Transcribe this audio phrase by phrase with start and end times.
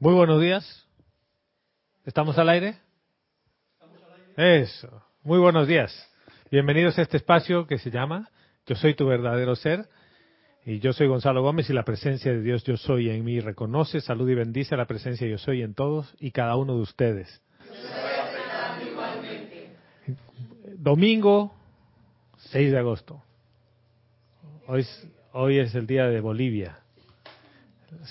[0.00, 0.86] Muy buenos días.
[2.04, 2.76] ¿Estamos al aire?
[4.36, 5.02] Eso.
[5.24, 5.92] Muy buenos días.
[6.52, 8.30] Bienvenidos a este espacio que se llama
[8.64, 9.88] Yo soy tu verdadero ser.
[10.64, 14.00] Y yo soy Gonzalo Gómez y la presencia de Dios yo soy en mí reconoce,
[14.00, 17.42] salud y bendice la presencia yo soy en todos y cada uno de ustedes.
[20.76, 21.52] Domingo
[22.36, 23.20] 6 de agosto.
[24.68, 24.86] Hoy
[25.32, 26.84] hoy es el día de Bolivia.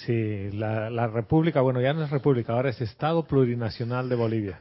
[0.06, 4.60] Sí, la, la, República, bueno, ya no es República, ahora es Estado Plurinacional de Bolivia.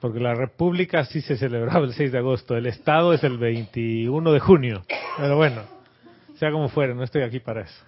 [0.00, 4.32] Porque la República sí se celebraba el 6 de agosto, el Estado es el 21
[4.32, 4.82] de junio.
[5.18, 5.62] Pero bueno,
[6.38, 7.84] sea como fuera, no estoy aquí para eso.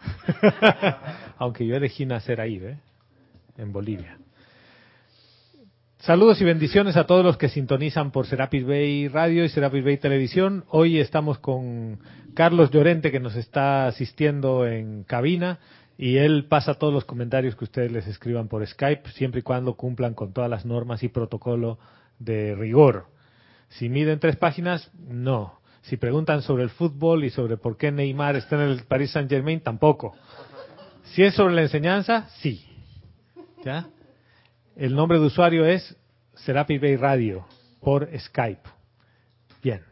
[1.39, 2.77] Aunque yo elegí nacer ahí, ¿ve?
[3.57, 4.19] En Bolivia.
[5.99, 9.97] Saludos y bendiciones a todos los que sintonizan por Serapis Bay Radio y Serapis Bay
[9.97, 10.65] Televisión.
[10.69, 11.99] Hoy estamos con
[12.35, 15.59] Carlos Llorente que nos está asistiendo en cabina
[15.97, 19.75] y él pasa todos los comentarios que ustedes les escriban por Skype, siempre y cuando
[19.75, 21.79] cumplan con todas las normas y protocolo
[22.19, 23.07] de rigor.
[23.69, 25.61] Si miden tres páginas, no.
[25.83, 29.31] Si preguntan sobre el fútbol y sobre por qué Neymar está en el Paris Saint
[29.31, 30.15] Germain, tampoco.
[31.13, 32.65] Si es sobre la enseñanza, sí.
[33.65, 33.89] ¿Ya?
[34.77, 35.97] El nombre de usuario es
[36.35, 37.47] Serapis Bay Radio
[37.81, 38.69] por Skype.
[39.63, 39.83] Bien.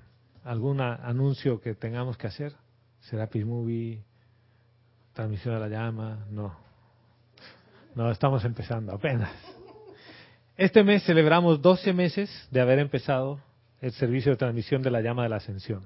[0.44, 2.52] ¿Algún anuncio que tengamos que hacer?
[3.00, 4.02] Serapis Movie,
[5.12, 6.56] transmisión de la llama, no.
[7.94, 9.30] No, estamos empezando apenas.
[10.56, 13.40] Este mes celebramos 12 meses de haber empezado
[13.80, 15.84] el servicio de transmisión de la llama de la ascensión.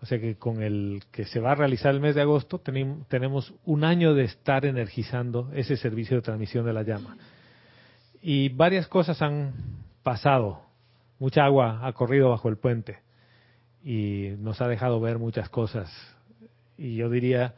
[0.00, 3.52] O sea que con el que se va a realizar el mes de agosto tenemos
[3.64, 7.16] un año de estar energizando ese servicio de transmisión de la llama.
[8.22, 9.52] Y varias cosas han
[10.02, 10.62] pasado.
[11.18, 12.98] Mucha agua ha corrido bajo el puente
[13.82, 15.90] y nos ha dejado ver muchas cosas.
[16.76, 17.54] Y yo diría,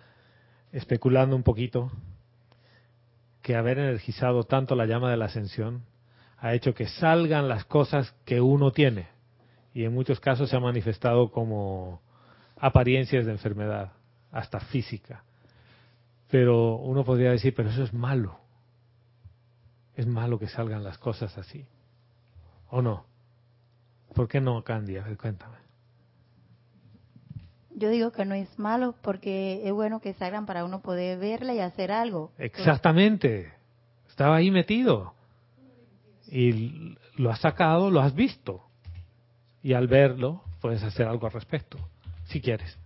[0.73, 1.91] especulando un poquito,
[3.43, 5.83] que haber energizado tanto la llama de la ascensión
[6.39, 9.09] ha hecho que salgan las cosas que uno tiene.
[9.75, 12.01] Y en muchos casos se ha manifestado como
[12.57, 13.93] apariencias de enfermedad,
[14.33, 15.23] hasta física.
[16.31, 18.39] Pero uno podría decir, pero eso es malo.
[19.97, 21.67] Es malo que salgan las cosas así.
[22.71, 23.05] ¿O no?
[24.15, 24.97] ¿Por qué no, Candy?
[24.97, 25.60] A ver, cuéntame.
[27.75, 31.55] Yo digo que no es malo porque es bueno que salgan para uno poder verla
[31.55, 32.33] y hacer algo.
[32.39, 33.53] Exactamente.
[34.09, 35.15] Estaba ahí metido.
[36.31, 38.63] Y lo has sacado, lo has visto.
[39.63, 41.79] Y al verlo, puedes hacer algo al respecto,
[42.27, 42.77] si quieres.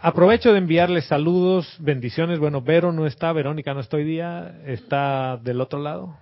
[0.00, 2.38] Aprovecho de enviarles saludos, bendiciones.
[2.38, 6.16] Bueno, Vero no está, Verónica no está hoy día, está del otro lado,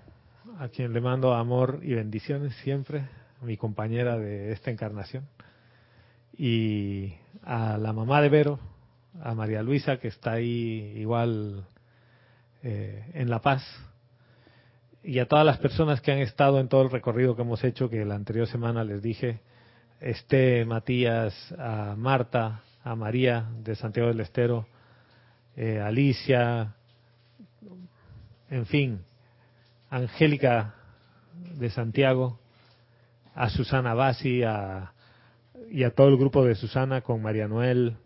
[0.58, 3.02] a quien le mando amor y bendiciones siempre,
[3.40, 5.24] mi compañera de esta encarnación.
[6.36, 8.58] Y a la mamá de Vero,
[9.22, 11.66] a María Luisa, que está ahí igual
[12.62, 13.62] eh, en La Paz,
[15.02, 17.90] y a todas las personas que han estado en todo el recorrido que hemos hecho,
[17.90, 19.40] que la anterior semana les dije,
[20.00, 24.66] este Matías, a Marta, a María de Santiago del Estero,
[25.56, 26.74] eh, Alicia,
[28.48, 29.04] en fin,
[29.90, 30.74] Angélica
[31.58, 32.38] de Santiago,
[33.34, 34.92] a Susana Basi a,
[35.70, 37.96] y a todo el grupo de Susana con María Noel.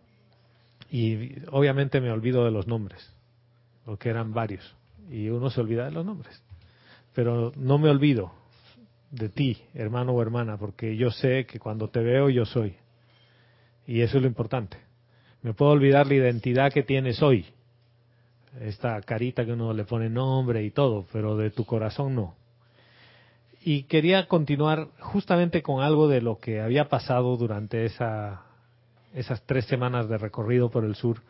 [0.90, 3.12] Y obviamente me olvido de los nombres,
[3.84, 4.74] porque eran varios,
[5.10, 6.42] y uno se olvida de los nombres.
[7.14, 8.32] Pero no me olvido
[9.10, 12.76] de ti, hermano o hermana, porque yo sé que cuando te veo yo soy.
[13.86, 14.78] Y eso es lo importante.
[15.42, 17.46] Me puedo olvidar la identidad que tienes hoy,
[18.60, 22.34] esta carita que uno le pone nombre y todo, pero de tu corazón no.
[23.68, 28.42] Y quería continuar justamente con algo de lo que había pasado durante esa,
[29.12, 31.22] esas tres semanas de recorrido por el sur.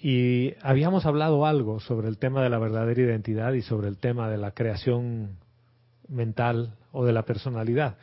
[0.00, 4.30] Y habíamos hablado algo sobre el tema de la verdadera identidad y sobre el tema
[4.30, 5.38] de la creación
[6.06, 7.96] mental o de la personalidad.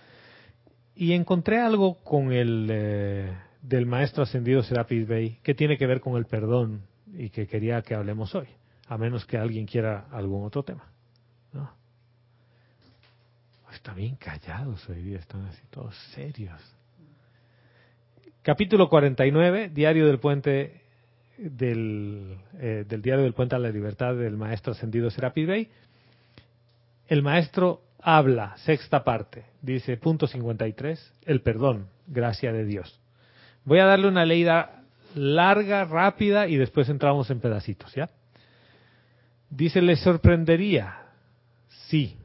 [0.93, 6.01] Y encontré algo con el eh, del maestro ascendido Serapis Bey que tiene que ver
[6.01, 6.81] con el perdón
[7.13, 8.47] y que quería que hablemos hoy,
[8.89, 10.83] a menos que alguien quiera algún otro tema.
[11.53, 11.84] ¿no?
[13.75, 16.59] Están bien callados hoy día, están así todos serios.
[18.41, 20.81] Capítulo 49, Diario del Puente
[21.37, 25.67] del, eh, del Diario del Puente a la Libertad del Maestro Ascendido Serapis Bey.
[27.09, 32.99] El maestro habla, sexta parte, dice punto 53, el perdón, gracia de Dios.
[33.65, 34.83] Voy a darle una leída
[35.15, 38.09] larga, rápida y después entramos en pedacitos, ¿ya?
[39.49, 40.95] Dice, ¿les sorprendería?
[41.89, 42.17] Sí,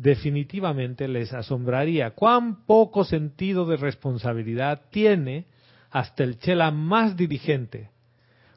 [0.00, 5.44] definitivamente les asombraría cuán poco sentido de responsabilidad tiene
[5.90, 7.90] hasta el chela más dirigente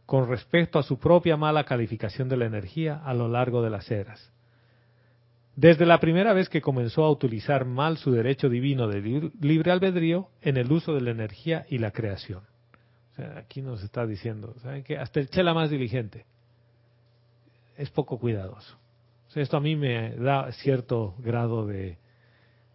[0.06, 3.92] con respecto a su propia mala calificación de la energía a lo largo de las
[3.92, 4.32] eras.
[5.56, 10.30] Desde la primera vez que comenzó a utilizar mal su derecho divino de libre albedrío
[10.42, 12.42] en el uso de la energía y la creación.
[13.36, 16.26] aquí nos está diciendo, ¿saben que Hasta el chela más diligente
[17.78, 18.78] es poco cuidadoso.
[19.36, 21.98] Esto a mí me da cierto grado de,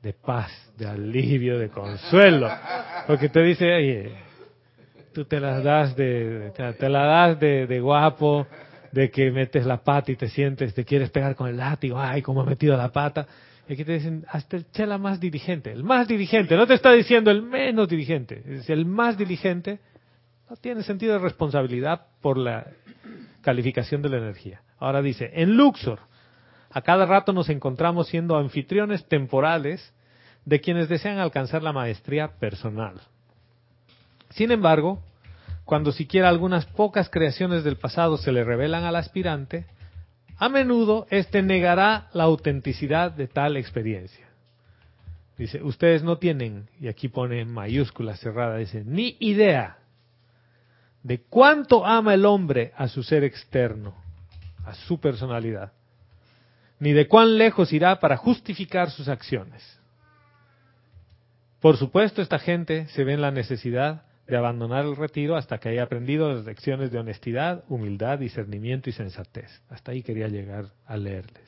[0.02, 2.48] de paz, de alivio, de consuelo,
[3.06, 4.12] porque te dice, oye,
[5.12, 8.46] tú te las das de, te la das de, guapo,
[8.92, 12.22] de que metes la pata y te sientes, te quieres pegar con el látigo, ay,
[12.22, 13.26] cómo ha metido la pata.
[13.68, 16.92] Y aquí te dicen, hasta el chela más dirigente, el más dirigente, no te está
[16.92, 19.80] diciendo el menos dirigente, es el más diligente,
[20.48, 22.66] no tiene sentido de responsabilidad por la
[23.42, 24.62] calificación de la energía.
[24.78, 25.98] Ahora dice, en Luxor,
[26.70, 29.92] a cada rato nos encontramos siendo anfitriones temporales
[30.44, 33.00] de quienes desean alcanzar la maestría personal.
[34.30, 35.02] Sin embargo,
[35.64, 39.66] cuando siquiera algunas pocas creaciones del pasado se le revelan al aspirante,
[40.38, 44.26] a menudo éste negará la autenticidad de tal experiencia.
[45.36, 49.78] Dice, ustedes no tienen, y aquí pone mayúscula cerrada, dice, ni idea
[51.02, 53.94] de cuánto ama el hombre a su ser externo,
[54.64, 55.72] a su personalidad,
[56.80, 59.78] ni de cuán lejos irá para justificar sus acciones.
[61.60, 65.70] Por supuesto, esta gente se ve en la necesidad de abandonar el retiro hasta que
[65.70, 69.50] haya aprendido las lecciones de honestidad, humildad, discernimiento y sensatez.
[69.70, 71.42] Hasta ahí quería llegar a leerles.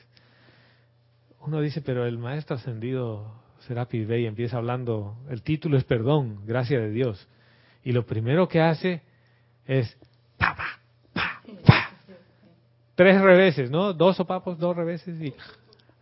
[1.39, 3.33] Uno dice, pero el maestro ascendido
[3.67, 7.27] Serapis Bey empieza hablando, el título es perdón, gracia de Dios.
[7.83, 9.01] Y lo primero que hace
[9.65, 9.97] es
[13.01, 13.93] tres reveses, ¿no?
[13.93, 15.33] Dos sopapos, dos reveses y,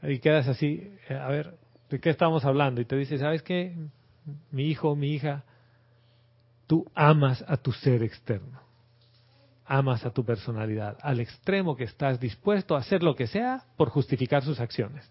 [0.04, 1.56] y quedas así, eh, a ver,
[1.90, 2.82] ¿de qué estamos hablando?
[2.82, 3.74] Y te dice, ¿sabes qué?
[4.52, 5.46] Mi hijo, mi hija,
[6.68, 8.60] tú amas a tu ser externo,
[9.66, 13.88] amas a tu personalidad, al extremo que estás dispuesto a hacer lo que sea por
[13.88, 15.10] justificar sus acciones.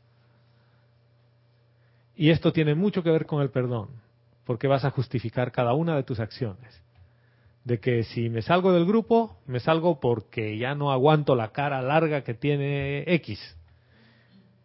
[2.16, 3.88] Y esto tiene mucho que ver con el perdón,
[4.44, 6.82] porque vas a justificar cada una de tus acciones.
[7.68, 11.82] De que si me salgo del grupo, me salgo porque ya no aguanto la cara
[11.82, 13.38] larga que tiene X.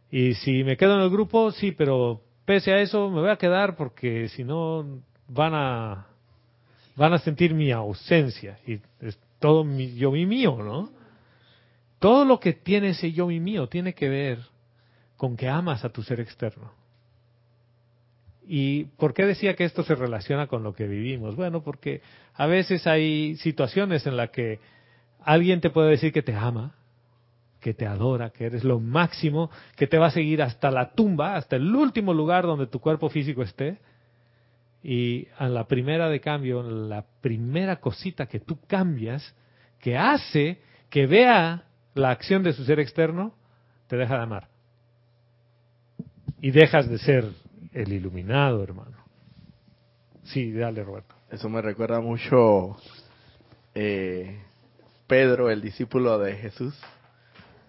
[0.10, 3.36] Y si me quedo en el grupo, sí, pero pese a eso me voy a
[3.36, 6.08] quedar porque si no van a
[6.96, 10.90] van a sentir mi ausencia y es todo mi yo mi mío, ¿no?
[12.00, 14.40] Todo lo que tiene ese yo mi mío tiene que ver
[15.18, 16.72] con que amas a tu ser externo.
[18.46, 21.36] ¿Y por qué decía que esto se relaciona con lo que vivimos?
[21.36, 22.02] Bueno, porque
[22.34, 24.60] a veces hay situaciones en las que
[25.24, 26.76] alguien te puede decir que te ama,
[27.62, 31.36] que te adora, que eres lo máximo, que te va a seguir hasta la tumba,
[31.36, 33.78] hasta el último lugar donde tu cuerpo físico esté,
[34.84, 39.34] y a la primera de cambio, la primera cosita que tú cambias,
[39.80, 40.60] que hace
[40.90, 41.64] que vea
[41.96, 43.34] la acción de su ser externo,
[43.88, 44.48] te deja de amar.
[46.42, 47.26] Y dejas de ser
[47.74, 48.98] el iluminado, hermano.
[50.24, 51.16] Sí, dale, Roberto.
[51.30, 52.78] Eso me recuerda mucho
[53.74, 54.40] eh,
[55.08, 56.76] Pedro, el discípulo de Jesús,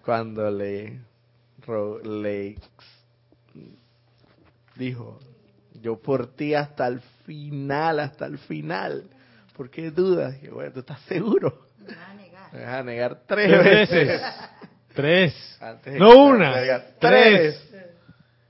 [0.03, 0.99] cuando le,
[2.03, 2.55] le
[4.75, 5.19] dijo,
[5.81, 9.03] yo por ti hasta el final, hasta el final.
[9.55, 10.35] ¿Por qué dudas?
[10.37, 11.67] Que bueno, ¿tú estás seguro?
[11.79, 12.53] Me vas a negar.
[12.53, 14.21] Me vas a negar tres, veces.
[14.93, 15.59] Tres.
[15.97, 16.53] no una.
[16.99, 17.74] Tres.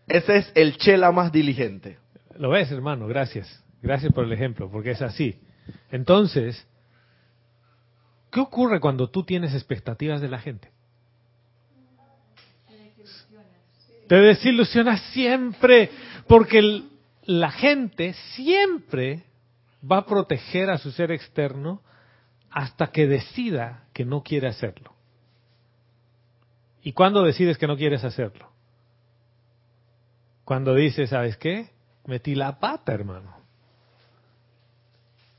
[0.08, 1.98] Ese es el chela más diligente.
[2.38, 3.64] Lo ves, hermano, gracias.
[3.82, 5.40] Gracias por el ejemplo, porque es así.
[5.92, 6.68] Entonces,
[8.32, 10.70] ¿qué ocurre cuando tú tienes expectativas de la gente?
[14.08, 15.90] Te desilusionas siempre,
[16.28, 16.84] porque
[17.24, 19.24] la gente siempre
[19.90, 21.82] va a proteger a su ser externo
[22.52, 24.94] hasta que decida que no quiere hacerlo.
[26.84, 28.55] ¿Y cuándo decides que no quieres hacerlo?
[30.46, 31.72] Cuando dices, ¿sabes qué?
[32.06, 33.36] Metí la pata, hermano.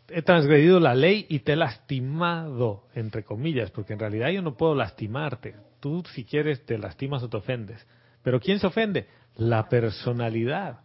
[0.08, 4.56] He transgredido la ley y te he lastimado, entre comillas, porque en realidad yo no
[4.56, 5.54] puedo lastimarte.
[5.80, 7.86] Tú, si quieres, te lastimas o te ofendes.
[8.22, 9.06] Pero ¿quién se ofende?
[9.36, 10.80] La personalidad.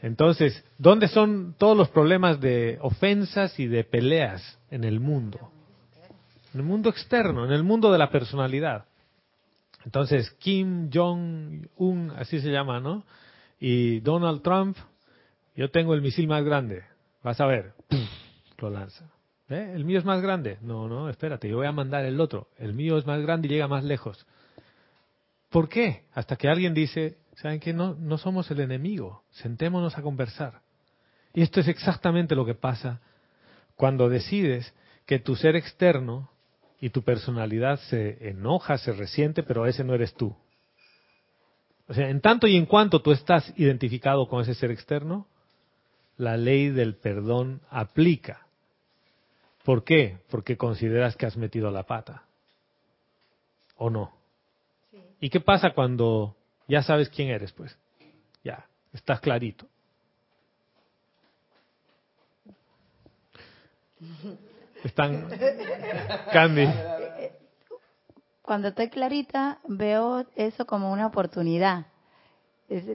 [0.00, 5.50] Entonces, ¿dónde son todos los problemas de ofensas y de peleas en el mundo?
[6.54, 8.84] En el mundo externo, en el mundo de la personalidad.
[9.84, 13.04] Entonces, Kim Jong-un, así se llama, ¿no?
[13.58, 14.76] Y Donald Trump,
[15.54, 16.84] yo tengo el misil más grande.
[17.22, 17.74] Vas a ver,
[18.58, 19.10] lo lanza.
[19.48, 19.72] ¿Eh?
[19.74, 20.58] ¿El mío es más grande?
[20.62, 22.48] No, no, espérate, yo voy a mandar el otro.
[22.58, 24.26] El mío es más grande y llega más lejos.
[25.50, 26.04] ¿Por qué?
[26.14, 29.24] Hasta que alguien dice, ¿Saben que no, no somos el enemigo?
[29.30, 30.60] Sentémonos a conversar.
[31.34, 33.00] Y esto es exactamente lo que pasa
[33.74, 34.74] cuando decides
[35.06, 36.30] que tu ser externo
[36.82, 40.34] y tu personalidad se enoja, se resiente, pero ese no eres tú.
[41.86, 45.28] O sea, en tanto y en cuanto tú estás identificado con ese ser externo,
[46.16, 48.48] la ley del perdón aplica.
[49.64, 50.18] ¿Por qué?
[50.28, 52.24] Porque consideras que has metido la pata.
[53.76, 54.12] ¿O no?
[55.20, 56.34] ¿Y qué pasa cuando
[56.66, 57.78] ya sabes quién eres, pues?
[58.42, 59.68] Ya, estás clarito.
[64.84, 65.28] Están
[66.32, 66.68] Candy.
[68.42, 71.86] Cuando estoy clarita, veo eso como una oportunidad.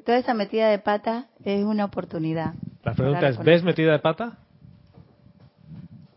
[0.06, 2.54] Toda esa metida de pata es una oportunidad.
[2.84, 4.38] La pregunta es, ¿ves metida de pata?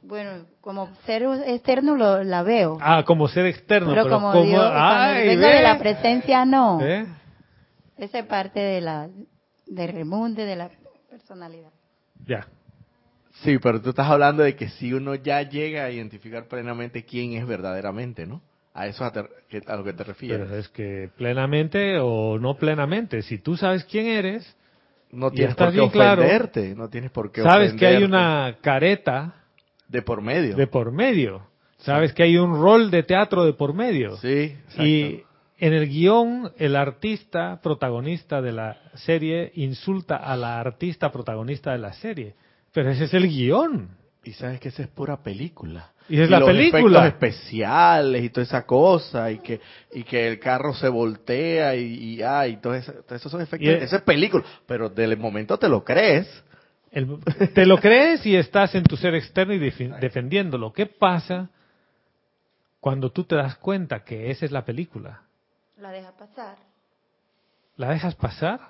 [0.02, 2.78] Bueno, como ser externo lo, la veo.
[2.80, 3.90] Ah, como ser externo.
[3.90, 6.80] Pero, como, vengo de la presencia, no.
[6.80, 7.06] ¿Eh?
[7.96, 9.08] Esa es parte de la,
[9.66, 10.70] del remunde, de la
[11.08, 11.70] personalidad.
[12.26, 12.46] Ya.
[13.42, 17.32] Sí, pero tú estás hablando de que si uno ya llega a identificar plenamente quién
[17.32, 18.42] es verdaderamente, ¿no?
[18.74, 20.46] A eso a, a lo que te refieres.
[20.46, 24.56] Pero es que plenamente o no plenamente, si tú sabes quién eres,
[25.10, 29.34] no tienes por qué ofenderte, no tienes por qué Sabes que hay una careta
[29.88, 30.56] de por medio.
[30.56, 31.46] De por medio.
[31.78, 34.16] Sabes que hay un rol de teatro de por medio.
[34.18, 34.84] Sí, exacto.
[34.84, 35.24] Y
[35.58, 41.78] en el guion, el artista protagonista de la serie insulta a la artista protagonista de
[41.78, 42.34] la serie.
[42.72, 43.88] Pero ese es el guion.
[44.22, 45.92] Y sabes que esa es pura película.
[46.08, 47.06] Y es la película.
[47.06, 49.60] especiales y toda esa cosa, y que,
[49.92, 53.68] y que el carro se voltea y, y, ah, y todo, eso, esos son efectos.
[53.68, 54.44] esa es película.
[54.66, 56.26] Pero del momento te lo crees.
[57.54, 60.72] te lo crees y estás en tu ser externo y defendiéndolo.
[60.72, 61.48] ¿Qué pasa
[62.80, 65.22] cuando tú te das cuenta que esa es la película?
[65.78, 66.56] La dejas pasar.
[67.76, 68.60] ¿La dejas pasar?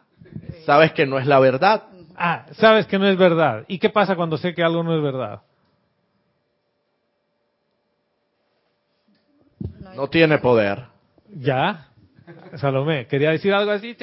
[0.66, 1.84] Sabes que no es la verdad.
[2.22, 3.64] Ah, sabes que no es verdad.
[3.66, 5.40] ¿Y qué pasa cuando sé que algo no es verdad?
[9.94, 10.84] No tiene poder.
[11.34, 11.88] Ya.
[12.56, 13.96] Salomé, quería decir algo así.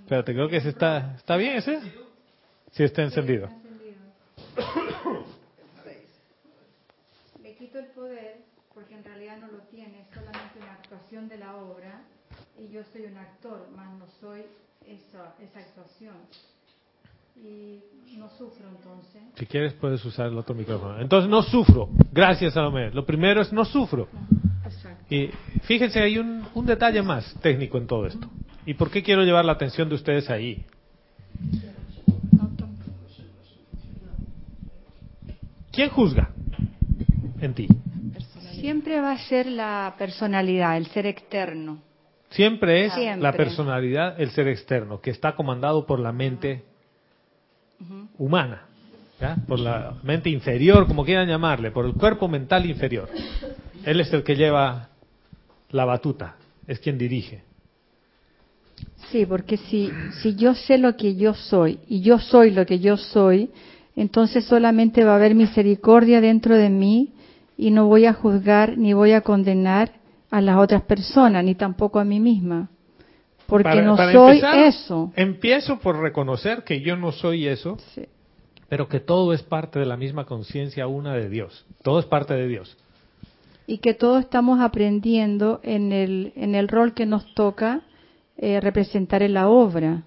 [0.00, 1.80] Espérate, creo que ese está, ¿está bien ese?
[2.72, 3.48] Sí, está encendido.
[7.40, 8.38] Le quito el poder
[8.74, 12.02] porque en realidad no lo tiene, es solamente una actuación de la obra
[12.58, 14.42] y yo soy un actor, más no soy
[14.86, 16.14] esa, esa actuación.
[17.36, 17.80] Y
[18.16, 19.22] no sufro entonces.
[19.36, 21.00] Si quieres puedes usar el otro micrófono.
[21.00, 21.88] Entonces no sufro.
[22.12, 22.90] Gracias, Salomé.
[22.90, 24.08] Lo primero es no sufro.
[25.10, 25.30] Y
[25.62, 28.30] fíjense, hay un, un detalle más técnico en todo esto.
[28.66, 30.64] ¿Y por qué quiero llevar la atención de ustedes ahí?
[35.72, 36.30] ¿Quién juzga
[37.40, 37.66] en ti?
[38.60, 41.82] Siempre va a ser la personalidad, el ser externo.
[42.34, 46.64] Siempre es la personalidad, el ser externo, que está comandado por la mente
[48.18, 48.62] humana,
[49.46, 53.08] por la mente inferior, como quieran llamarle, por el cuerpo mental inferior.
[53.84, 54.88] Él es el que lleva
[55.70, 56.34] la batuta,
[56.66, 57.44] es quien dirige.
[59.12, 62.80] Sí, porque si, si yo sé lo que yo soy y yo soy lo que
[62.80, 63.50] yo soy,
[63.94, 67.12] entonces solamente va a haber misericordia dentro de mí
[67.56, 69.92] y no voy a juzgar ni voy a condenar
[70.34, 72.68] a las otras personas, ni tampoco a mí misma.
[73.46, 75.12] Porque no soy eso.
[75.14, 77.76] Empiezo por reconocer que yo no soy eso,
[78.68, 81.64] pero que todo es parte de la misma conciencia una de Dios.
[81.84, 82.76] Todo es parte de Dios.
[83.68, 87.82] Y que todos estamos aprendiendo en el, en el rol que nos toca
[88.36, 90.02] eh, representar en la obra.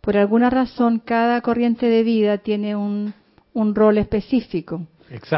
[0.00, 3.14] Por alguna razón, cada corriente de vida tiene un,
[3.52, 4.86] un rol específico.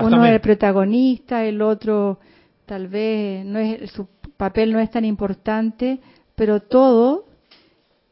[0.02, 2.18] Uno es el protagonista, el otro
[2.66, 4.06] tal vez no es su
[4.38, 6.00] papel no es tan importante,
[6.35, 7.26] pero todo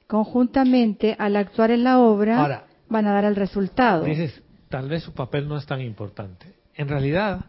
[0.06, 4.04] conjuntamente al actuar en la obra van a dar el resultado.
[4.04, 6.52] Dices, tal vez su papel no es tan importante.
[6.74, 7.46] En realidad,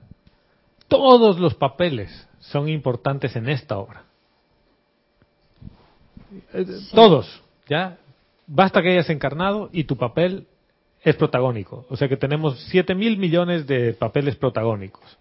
[0.88, 4.04] todos los papeles son importantes en esta obra.
[6.54, 7.98] Eh, todos, ¿ya?
[8.46, 10.48] Basta que hayas encarnado y tu papel
[11.04, 11.86] es protagónico.
[11.90, 15.18] O sea que tenemos 7 mil millones de papeles protagónicos.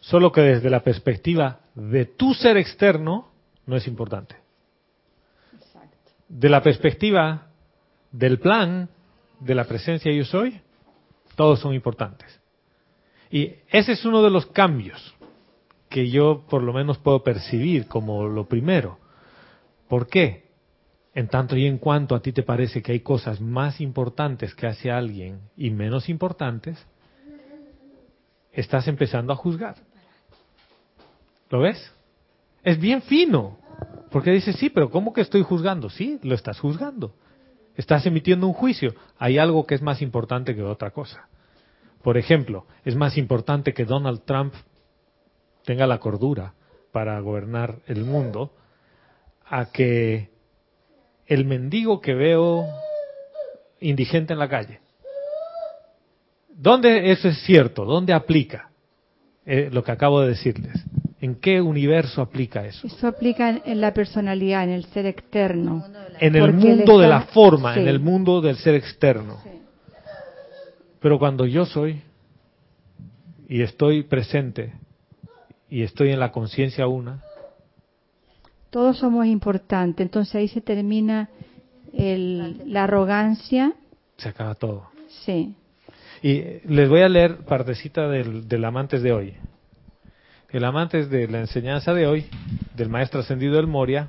[0.00, 3.28] Solo que desde la perspectiva de tu ser externo
[3.66, 4.36] no es importante.
[6.28, 7.48] De la perspectiva
[8.10, 8.88] del plan,
[9.40, 10.60] de la presencia yo soy,
[11.36, 12.40] todos son importantes.
[13.30, 15.14] Y ese es uno de los cambios
[15.88, 18.98] que yo por lo menos puedo percibir como lo primero.
[19.88, 20.50] ¿Por qué?
[21.14, 24.66] En tanto y en cuanto a ti te parece que hay cosas más importantes que
[24.66, 26.86] hace alguien y menos importantes,
[28.52, 29.76] estás empezando a juzgar.
[31.52, 31.92] ¿Lo ves?
[32.64, 33.58] Es bien fino.
[34.10, 35.90] Porque dices, sí, pero ¿cómo que estoy juzgando?
[35.90, 37.14] Sí, lo estás juzgando.
[37.76, 38.94] Estás emitiendo un juicio.
[39.18, 41.28] Hay algo que es más importante que otra cosa.
[42.02, 44.54] Por ejemplo, es más importante que Donald Trump
[45.64, 46.54] tenga la cordura
[46.90, 48.54] para gobernar el mundo
[49.44, 50.30] a que
[51.26, 52.64] el mendigo que veo
[53.78, 54.80] indigente en la calle.
[56.48, 57.84] ¿Dónde eso es cierto?
[57.84, 58.70] ¿Dónde aplica
[59.44, 60.82] eh, lo que acabo de decirles?
[61.22, 62.84] ¿En qué universo aplica eso?
[62.84, 65.86] Eso aplica en la personalidad, en el ser externo.
[66.18, 69.38] En el mundo de la forma, en el mundo del ser externo.
[70.98, 72.02] Pero cuando yo soy
[73.48, 74.72] y estoy presente
[75.70, 77.22] y estoy en la conciencia una.
[78.70, 81.30] Todos somos importantes, entonces ahí se termina
[81.92, 83.74] el, la arrogancia.
[84.16, 84.88] Se acaba todo.
[85.24, 85.54] Sí.
[86.20, 89.34] Y les voy a leer partecita del, del Amantes de hoy.
[90.52, 92.26] El Amantes de la enseñanza de hoy,
[92.76, 94.08] del Maestro Ascendido del Moria,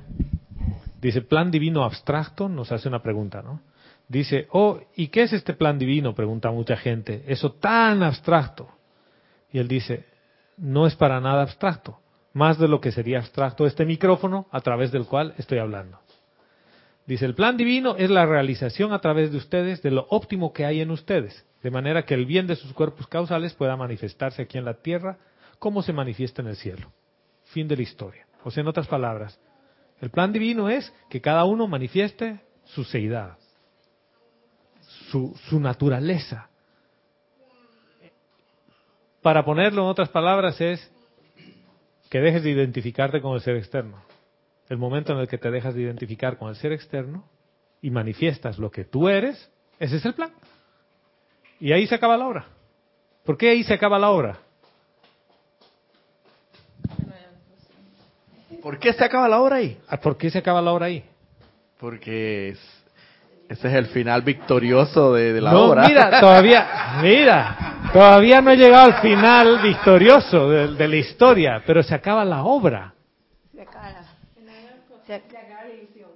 [1.00, 3.62] dice, plan divino abstracto, nos hace una pregunta, ¿no?
[4.08, 6.14] Dice, oh, ¿y qué es este plan divino?
[6.14, 7.24] Pregunta mucha gente.
[7.26, 8.68] Eso tan abstracto.
[9.52, 10.04] Y él dice,
[10.58, 11.98] no es para nada abstracto,
[12.34, 15.98] más de lo que sería abstracto este micrófono a través del cual estoy hablando.
[17.06, 20.66] Dice, el plan divino es la realización a través de ustedes de lo óptimo que
[20.66, 24.58] hay en ustedes, de manera que el bien de sus cuerpos causales pueda manifestarse aquí
[24.58, 25.16] en la tierra
[25.64, 26.92] como se manifiesta en el cielo.
[27.44, 28.26] Fin de la historia.
[28.42, 29.40] O sea, en otras palabras,
[30.02, 33.38] el plan divino es que cada uno manifieste su seidad,
[35.10, 36.50] su, su naturaleza,
[39.22, 40.92] para ponerlo en otras palabras es
[42.10, 44.04] que dejes de identificarte con el ser externo.
[44.68, 47.26] El momento en el que te dejas de identificar con el ser externo
[47.80, 50.30] y manifiestas lo que tú eres, ese es el plan.
[51.58, 52.48] Y ahí se acaba la obra.
[53.24, 54.40] ¿Por qué ahí se acaba la obra?
[58.64, 59.78] ¿Por qué se acaba la obra ahí?
[59.90, 61.04] Ah, ¿Por qué se acaba la obra ahí?
[61.78, 65.86] Porque ese es el final victorioso de, la no, obra.
[65.86, 66.66] Mira, todavía,
[67.02, 72.42] mira, Todavía no he llegado al final victorioso de, la historia, pero se acaba la
[72.42, 72.94] obra.
[73.52, 76.08] Se acaba la, ilusión.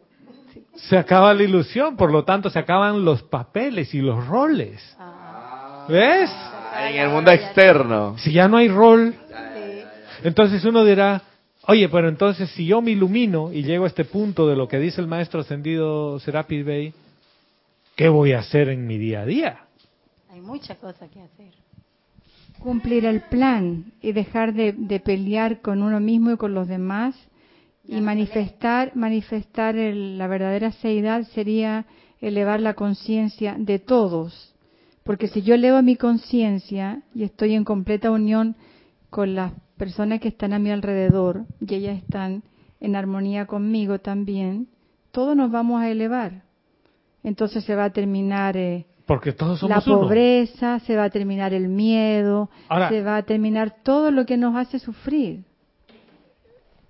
[0.75, 4.97] Se acaba la ilusión, por lo tanto se acaban los papeles y los roles.
[4.99, 5.85] Ah.
[5.87, 6.31] ¿Ves?
[6.81, 8.17] En el mundo externo.
[8.17, 9.15] Si ya no hay rol,
[10.25, 11.23] entonces uno dirá,
[11.69, 14.79] oye, pero entonces si yo me ilumino y llego a este punto de lo que
[14.79, 16.95] dice el maestro ascendido Serapis Bey,
[17.95, 19.61] ¿qué voy a hacer en mi día a día?
[20.31, 21.53] Hay muchas cosas que hacer.
[22.59, 24.73] Cumplir el plan y dejar de,
[25.05, 27.15] pelear con uno mismo y con los demás
[27.87, 31.87] y manifestar manifestar la verdadera seidad sería
[32.21, 34.55] elevar la conciencia de todos.
[35.05, 38.57] Porque si yo elevo mi conciencia y estoy en completa unión
[39.11, 42.43] con las personas que están a mi alrededor y ellas están
[42.81, 44.69] en armonía conmigo también
[45.11, 46.43] todos nos vamos a elevar
[47.23, 51.55] entonces se va a terminar eh, porque todos somos La pobreza, se va a terminar
[51.55, 52.51] el miedo,
[52.91, 55.45] se va a terminar todo lo que nos hace sufrir.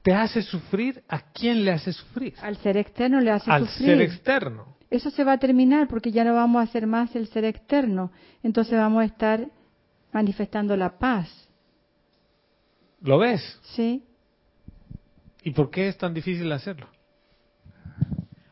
[0.02, 1.04] ¿Te hace sufrir?
[1.08, 2.34] ¿A quién le hace sufrir?
[2.42, 3.54] Al ser externo le hace sufrir.
[3.54, 4.76] Al ser externo.
[4.90, 8.10] Eso se va a terminar porque ya no vamos a hacer más el ser externo.
[8.42, 9.46] Entonces vamos a estar
[10.12, 11.47] manifestando la paz.
[13.02, 13.58] ¿Lo ves?
[13.62, 14.04] Sí.
[15.42, 16.86] ¿Y por qué es tan difícil hacerlo?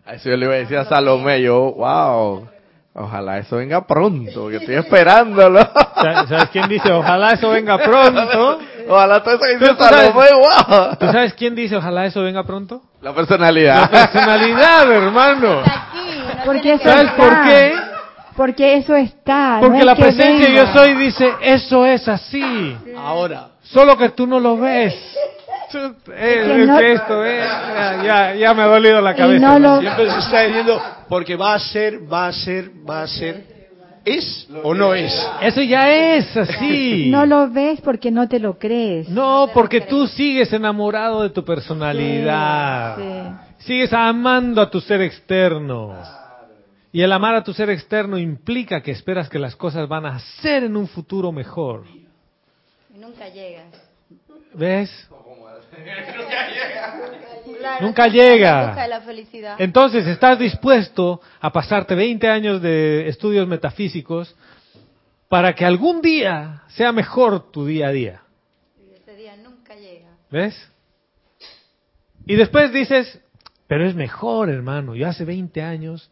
[0.04, 2.48] A eso yo le iba a decir a Salomé, yo, wow,
[2.98, 5.60] Ojalá eso venga pronto, que estoy esperándolo.
[6.28, 8.58] ¿Sabes quién dice ojalá eso venga pronto?
[8.88, 10.96] Ojalá todo eso que dice Salomé, wow.
[10.98, 12.80] ¿Tú sabes quién dice ojalá eso venga pronto?
[13.02, 13.90] La personalidad.
[13.90, 15.62] La personalidad, hermano.
[16.46, 17.74] Porque ¿Sabes por qué?
[18.34, 19.58] Porque eso está.
[19.60, 22.78] Porque la presencia yo soy dice, eso es así.
[22.96, 23.48] Ahora.
[23.72, 24.94] Solo que tú no lo ves.
[25.68, 25.78] Es,
[26.14, 27.44] esto, eh,
[28.04, 29.80] ya, ya, me ha dolido la cabeza.
[29.80, 33.56] Siempre se está diciendo, porque va a ser, va a ser, va a ser.
[34.04, 35.12] ¿Es o no es?
[35.42, 37.08] Eso ya es así.
[37.10, 39.08] No lo ves porque no te lo crees.
[39.08, 42.96] No, porque tú sigues enamorado de tu personalidad.
[43.58, 45.94] Sigues amando a tu ser externo.
[46.92, 50.20] Y el amar a tu ser externo implica que esperas que las cosas van a
[50.40, 51.82] ser en un futuro mejor.
[53.26, 53.86] Nunca llegas.
[54.54, 55.08] ¿Ves?
[57.80, 58.76] Nunca llega.
[59.58, 64.34] Entonces, ¿estás dispuesto a pasarte 20 años de estudios metafísicos
[65.28, 68.22] para que algún día sea mejor tu día a día?
[68.78, 70.10] Y ese día nunca llega.
[70.30, 70.70] ¿Ves?
[72.26, 73.20] Y después dices,
[73.66, 74.94] pero es mejor, hermano.
[74.94, 76.10] Yo hace 20 años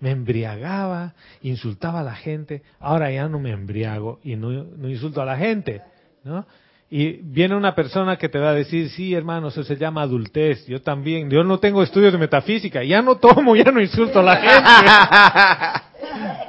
[0.00, 5.22] me embriagaba, insultaba a la gente, ahora ya no me embriago y no, no insulto
[5.22, 5.80] a la gente,
[6.24, 6.46] ¿no?
[6.94, 10.66] Y viene una persona que te va a decir, sí, hermano, eso se llama adultez.
[10.66, 14.22] Yo también, yo no tengo estudios de metafísica, ya no tomo, ya no insulto a
[14.22, 14.36] la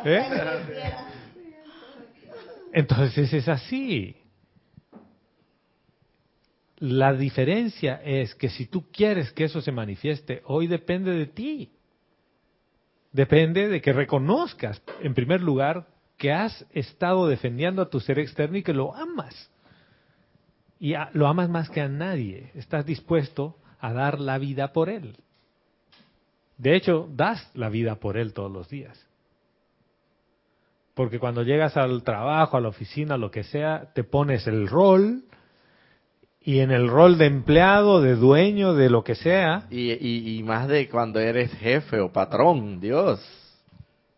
[0.04, 0.18] gente.
[0.18, 0.26] ¿Eh?
[2.74, 4.18] Entonces es así.
[6.80, 11.72] La diferencia es que si tú quieres que eso se manifieste, hoy depende de ti.
[13.14, 18.58] Depende de que reconozcas, en primer lugar, que has estado defendiendo a tu ser externo
[18.58, 19.53] y que lo amas.
[20.84, 22.52] Y lo amas más que a nadie.
[22.56, 25.16] Estás dispuesto a dar la vida por él.
[26.58, 29.08] De hecho, das la vida por él todos los días.
[30.94, 35.24] Porque cuando llegas al trabajo, a la oficina, lo que sea, te pones el rol
[36.42, 39.68] y en el rol de empleado, de dueño, de lo que sea.
[39.70, 39.94] Y,
[40.38, 43.22] y, más de cuando eres jefe o patrón, Dios.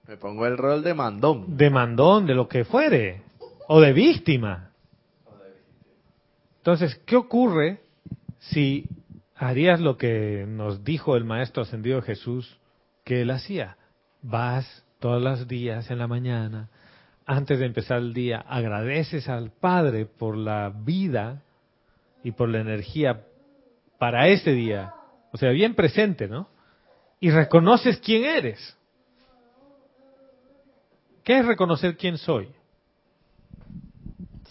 [0.07, 1.57] Me pongo el rol de mandón.
[1.57, 3.21] De mandón, de lo que fuere.
[3.67, 4.64] O de víctima.
[6.65, 7.79] Entonces, ¿qué ocurre
[8.39, 8.89] si
[9.35, 12.57] harías lo que nos dijo el Maestro Ascendido Jesús
[13.03, 13.77] que él hacía?
[14.23, 16.69] Vas todos los días en la mañana,
[17.27, 21.43] antes de empezar el día, agradeces al Padre por la vida
[22.23, 23.21] y por la energía
[23.99, 24.91] para ese día.
[25.33, 26.49] O sea, bien presente, ¿no?
[27.19, 28.75] Y reconoces quién eres.
[31.23, 32.49] ¿Qué es reconocer quién soy?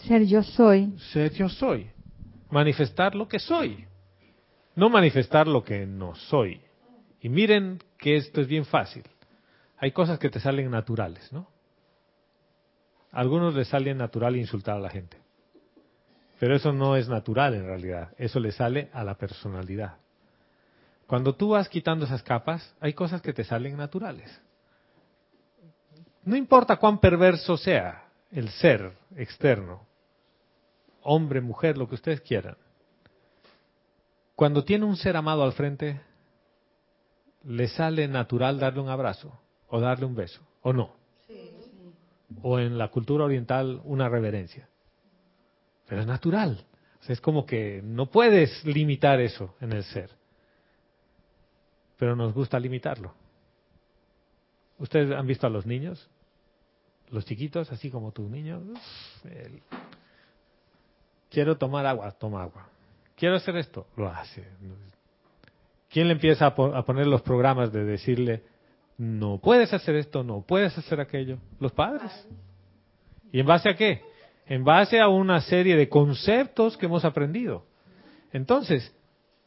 [0.07, 0.97] Ser yo soy.
[1.11, 1.89] Ser yo soy.
[2.49, 3.85] Manifestar lo que soy.
[4.75, 6.61] No manifestar lo que no soy.
[7.21, 9.03] Y miren que esto es bien fácil.
[9.77, 11.47] Hay cosas que te salen naturales, ¿no?
[13.11, 15.17] A algunos les sale natural insultar a la gente.
[16.39, 19.97] Pero eso no es natural en realidad, eso le sale a la personalidad.
[21.07, 24.41] Cuando tú vas quitando esas capas, hay cosas que te salen naturales.
[26.23, 29.85] No importa cuán perverso sea el ser externo,
[31.05, 32.57] hombre, mujer, lo que ustedes quieran.
[34.35, 36.01] Cuando tiene un ser amado al frente,
[37.43, 39.39] le sale natural darle un abrazo
[39.69, 40.93] o darle un beso, o no.
[42.41, 44.67] O en la cultura oriental una reverencia.
[45.87, 46.65] Pero es natural.
[47.07, 50.09] es como que no puedes limitar eso en el ser.
[51.97, 53.13] Pero nos gusta limitarlo.
[54.79, 56.09] ¿Ustedes han visto a los niños?
[57.11, 58.61] Los chiquitos, así como tu niño.
[61.35, 62.69] Quiero tomar agua, toma agua.
[63.17, 64.41] Quiero hacer esto, lo hace.
[65.89, 68.43] ¿Quién le empieza a poner los programas de decirle,
[68.97, 71.37] no puedes hacer esto, no puedes hacer aquello?
[71.59, 72.11] Los padres.
[73.33, 74.01] ¿Y en base a qué?
[74.45, 77.65] en base a una serie de conceptos que hemos aprendido.
[78.31, 78.95] Entonces,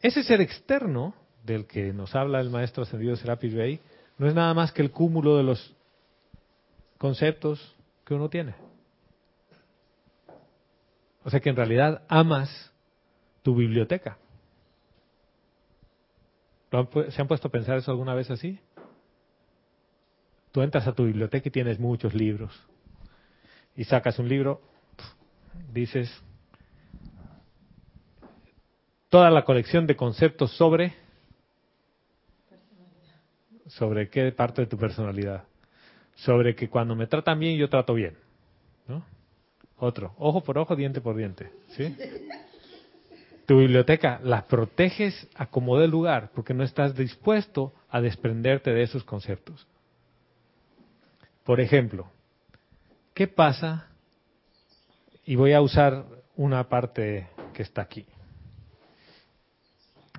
[0.03, 3.81] ese ser externo del que nos habla el maestro ascendido Serapis Bey
[4.19, 5.75] no es nada más que el cúmulo de los
[6.99, 7.75] conceptos
[8.05, 8.68] que uno tiene.
[11.29, 12.73] O sea que en realidad amas
[13.43, 14.17] tu biblioteca.
[17.11, 18.59] ¿Se han puesto a pensar eso alguna vez así?
[20.53, 22.59] Tú entras a tu biblioteca y tienes muchos libros.
[23.77, 24.63] Y sacas un libro
[25.71, 26.11] dices
[29.11, 30.95] toda la colección de conceptos sobre
[33.67, 35.45] sobre qué parte de tu personalidad
[36.15, 38.17] sobre que cuando me tratan bien yo trato bien
[38.87, 39.18] ¿no?
[39.79, 41.97] Otro ojo por ojo diente por diente ¿sí?
[43.47, 48.83] tu biblioteca la proteges a como de lugar porque no estás dispuesto a desprenderte de
[48.83, 49.67] esos conceptos
[51.45, 52.11] por ejemplo
[53.15, 53.89] ¿qué pasa
[55.29, 58.07] y voy a usar una parte que está aquí.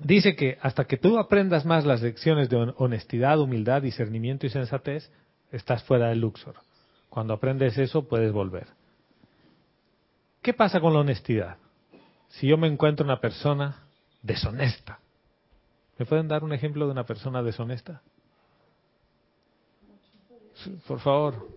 [0.04, 5.10] Dice que hasta que tú aprendas más las lecciones de honestidad, humildad, discernimiento y sensatez,
[5.50, 6.54] estás fuera del Luxor.
[7.08, 8.68] Cuando aprendes eso, puedes volver.
[10.42, 11.56] ¿Qué pasa con la honestidad?
[12.28, 13.84] Si yo me encuentro una persona
[14.22, 15.00] deshonesta,
[15.98, 18.02] ¿me pueden dar un ejemplo de una persona deshonesta?
[20.86, 21.48] Por favor.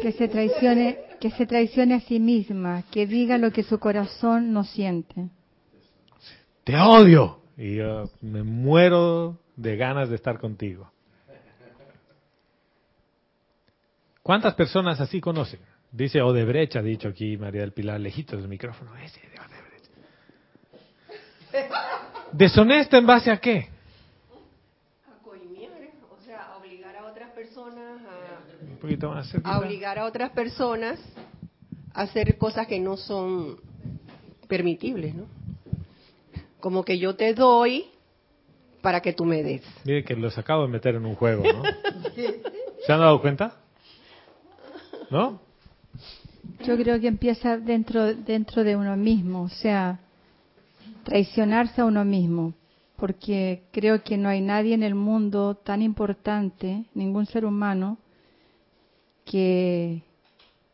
[0.00, 4.52] Que se traicione que se traicione a sí misma, que diga lo que su corazón
[4.52, 5.28] no siente.
[6.64, 10.90] Te odio y yo me muero de ganas de estar contigo.
[14.22, 15.60] ¿Cuántas personas así conocen?
[15.90, 18.94] Dice Odebrecht, ha dicho aquí María del Pilar, lejitos del micrófono.
[18.96, 19.86] Ese de Odebrecht.
[22.32, 23.68] ¿Deshonesta en base a qué?
[29.44, 31.00] a obligar a otras personas
[31.94, 33.60] a hacer cosas que no son
[34.46, 35.26] permitibles, ¿no?
[36.60, 37.86] Como que yo te doy
[38.80, 39.62] para que tú me des.
[39.84, 41.62] Mire que los acabo de meter en un juego, ¿no?
[42.86, 43.56] ¿Se han dado cuenta?
[45.10, 45.47] ¿No?
[46.64, 50.00] Yo creo que empieza dentro dentro de uno mismo, o sea,
[51.04, 52.54] traicionarse a uno mismo,
[52.96, 57.98] porque creo que no hay nadie en el mundo tan importante, ningún ser humano,
[59.24, 60.02] que,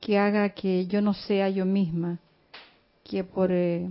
[0.01, 2.19] que haga que yo no sea yo misma,
[3.03, 3.89] que por eh,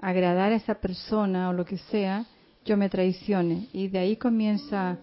[0.00, 2.24] agradar a esa persona o lo que sea,
[2.64, 3.68] yo me traicione.
[3.72, 4.98] Y de ahí comienza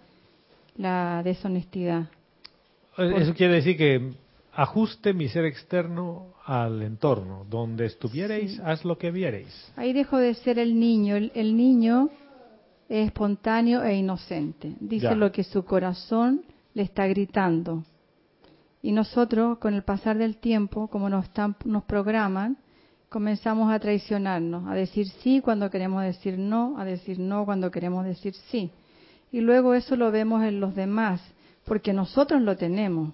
[0.77, 2.09] la deshonestidad.
[2.97, 4.13] Eso quiere decir que
[4.55, 7.45] ajuste mi ser externo al entorno.
[7.49, 9.71] Donde estuvierais, haz lo que vierais.
[9.75, 11.15] Ahí dejo de ser el niño.
[11.15, 12.09] El, niño
[12.87, 14.75] es espontáneo e inocente.
[14.79, 17.83] Dice lo que su corazón le está gritando.
[18.81, 22.57] Y nosotros, con el pasar del tiempo, como nos, están, nos programan,
[23.09, 28.05] comenzamos a traicionarnos, a decir sí cuando queremos decir no, a decir no cuando queremos
[28.05, 28.69] decir sí.
[29.31, 31.19] Y luego eso lo vemos en los demás,
[31.65, 33.13] porque nosotros lo tenemos.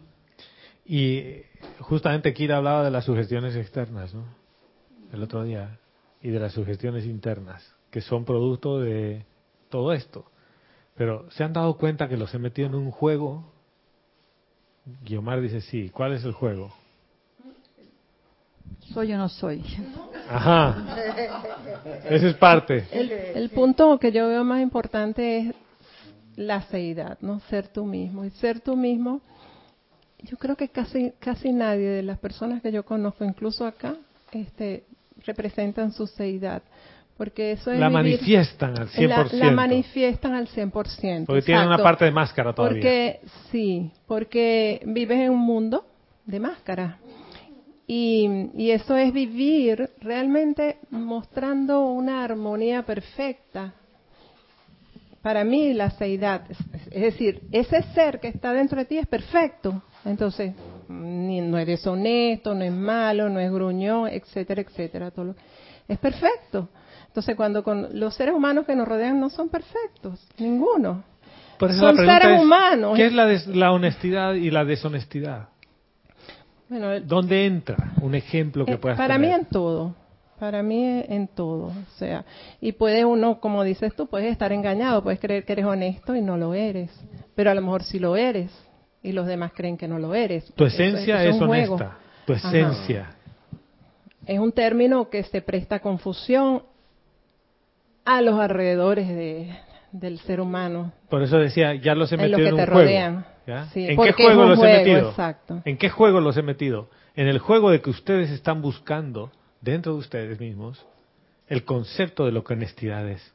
[0.91, 1.43] Y
[1.79, 4.25] justamente Kira hablaba de las sugestiones externas, ¿no?
[5.13, 5.79] El otro día,
[6.21, 9.25] y de las sugestiones internas, que son producto de
[9.69, 10.25] todo esto.
[10.95, 13.51] Pero ¿se han dado cuenta que los he metido en un juego
[15.03, 15.89] Guiomar dice sí.
[15.89, 16.73] ¿Cuál es el juego?
[18.93, 19.63] Soy o no soy.
[20.29, 20.97] Ajá.
[22.09, 22.87] Ese es parte.
[22.91, 25.55] El, punto que yo veo más importante es
[26.35, 27.39] la seidad, ¿no?
[27.41, 28.25] Ser tú mismo.
[28.25, 29.21] Y ser tú mismo,
[30.23, 33.95] yo creo que casi, casi nadie de las personas que yo conozco, incluso acá,
[34.31, 34.83] este,
[35.25, 36.61] representan su seidad.
[37.17, 39.31] Porque eso es la manifiestan al 100%.
[39.33, 41.25] La, manifiestan al 100%.
[41.25, 42.81] Porque tienen una parte de máscara todavía.
[42.81, 43.19] Porque,
[43.51, 45.85] sí, porque vives en un mundo
[46.25, 46.97] de máscara.
[47.85, 53.73] Y, y eso es vivir realmente mostrando una armonía perfecta.
[55.21, 56.45] Para mí la seidad,
[56.89, 59.83] es decir, ese ser que está dentro de ti es perfecto.
[60.05, 60.53] Entonces,
[60.87, 65.11] no es deshonesto, no es malo, no es gruñón, etcétera, etcétera.
[65.11, 65.35] Todo
[65.87, 66.69] es perfecto.
[67.07, 71.03] Entonces, cuando con los seres humanos que nos rodean no son perfectos, ninguno.
[71.59, 72.95] son seres humanos.
[72.95, 75.49] ¿Qué es la, la honestidad y la deshonestidad?
[76.69, 79.93] Bueno, ¿Dónde entra un ejemplo que eh, puedas Para mí en todo.
[80.39, 81.65] Para mí en todo.
[81.65, 82.25] O sea,
[82.61, 86.21] y puede uno, como dices tú, puedes estar engañado, puedes creer que eres honesto y
[86.21, 86.89] no lo eres.
[87.35, 88.51] Pero a lo mejor sí lo eres
[89.03, 90.53] y los demás creen que no lo eres.
[90.55, 91.97] Tu esencia es, honesta.
[92.25, 93.15] Tu esencia.
[94.25, 96.63] Es un término que se presta confusión
[98.05, 99.55] a los alrededores de,
[99.91, 100.93] del ser humano.
[101.09, 103.23] Por eso decía, ya los he metido en, un juego.
[103.75, 105.09] ¿En qué juego los he metido?
[105.09, 105.61] Exacto.
[105.65, 106.89] ¿En qué juego los he metido?
[107.15, 110.85] En el juego de que ustedes están buscando dentro de ustedes mismos
[111.47, 113.33] el concepto de lo que honestidad es.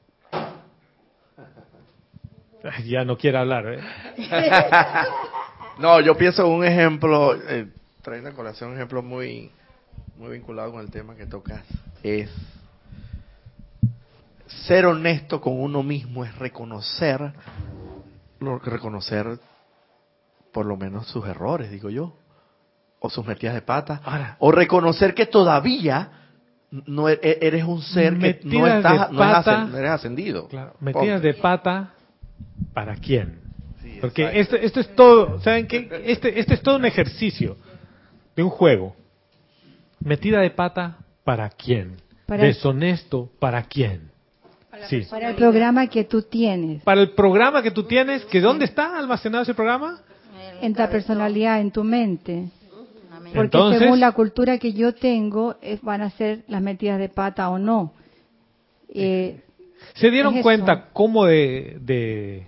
[2.84, 3.74] Ya no quiero hablar.
[3.74, 3.80] ¿eh?
[5.78, 7.68] no, yo pienso un ejemplo, eh,
[8.02, 9.50] trae una colación, un ejemplo muy,
[10.16, 11.62] muy vinculado con el tema que tocas.
[12.02, 12.30] Es
[14.66, 17.32] ser honesto con uno mismo es reconocer,
[18.64, 19.38] reconocer
[20.52, 22.16] por lo menos sus errores, digo yo,
[23.00, 26.10] o sus metidas de pata, o reconocer que todavía
[26.70, 30.48] no e-, e-, eres un ser que no estás, no eres ascendido.
[30.80, 31.92] metidas de pata,
[32.72, 33.45] ¿para quién?
[34.08, 35.88] Porque esto, esto es todo, ¿saben qué?
[36.04, 37.56] Este, este es todo un ejercicio
[38.34, 38.94] de un juego.
[40.00, 41.96] Metida de pata, ¿para quién?
[42.28, 44.10] Deshonesto, ¿para quién?
[45.10, 46.82] Para el programa que tú tienes.
[46.82, 50.00] Para el programa que tú tienes, que ¿dónde está almacenado ese programa?
[50.60, 52.48] En tu personalidad, en tu mente.
[53.34, 57.58] Porque según la cultura que yo tengo, van a ser las metidas de pata o
[57.58, 57.92] no.
[58.88, 59.40] Eh,
[59.94, 62.46] ¿Se dieron cuenta cómo de, de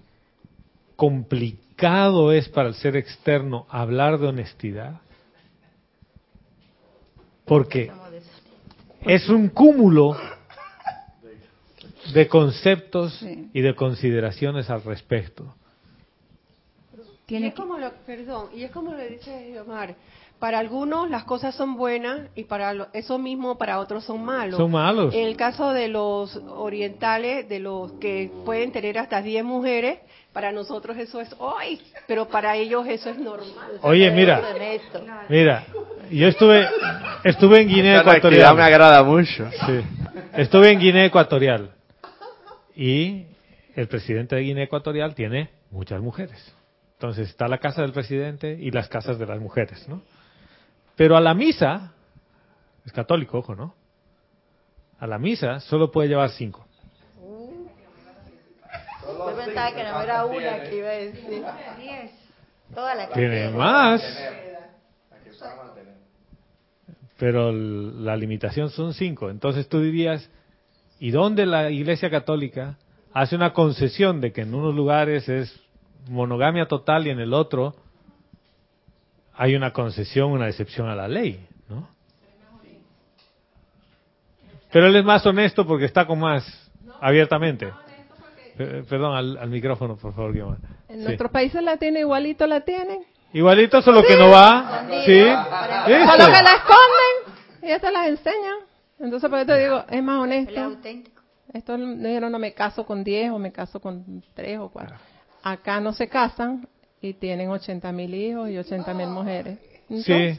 [0.98, 5.00] complicado es para el ser externo hablar de honestidad?
[7.44, 7.92] Porque
[9.02, 10.16] es un cúmulo
[12.12, 15.54] de conceptos y de consideraciones al respecto.
[17.28, 19.94] y es como lo, perdón, y es como le dice Omar,
[20.40, 24.56] para algunos las cosas son buenas y para eso mismo para otros son malos.
[24.56, 25.14] Son malos.
[25.14, 30.00] En el caso de los orientales, de los que pueden tener hasta 10 mujeres,
[30.38, 33.72] para nosotros eso es hoy, pero para ellos eso es normal.
[33.82, 34.40] Oye, mira,
[35.28, 35.66] mira,
[36.12, 36.64] yo estuve
[37.24, 38.54] estuve en Guinea Ecuatorial.
[38.54, 39.50] me agrada mucho.
[39.50, 39.80] Sí.
[40.34, 41.72] Estuve en Guinea Ecuatorial
[42.76, 43.26] y
[43.74, 46.54] el presidente de Guinea Ecuatorial tiene muchas mujeres.
[46.92, 50.02] Entonces está la casa del presidente y las casas de las mujeres, ¿no?
[50.94, 51.94] Pero a la misa,
[52.86, 53.74] es católico, ojo, ¿no?
[55.00, 56.67] A la misa solo puede llevar cinco.
[59.58, 61.42] Pensaba que no era una que iba a decir.
[62.72, 64.02] Toda la Tiene más.
[67.18, 69.30] Pero la limitación son cinco.
[69.30, 70.30] Entonces tú dirías,
[71.00, 72.78] y donde la Iglesia Católica
[73.12, 75.60] hace una concesión de que en unos lugares es
[76.08, 77.74] monogamia total y en el otro
[79.34, 81.88] hay una concesión, una excepción a la ley, ¿no?
[84.70, 87.72] Pero él es más honesto porque está con más abiertamente.
[88.58, 90.56] Perdón, al, micrófono, por favor, Guillermo.
[90.88, 93.04] En nuestros países la tiene igualito la tienen.
[93.32, 94.84] Igualito, solo que no va.
[95.04, 95.22] Sí.
[95.22, 98.56] Solo que la esconden y esto las enseñan.
[98.98, 100.76] Entonces, por eso te digo, es más honesto.
[101.52, 104.96] Esto dijeron, no me caso con 10 o me caso con 3 o 4.
[105.42, 106.68] Acá no se casan
[107.00, 109.58] y tienen 80 mil hijos y 80 mil mujeres.
[110.04, 110.38] sí.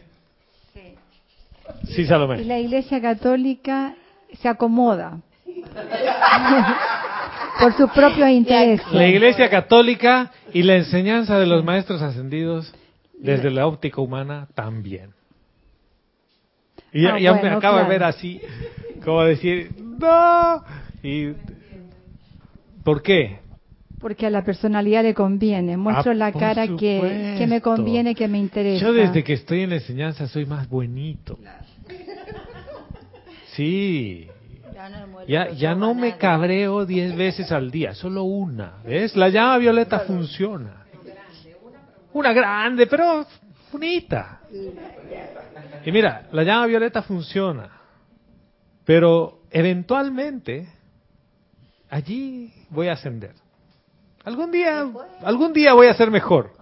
[1.83, 2.41] Sí, Salomé.
[2.41, 3.95] Y la Iglesia Católica
[4.41, 5.19] se acomoda
[7.59, 8.85] por sus propios intereses.
[8.91, 12.73] La Iglesia Católica y la enseñanza de los maestros ascendidos
[13.13, 15.11] desde la óptica humana también.
[16.91, 18.41] Y ya, ah, me acaba de ver así,
[19.03, 20.63] como decir, no.
[21.03, 21.33] Y,
[22.83, 23.39] ¿Por qué?
[23.99, 25.75] Porque a la personalidad le conviene.
[25.77, 28.85] Muestro ah, la cara que, que, me conviene, que me interesa.
[28.85, 31.37] Yo desde que estoy en la enseñanza soy más buenito.
[33.53, 34.27] Sí.
[35.27, 38.77] Ya, ya no me cabreo diez veces al día, solo una.
[38.85, 39.15] ¿Ves?
[39.15, 40.85] La llama violeta funciona.
[42.13, 43.25] Una grande, pero
[43.71, 44.41] bonita.
[45.85, 47.69] Y mira, la llama violeta funciona.
[48.85, 50.67] Pero eventualmente,
[51.89, 53.33] allí voy a ascender.
[54.23, 54.87] Algún día,
[55.21, 56.53] algún día voy a ser mejor.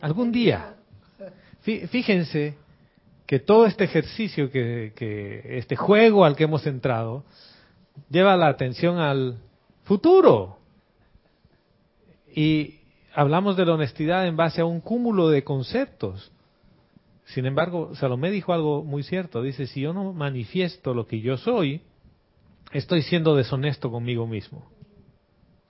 [0.00, 0.74] Algún día.
[1.62, 2.61] Fíjense
[3.32, 7.24] que todo este ejercicio, que, este juego al que hemos entrado,
[8.10, 9.38] lleva la atención al
[9.84, 10.58] futuro.
[12.36, 12.80] Y
[13.14, 16.30] hablamos de la honestidad en base a un cúmulo de conceptos.
[17.24, 19.40] Sin embargo, Salomé dijo algo muy cierto.
[19.40, 21.80] Dice, si yo no manifiesto lo que yo soy,
[22.70, 24.70] estoy siendo deshonesto conmigo mismo.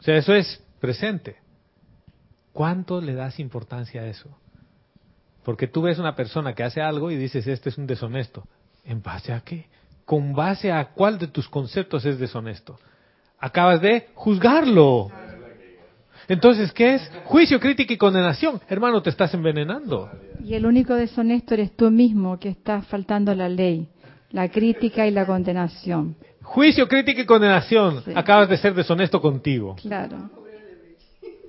[0.01, 1.37] O sea, eso es presente.
[2.53, 4.37] ¿Cuánto le das importancia a eso?
[5.45, 8.45] Porque tú ves una persona que hace algo y dices, este es un deshonesto.
[8.85, 9.67] ¿En base a qué?
[10.05, 12.79] ¿Con base a cuál de tus conceptos es deshonesto?
[13.39, 15.11] Acabas de juzgarlo.
[16.29, 17.11] Entonces, ¿qué es?
[17.25, 18.61] Juicio, crítica y condenación.
[18.69, 20.11] Hermano, te estás envenenando.
[20.45, 23.89] Y el único deshonesto eres tú mismo que estás faltando a la ley,
[24.31, 26.17] la crítica y la condenación.
[26.43, 28.03] Juicio, crítica y condenación.
[28.15, 29.77] Acabas de ser deshonesto contigo.
[29.81, 30.31] Claro.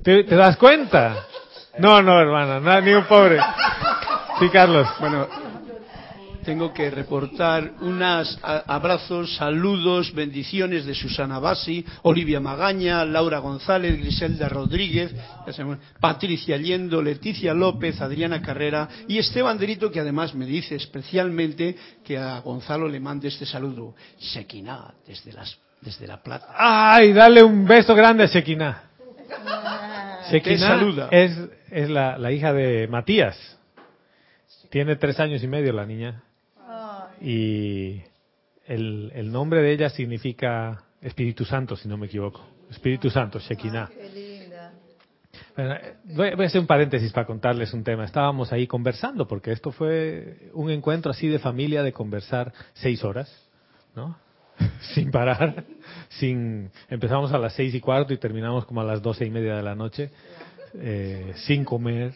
[0.04, 1.26] ¿Te, te das cuenta?
[1.80, 3.40] No, no, hermana, no, ni un pobre.
[4.40, 4.88] Sí, Carlos.
[5.00, 5.28] Bueno,
[6.44, 14.50] tengo que reportar unos abrazos, saludos, bendiciones de Susana Bassi, Olivia Magaña, Laura González, Griselda
[14.50, 15.16] Rodríguez,
[16.00, 22.18] Patricia Yendo, Leticia López, Adriana Carrera y Esteban Derito, que además me dice especialmente que
[22.18, 23.96] a Gonzalo le mande este saludo.
[24.20, 26.48] Sequiná, desde, las, desde La Plata.
[26.56, 28.84] ¡Ay, dale un beso grande a Sequiná!
[30.30, 31.38] Sequiná es
[31.74, 33.36] es la, la hija de Matías.
[34.70, 36.24] Tiene tres años y medio la niña.
[37.22, 38.02] Y
[38.66, 42.46] el, el nombre de ella significa Espíritu Santo, si no me equivoco.
[42.70, 43.90] Espíritu Santo, Shekinah.
[46.06, 48.06] voy, a hacer un paréntesis para contarles un tema.
[48.06, 53.32] Estábamos ahí conversando, porque esto fue un encuentro así de familia de conversar seis horas,
[53.96, 54.18] ¿no?
[54.94, 55.66] sin parar,
[56.10, 59.56] sin empezamos a las seis y cuarto y terminamos como a las doce y media
[59.56, 60.12] de la noche
[60.80, 62.14] eh, sin comer.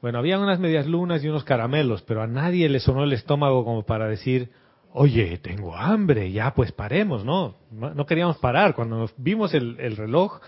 [0.00, 3.64] Bueno, había unas medias lunas y unos caramelos, pero a nadie le sonó el estómago
[3.64, 4.50] como para decir,
[4.92, 7.56] oye, tengo hambre, ya pues paremos, ¿no?
[7.70, 8.74] No, queríamos parar.
[8.74, 10.40] Cuando vimos el, reloj,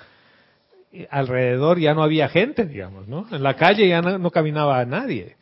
[1.11, 3.27] alrededor ya no había gente, digamos, ¿no?
[3.31, 5.37] En la calle ya no, caminaba nadie.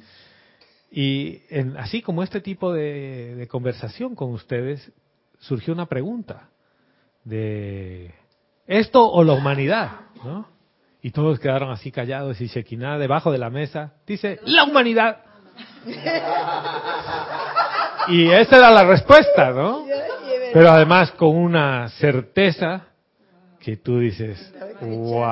[0.91, 4.93] Y en, así como este tipo de, de conversación con ustedes,
[5.43, 6.49] surgió una pregunta
[7.25, 8.15] de
[8.67, 9.91] esto o la humanidad,
[10.25, 10.49] ¿no?
[11.03, 15.19] Y todos quedaron así callados y Shekinah debajo de la mesa dice, la humanidad.
[18.09, 19.85] y esa era la respuesta, ¿no?
[20.53, 22.87] Pero además con una certeza
[23.59, 25.23] que tú dices, wow.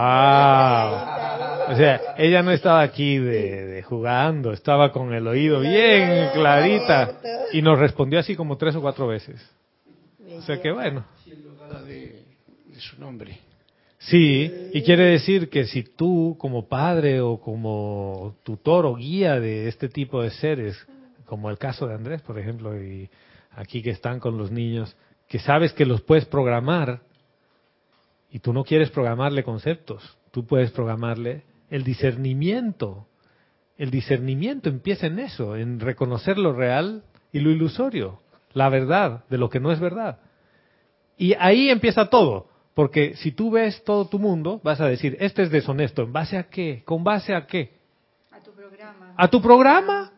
[1.69, 7.13] O sea, ella no estaba aquí de, jugando, estaba con el oído bien clarita
[7.53, 9.41] y nos respondió así como tres o cuatro veces.
[10.41, 11.05] O sea que bueno.
[11.85, 13.39] de su nombre.
[13.99, 19.69] Sí, y quiere decir que si tú como padre o como tutor o guía de
[19.69, 20.87] este tipo de seres,
[21.27, 23.11] como el caso de Andrés, por ejemplo, y
[23.51, 24.97] aquí que están con los niños,
[25.29, 27.03] que sabes que los puedes programar
[28.31, 33.07] y tú no quieres programarle conceptos, tú puedes programarle el discernimiento.
[33.77, 38.23] El discernimiento empieza en eso, en reconocer lo real y lo ilusorio,
[38.55, 40.21] la verdad de lo que no es verdad.
[41.21, 42.47] Y ahí empieza todo.
[42.73, 46.01] Porque si tú ves todo tu mundo, vas a decir, este es deshonesto.
[46.01, 46.83] ¿En base a qué?
[46.87, 47.79] ¿Con base a qué?
[48.31, 49.15] A tu programa.
[49.19, 50.13] a tu programa.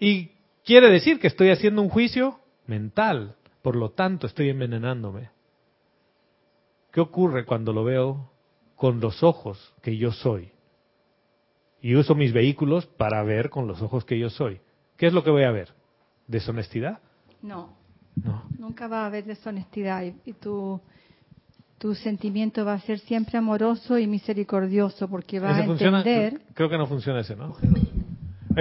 [0.00, 0.32] Y
[0.64, 5.30] quiere decir que estoy haciendo un juicio mental, por lo tanto estoy envenenándome.
[6.90, 8.32] ¿Qué ocurre cuando lo veo
[8.74, 10.50] con los ojos que yo soy?
[11.80, 14.60] Y uso mis vehículos para ver con los ojos que yo soy.
[14.96, 15.68] ¿Qué es lo que voy a ver?
[16.26, 16.98] ¿Deshonestidad?
[17.42, 17.81] No.
[18.16, 18.42] No.
[18.58, 20.80] Nunca va a haber deshonestidad y, tu,
[21.78, 26.40] tu sentimiento va a ser siempre amoroso y misericordioso porque va a entender.
[26.54, 27.56] Creo que no funciona ese, ¿no?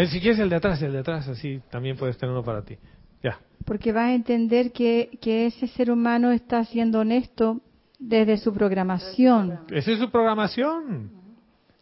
[0.10, 2.78] si quieres el de atrás, el de atrás, así también puedes tener uno para ti.
[3.22, 3.40] Ya.
[3.66, 7.62] Porque va a entender que, que ese ser humano está siendo honesto
[8.00, 9.60] desde su programación.
[9.70, 11.12] Esa es su programación.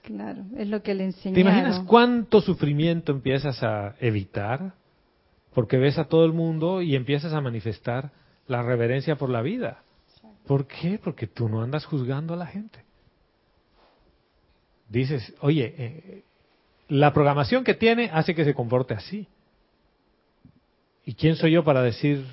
[0.02, 1.36] Claro, es lo que le enseñaron.
[1.36, 4.74] ¿Te imaginas cuánto sufrimiento empiezas a evitar?
[5.54, 8.12] Porque ves a todo el mundo y empiezas a manifestar
[8.48, 9.84] la reverencia por la vida.
[10.46, 11.00] ¿Por qué?
[11.04, 12.84] Porque tú no andas juzgando a la gente.
[14.90, 16.24] Dices, oye, eh,
[16.88, 19.28] la programación que tiene hace que se comporte así.
[21.06, 22.26] ¿Y quién soy yo para decir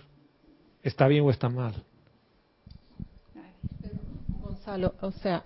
[0.83, 1.85] está bien o está mal?
[4.41, 5.43] Gonzalo, o sea,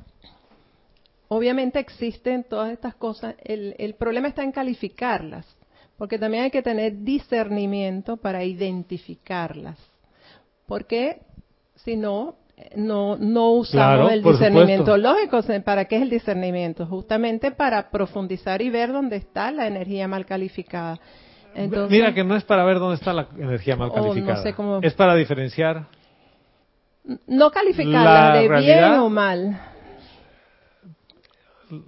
[1.28, 5.46] obviamente existen todas estas cosas, el, el problema está en calificarlas,
[6.00, 9.76] porque también hay que tener discernimiento para identificarlas,
[10.66, 11.20] porque
[11.74, 12.36] si no,
[12.74, 15.40] no, no usamos el discernimiento lógico.
[15.62, 16.86] ¿Para qué es el discernimiento?
[16.86, 20.98] Justamente para profundizar y ver dónde está la energía mal calificada.
[21.90, 24.80] Mira que no es para ver dónde está la energía mal oh, calificada.
[24.80, 25.84] Es para diferenciar.
[27.26, 29.60] No calificarla de bien o mal.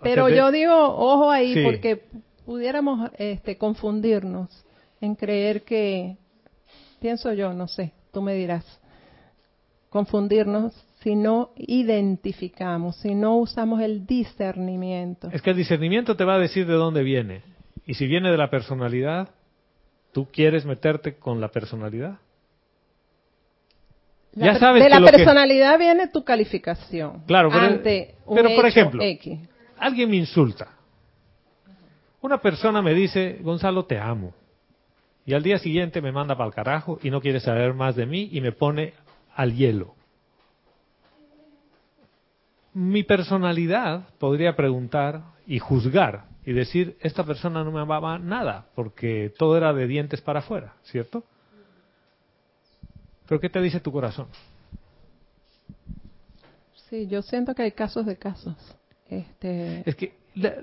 [0.03, 2.03] Pero yo digo, ojo ahí, porque
[2.45, 4.65] pudiéramos este, confundirnos
[5.01, 6.17] en creer que,
[7.01, 8.65] pienso yo, no sé, tú me dirás,
[9.91, 10.73] confundirnos
[11.03, 15.29] si no identificamos, si no usamos el discernimiento.
[15.33, 17.43] Es que el discernimiento te va a decir de dónde viene.
[17.87, 19.31] Y si viene de la personalidad,
[20.13, 22.19] ¿tú quieres meterte con la personalidad?
[24.35, 27.23] ya sabes de la personalidad viene tu calificación.
[27.27, 27.83] Claro, pero,
[28.35, 29.03] pero por ejemplo,
[29.79, 30.69] alguien me insulta.
[32.23, 34.33] Una persona me dice, Gonzalo, te amo.
[35.27, 38.07] Y al día siguiente me manda para el carajo y no quiere saber más de
[38.07, 38.95] mí y me pone
[39.35, 39.95] al hielo.
[42.75, 49.33] Mi personalidad podría preguntar y juzgar y decir, esta persona no me amaba nada, porque
[49.37, 51.25] todo era de dientes para afuera, ¿cierto?
[53.29, 54.29] Pero ¿qué te dice tu corazón?
[56.89, 58.57] Sí, yo siento que hay casos de casos.
[59.09, 59.89] Este...
[59.89, 60.15] Es que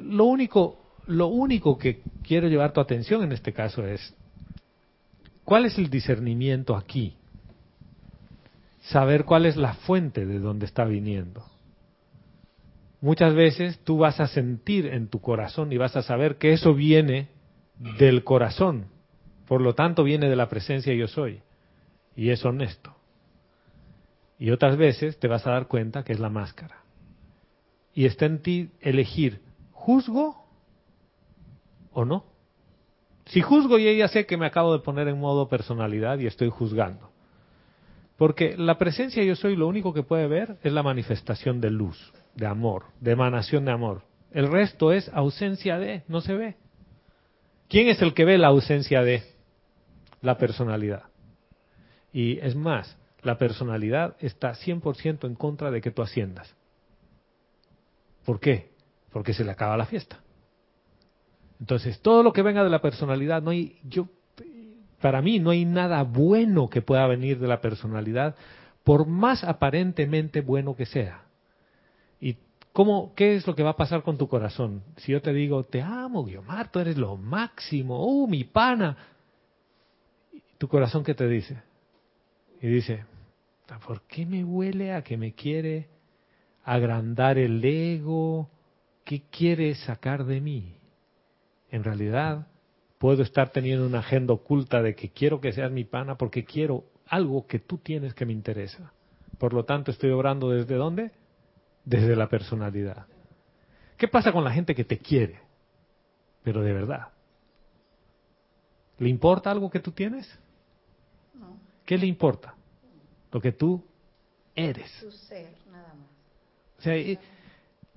[0.02, 0.78] lo único,
[1.10, 4.16] lo único que quiero llevar tu atención en este caso es,
[5.44, 7.16] ¿cuál es el discernimiento aquí?
[8.82, 11.44] Saber cuál es la fuente de donde está viniendo.
[13.02, 16.76] Muchas veces tú vas a sentir en tu corazón y vas a saber que eso
[16.76, 17.30] viene
[17.98, 18.86] del corazón,
[19.48, 21.42] por lo tanto viene de la presencia yo soy,
[22.16, 22.96] y es honesto.
[24.38, 26.84] Y otras veces te vas a dar cuenta que es la máscara.
[27.96, 29.42] Y está en ti elegir,
[29.72, 30.39] ¿juzgo
[32.00, 32.24] o no?
[33.26, 36.50] Si juzgo, yo ya sé que me acabo de poner en modo personalidad y estoy
[36.50, 37.12] juzgando.
[38.18, 42.12] Porque la presencia yo soy lo único que puede ver es la manifestación de luz,
[42.36, 44.02] de amor, de emanación de amor.
[44.32, 46.56] El resto es ausencia de, no se ve.
[47.68, 49.24] ¿Quién es el que ve la ausencia de?
[50.22, 51.04] La personalidad.
[52.12, 56.56] Y es más, la personalidad está 100% en contra de que tú asciendas.
[58.26, 58.72] ¿Por qué?
[59.12, 60.20] Porque se le acaba la fiesta.
[61.60, 64.08] Entonces, todo lo que venga de la personalidad, no hay, yo,
[65.02, 68.36] para mí no hay nada bueno que pueda venir de la personalidad,
[68.84, 71.24] por más aparentemente bueno que sea.
[72.22, 72.38] ¿Y
[72.72, 74.84] cómo, qué es lo que va a pasar con tu corazón?
[74.98, 78.98] Si yo te digo, te amo, Guiomar, tú eres lo máximo, ¡uh, mi pana!
[80.58, 81.62] ¿Tu corazón qué te dice?
[82.62, 83.06] Y dice,
[83.86, 85.88] ¿por qué me huele a que me quiere
[86.64, 88.50] agrandar el ego?
[89.06, 90.79] ¿Qué quiere sacar de mí?
[91.72, 92.48] En realidad,
[92.98, 96.86] puedo estar teniendo una agenda oculta de que quiero que seas mi pana porque quiero
[97.08, 98.92] algo que tú tienes que me interesa.
[99.38, 101.12] Por lo tanto, estoy obrando desde dónde?
[101.86, 103.08] Desde la personalidad.
[103.98, 105.40] ¿Qué pasa con la gente que te quiere?
[106.44, 107.10] Pero de verdad.
[108.98, 110.28] ¿Le importa algo que tú tienes?
[111.86, 112.54] ¿Qué le importa?
[113.32, 113.84] Lo que tú
[114.56, 114.92] eres.
[115.00, 116.08] Su ser, nada más.
[116.78, 116.96] O sea,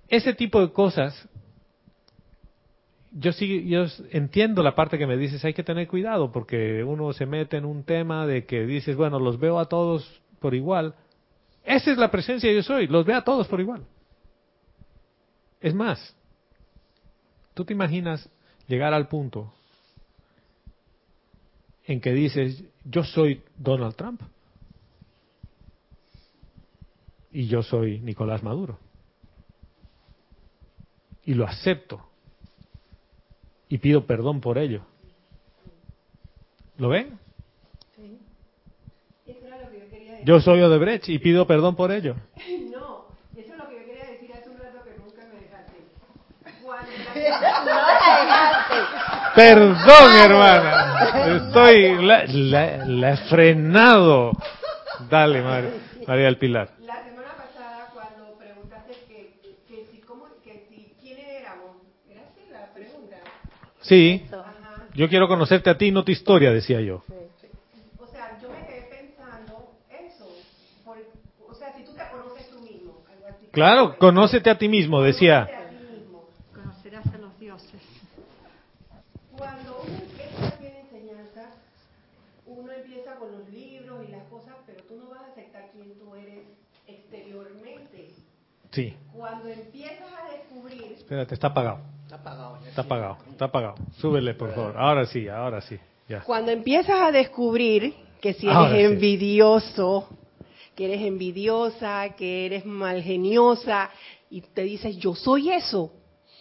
[0.09, 1.29] ese tipo de cosas
[3.15, 7.13] yo sí, yo entiendo la parte que me dices, hay que tener cuidado porque uno
[7.13, 10.95] se mete en un tema de que dices, bueno, los veo a todos por igual.
[11.65, 13.85] Esa es la presencia yo soy, los veo a todos por igual.
[15.61, 16.17] Es más,
[17.55, 18.29] tú te imaginas
[18.67, 19.53] llegar al punto
[21.85, 24.23] en que dices, yo soy Donald Trump
[27.31, 28.79] y yo soy Nicolás Maduro.
[31.25, 32.12] Y lo acepto.
[33.73, 34.83] Y pido perdón por ello.
[36.77, 37.19] ¿Lo ven?
[40.27, 42.17] Yo soy Odebrecht y pido perdón por ello.
[42.71, 45.73] No, eso es lo que yo quería decir hace un rato que nunca me dejaste.
[49.35, 51.47] Perdón, hermana.
[51.47, 52.05] Estoy.
[52.05, 54.33] La, la, he frenado.
[55.09, 55.41] Dale,
[56.07, 56.69] María del Pilar.
[56.81, 62.43] La semana pasada, cuando preguntaste que, que, si, cómo, que si, quiénes éramos, ¿era así
[62.51, 63.17] la pregunta?
[63.83, 64.27] Sí.
[64.95, 67.03] Yo quiero conocerte a ti, no tu historia, decía yo.
[67.09, 67.15] Sí.
[73.53, 75.47] Claro, conócete a ti mismo, decía.
[76.55, 77.83] Conocerás a los dioses.
[79.37, 81.51] Cuando uno empieza bien enseñanza,
[82.47, 85.99] uno empieza con los libros y las cosas, pero tú no vas a aceptar quién
[85.99, 86.45] tú eres
[86.87, 88.09] exteriormente.
[88.71, 88.97] Sí.
[89.13, 90.93] Cuando empiezas a descubrir...
[90.97, 91.92] Espérate, está apagado.
[92.73, 93.19] Está apagado.
[93.31, 93.75] Está apagado.
[93.99, 94.75] Súbele, por favor.
[94.79, 95.79] Ahora sí, ahora sí.
[96.09, 96.21] Ya.
[96.23, 100.09] Cuando empiezas a descubrir que si eres envidioso,
[100.75, 103.91] que eres envidiosa, que eres malgeniosa,
[104.31, 105.93] y te dices, yo soy eso.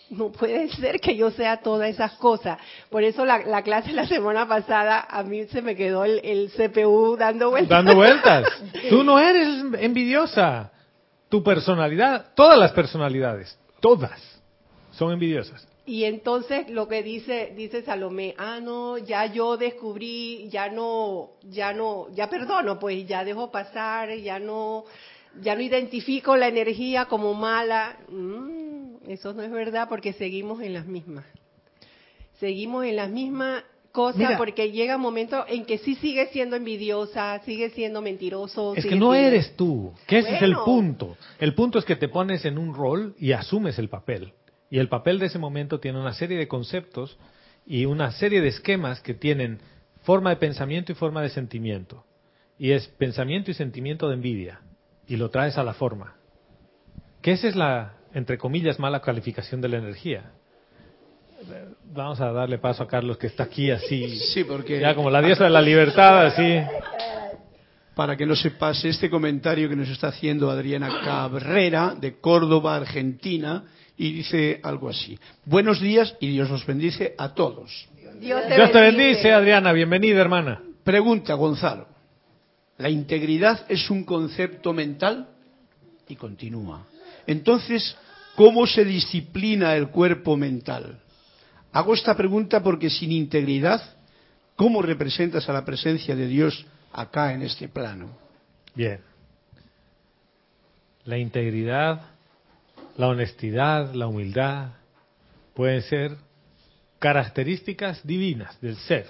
[0.09, 2.57] No puede ser que yo sea todas esas cosas.
[2.89, 6.49] Por eso la, la clase la semana pasada a mí se me quedó el, el
[6.49, 7.69] CPU dando vueltas.
[7.69, 8.45] Dando vueltas.
[8.89, 10.71] Tú no eres envidiosa.
[11.27, 14.41] Tu personalidad, todas las personalidades, todas
[14.93, 15.67] son envidiosas.
[15.85, 21.73] Y entonces lo que dice dice Salomé, ah no, ya yo descubrí, ya no, ya
[21.73, 24.85] no, ya perdono, pues ya dejo pasar, ya no,
[25.41, 27.97] ya no identifico la energía como mala.
[28.09, 31.25] Mm, eso no es verdad porque seguimos en las mismas.
[32.39, 37.39] Seguimos en las mismas cosas porque llega un momento en que sí sigue siendo envidiosa,
[37.43, 38.75] sigue siendo mentiroso.
[38.75, 41.17] Es que no eres tú, que ese es el punto.
[41.39, 44.33] El punto es que te pones en un rol y asumes el papel.
[44.71, 47.17] Y el papel de ese momento tiene una serie de conceptos
[47.67, 49.59] y una serie de esquemas que tienen
[50.03, 52.05] forma de pensamiento y forma de sentimiento.
[52.57, 54.61] Y es pensamiento y sentimiento de envidia.
[55.07, 56.15] Y lo traes a la forma.
[57.21, 60.31] Que esa es la, entre comillas, mala calificación de la energía.
[61.93, 64.07] Vamos a darle paso a Carlos que está aquí así.
[64.33, 64.79] Sí, porque.
[64.79, 66.61] Ya como la diosa de la libertad, así.
[67.93, 72.77] Para que no se pase este comentario que nos está haciendo Adriana Cabrera de Córdoba,
[72.77, 73.65] Argentina
[74.01, 75.19] y dice algo así.
[75.45, 77.87] Buenos días y Dios los bendice a todos.
[78.19, 78.41] Dios
[78.71, 79.31] te, bendice.
[79.31, 79.71] Adriana.
[79.73, 80.59] Bienvenida, hermana.
[80.83, 81.85] Pregunta, Gonzalo.
[82.79, 85.27] ¿La integridad es un concepto mental?
[86.07, 86.87] Y continúa.
[87.27, 87.95] Entonces,
[88.35, 90.99] ¿cómo se disciplina el cuerpo mental?
[91.71, 93.83] Hago esta pregunta porque sin integridad,
[94.55, 98.09] ¿cómo representas a la presencia de Dios acá en este plano?
[98.73, 98.99] Bien.
[101.05, 102.10] La integridad
[102.97, 104.69] la honestidad, la humildad,
[105.53, 106.17] pueden ser
[106.99, 109.07] características divinas del ser.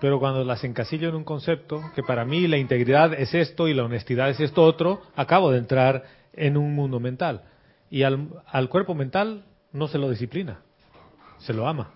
[0.00, 3.74] Pero cuando las encasillo en un concepto, que para mí la integridad es esto y
[3.74, 6.04] la honestidad es esto otro, acabo de entrar
[6.34, 7.42] en un mundo mental.
[7.90, 10.60] Y al, al cuerpo mental no se lo disciplina,
[11.38, 11.90] se lo ama.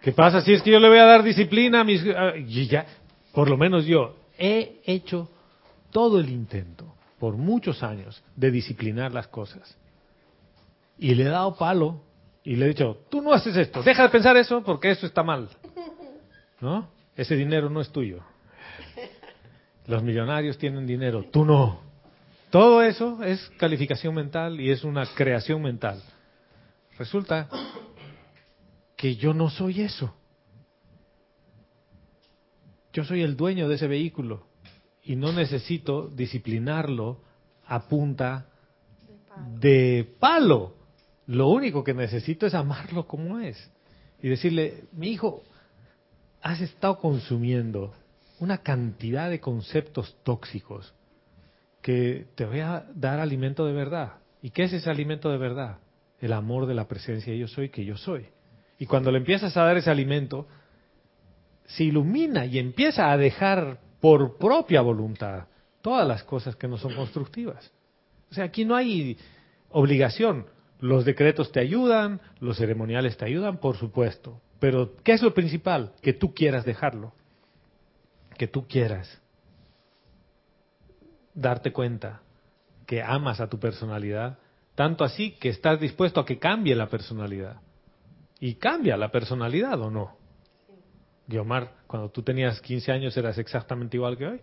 [0.00, 2.04] ¿Qué pasa si es que yo le voy a dar disciplina a mis...
[2.46, 2.86] Y ya,
[3.32, 5.30] por lo menos yo he hecho
[5.92, 9.76] todo el intento, por muchos años, de disciplinar las cosas.
[10.98, 12.02] Y le he dado palo
[12.42, 15.22] y le he dicho, tú no haces esto, deja de pensar eso porque eso está
[15.22, 15.48] mal.
[16.60, 16.88] ¿No?
[17.14, 18.24] Ese dinero no es tuyo.
[19.86, 21.80] Los millonarios tienen dinero, tú no.
[22.50, 26.02] Todo eso es calificación mental y es una creación mental.
[26.98, 27.48] Resulta
[28.96, 30.14] que yo no soy eso.
[32.92, 34.51] Yo soy el dueño de ese vehículo
[35.02, 37.20] y no necesito disciplinarlo
[37.66, 38.46] a punta
[39.58, 40.74] de palo.
[41.26, 43.70] Lo único que necesito es amarlo como es
[44.20, 45.42] y decirle, mi hijo,
[46.40, 47.92] has estado consumiendo
[48.38, 50.94] una cantidad de conceptos tóxicos
[51.80, 54.14] que te voy a dar alimento de verdad.
[54.40, 55.78] ¿Y qué es ese alimento de verdad?
[56.20, 58.26] El amor de la presencia de yo soy que yo soy.
[58.78, 60.46] Y cuando le empiezas a dar ese alimento,
[61.66, 65.46] se ilumina y empieza a dejar por propia voluntad
[65.80, 67.72] todas las cosas que no son constructivas.
[68.30, 69.16] O sea, aquí no hay
[69.70, 70.46] obligación.
[70.78, 74.40] Los decretos te ayudan, los ceremoniales te ayudan, por supuesto.
[74.58, 75.92] Pero, ¿qué es lo principal?
[76.02, 77.14] Que tú quieras dejarlo.
[78.36, 79.20] Que tú quieras
[81.32, 82.20] darte cuenta
[82.86, 84.38] que amas a tu personalidad
[84.74, 87.60] Tanto así que estás dispuesto a que cambie la personalidad.
[88.40, 90.16] Y cambia la personalidad o no.
[91.26, 94.40] Guiomar, cuando tú tenías 15 años eras exactamente igual que hoy.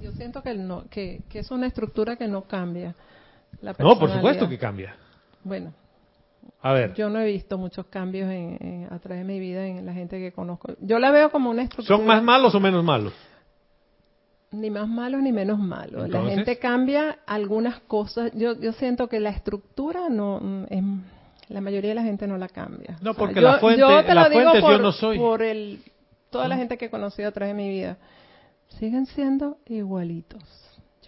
[0.00, 2.94] yo siento que, no, que, es una estructura que no cambia.
[3.78, 4.96] no, por supuesto que cambia.
[5.42, 5.72] Bueno,
[6.62, 6.94] a ver.
[6.94, 10.18] Yo no he visto muchos cambios en, a través de mi vida en la gente
[10.18, 10.74] que conozco.
[10.80, 11.98] Yo la veo como una estructura.
[11.98, 13.12] ¿Son más malos o menos malos?
[14.50, 16.08] Ni más malos ni menos malos.
[16.08, 18.32] La gente cambia algunas cosas.
[18.34, 20.82] Yo, yo siento que la estructura no es,
[21.48, 22.96] la mayoría de la gente no la cambia.
[23.00, 25.18] No, porque la fuente, yo te lo digo por, yo no soy.
[25.18, 25.80] Por el,
[26.30, 27.98] toda la gente que he conocido a través de mi vida
[28.78, 30.42] siguen siendo igualitos.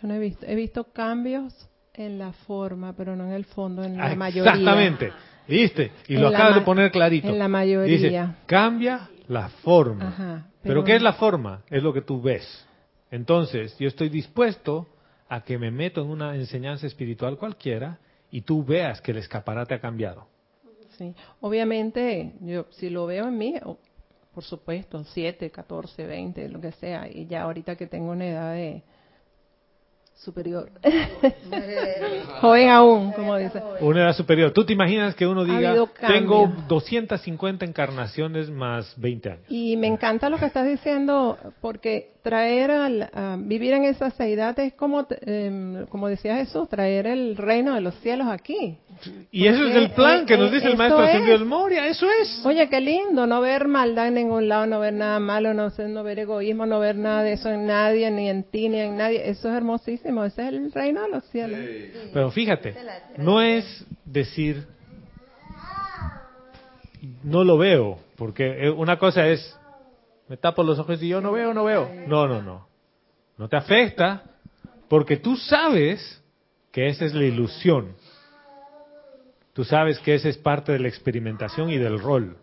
[0.01, 3.83] Yo no he visto, he visto cambios en la forma, pero no en el fondo,
[3.83, 4.53] en la mayoría.
[4.53, 5.13] Exactamente.
[5.49, 5.93] ¿Viste?
[6.09, 7.29] Y lo acabas de poner clarito.
[7.29, 7.97] En la mayoría.
[7.97, 10.51] Dice, cambia la forma.
[10.63, 10.85] pero...
[10.85, 11.63] ¿qué es la forma?
[11.71, 12.67] Es lo que tú ves.
[13.11, 14.89] Entonces, yo estoy dispuesto
[15.29, 17.99] a que me meto en una enseñanza espiritual cualquiera
[18.37, 20.27] y tú veas que el escaparate ha cambiado.
[20.99, 23.55] Sí, obviamente, yo si lo veo en mí,
[24.35, 28.53] por supuesto, 7, 14, 20, lo que sea, y ya ahorita que tengo una edad
[28.53, 28.83] de
[30.17, 30.71] superior.
[32.41, 33.63] Joven aún, como dice.
[33.81, 34.51] Una edad superior.
[34.51, 35.75] ¿Tú te imaginas que uno diga,
[36.07, 39.45] tengo 250 encarnaciones más 20 años?
[39.49, 43.09] Y me encanta lo que estás diciendo, porque traer al,
[43.45, 47.95] vivir en esa edad es como, em, como decía Jesús, traer el reino de los
[48.01, 48.79] cielos aquí.
[49.31, 52.45] Y eso es el plan que nos dice el maestro Ascendido Moria, eso es.
[52.45, 56.03] Oye, qué lindo, no ver maldad en ningún lado, no ver nada malo, no, no
[56.03, 59.29] ver egoísmo, no ver nada de eso en nadie, ni en ti, ni en nadie.
[59.29, 61.61] Eso es hermosísimo, ese es el reino de los cielos.
[62.13, 62.75] Pero fíjate,
[63.19, 64.67] no es decir,
[67.23, 69.59] no lo veo, porque una cosa es,
[70.29, 71.91] me tapo los ojos y yo no veo, no veo.
[72.07, 72.67] No, no, no.
[73.39, 74.23] No te afecta,
[74.89, 76.23] porque tú sabes
[76.73, 77.95] que esa es la ilusión
[79.57, 82.37] Tú sabes que esa es parte de la experimentación y del rol.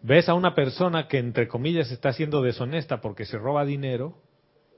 [0.00, 4.14] Ves a una persona que entre comillas está siendo deshonesta porque se roba dinero,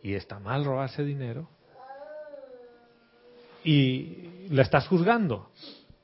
[0.02, 1.48] y está mal robarse dinero,
[3.66, 5.50] y la estás juzgando.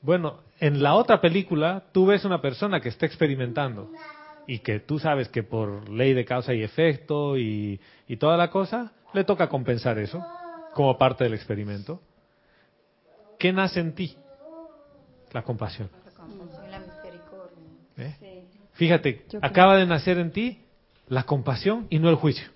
[0.01, 3.89] Bueno, en la otra película tú ves una persona que está experimentando
[4.45, 8.49] y que tú sabes que por ley de causa y efecto y, y toda la
[8.49, 10.21] cosa, le toca compensar eso
[10.73, 12.01] como parte del experimento.
[13.39, 14.17] ¿Qué nace en ti?
[15.31, 15.89] La compasión.
[16.69, 17.63] La misericordia.
[17.97, 18.43] ¿Eh?
[18.73, 20.61] Fíjate, acaba de nacer en ti
[21.07, 22.49] la compasión y no el juicio.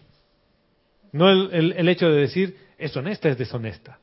[1.14, 4.00] No el, el, hecho de decir, es honesta, es deshonesta.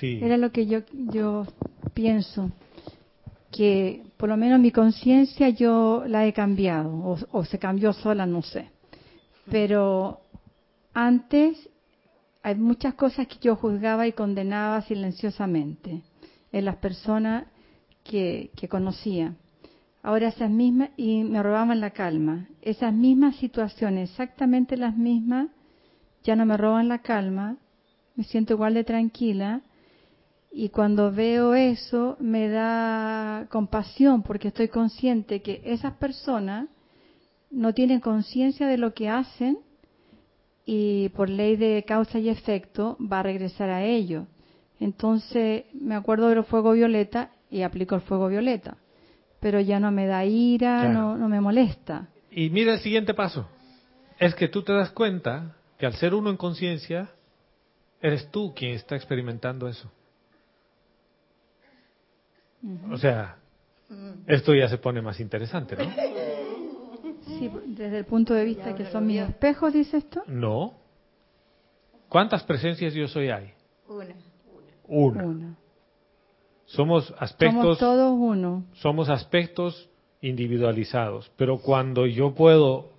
[0.00, 1.46] Era lo que yo, yo
[1.94, 2.50] pienso,
[3.50, 8.42] que por lo menos mi conciencia yo la he cambiado, o se cambió sola, no
[8.42, 8.70] sé.
[9.50, 10.20] Pero
[10.92, 11.68] antes
[12.42, 16.02] hay muchas cosas que yo juzgaba y condenaba silenciosamente
[16.52, 17.44] en las personas
[18.04, 19.34] que, conocía.
[20.02, 25.48] Ahora esas mismas, y me robaban la calma, esas mismas situaciones, exactamente las mismas,
[26.22, 27.56] ya no me roban la calma,
[28.14, 29.62] me siento igual de tranquila,
[30.58, 36.70] y cuando veo eso me da compasión porque estoy consciente que esas personas
[37.50, 39.58] no tienen conciencia de lo que hacen
[40.64, 44.26] y por ley de causa y efecto va a regresar a ellos.
[44.80, 48.78] Entonces me acuerdo del fuego violeta y aplico el fuego violeta.
[49.40, 52.08] Pero ya no me da ira, no, no me molesta.
[52.30, 53.46] Y mira el siguiente paso.
[54.18, 57.10] Es que tú te das cuenta que al ser uno en conciencia,
[58.00, 59.92] eres tú quien está experimentando eso.
[62.90, 63.36] O sea,
[64.26, 65.84] esto ya se pone más interesante, ¿no?
[67.26, 70.22] Sí, desde el punto de vista que son mis espejos, dice esto.
[70.26, 70.74] No.
[72.08, 73.52] ¿Cuántas presencias yo soy hay?
[73.88, 74.14] Una
[74.88, 75.56] una.
[76.66, 77.62] Somos aspectos.
[77.62, 78.64] Somos todos uno.
[78.74, 79.88] Somos aspectos
[80.20, 81.30] individualizados.
[81.36, 82.90] Pero cuando yo puedo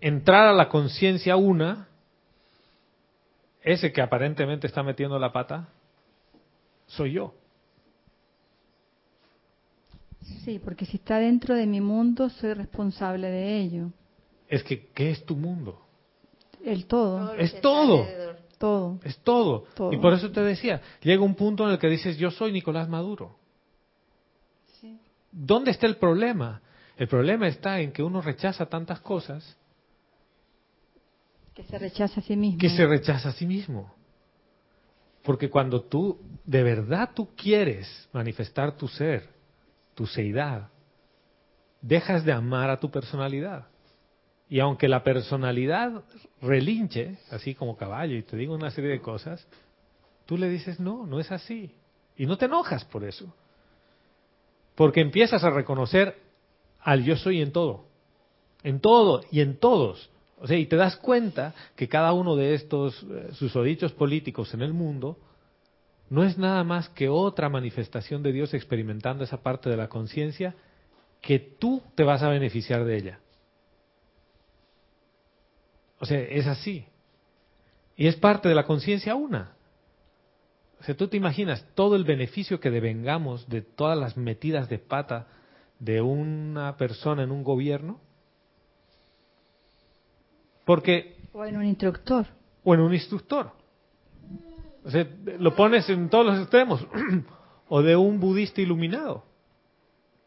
[0.00, 1.88] entrar a la conciencia una,
[3.62, 5.68] ese que aparentemente está metiendo la pata,
[6.90, 7.34] soy yo.
[10.44, 13.90] Sí, porque si está dentro de mi mundo, soy responsable de ello.
[14.48, 15.80] Es que, ¿qué es tu mundo?
[16.64, 17.34] El todo.
[17.34, 18.06] es todo.
[18.58, 19.00] Todo.
[19.04, 19.64] Es todo.
[19.90, 22.88] Y por eso te decía, llega un punto en el que dices, yo soy Nicolás
[22.88, 23.36] Maduro.
[25.32, 26.60] ¿Dónde está el problema?
[26.96, 29.56] El problema está en que uno rechaza tantas cosas.
[31.54, 32.58] Que se rechaza a sí mismo.
[32.58, 33.94] Que se rechaza a sí mismo.
[35.22, 39.28] Porque cuando tú, de verdad tú quieres manifestar tu ser,
[39.94, 40.68] tu seidad,
[41.82, 43.66] dejas de amar a tu personalidad
[44.48, 46.02] Y aunque la personalidad
[46.40, 49.46] relinche, así como caballo, y te digo una serie de cosas,
[50.26, 51.74] tú le dices, no, no es así.
[52.16, 53.32] Y no te enojas por eso.
[54.74, 56.16] Porque empiezas a reconocer
[56.80, 57.84] al yo soy en todo.
[58.62, 60.10] En todo y en todos.
[60.40, 64.62] O sea, y te das cuenta que cada uno de estos eh, susodichos políticos en
[64.62, 65.18] el mundo
[66.08, 70.54] no es nada más que otra manifestación de Dios experimentando esa parte de la conciencia
[71.20, 73.20] que tú te vas a beneficiar de ella.
[75.98, 76.86] O sea, es así.
[77.94, 79.52] Y es parte de la conciencia una.
[80.80, 84.78] O sea, tú te imaginas todo el beneficio que devengamos de todas las metidas de
[84.78, 85.28] pata
[85.78, 88.00] de una persona en un gobierno.
[90.70, 91.16] Porque...
[91.32, 92.26] O en un instructor.
[92.62, 93.50] O en un instructor.
[94.84, 95.04] O sea,
[95.40, 96.86] lo pones en todos los extremos.
[97.68, 99.24] o de un budista iluminado.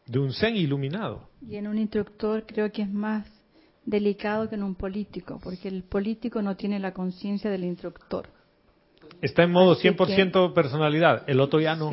[0.04, 1.30] De un zen iluminado.
[1.48, 3.26] Y en un instructor creo que es más
[3.86, 8.28] delicado que en un político, porque el político no tiene la conciencia del instructor.
[9.22, 11.90] Está en modo 100% personalidad, el otro ya no.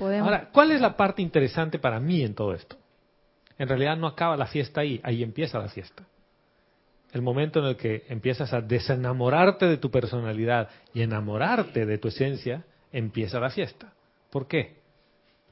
[0.00, 2.74] Ahora, ¿cuál es la parte interesante para mí en todo esto?
[3.56, 6.04] En realidad no acaba la fiesta ahí, ahí empieza la fiesta.
[7.12, 12.08] El momento en el que empiezas a desenamorarte de tu personalidad y enamorarte de tu
[12.08, 13.92] esencia, empieza la fiesta.
[14.30, 14.76] ¿Por qué?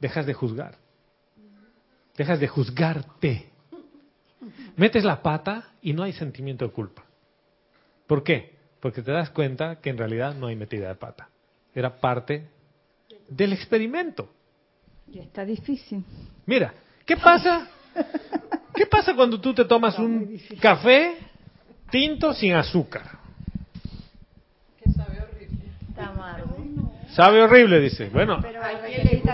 [0.00, 0.76] Dejas de juzgar.
[2.16, 3.50] Dejas de juzgarte.
[4.76, 7.04] Metes la pata y no hay sentimiento de culpa.
[8.06, 8.54] ¿Por qué?
[8.80, 11.28] Porque te das cuenta que en realidad no hay metida de pata.
[11.74, 12.48] Era parte
[13.28, 14.30] del experimento.
[15.10, 16.04] Y está difícil.
[16.46, 16.74] Mira,
[17.06, 17.68] ¿qué pasa?
[18.74, 21.16] ¿Qué pasa cuando tú te tomas un café
[21.90, 23.18] tinto sin azúcar?
[24.82, 25.58] Que sabe horrible.
[25.88, 26.56] Está amargo.
[27.10, 28.10] Sabe horrible, dice.
[28.12, 28.42] Bueno,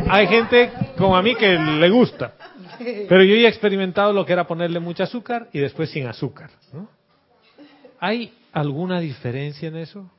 [0.09, 2.34] hay gente como a mí que le gusta.
[2.78, 6.51] Pero yo ya he experimentado lo que era ponerle mucho azúcar y después sin azúcar.
[6.72, 6.88] ¿no?
[7.98, 10.11] ¿Hay alguna diferencia en eso?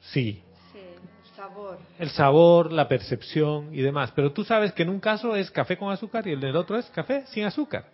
[0.00, 0.42] Sí.
[0.72, 1.78] Sí, el sabor.
[1.98, 4.12] El sabor, la percepción y demás.
[4.14, 6.78] Pero tú sabes que en un caso es café con azúcar y en el otro
[6.78, 7.86] es café sin azúcar.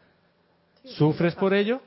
[0.84, 1.80] ¿Sufres por ello?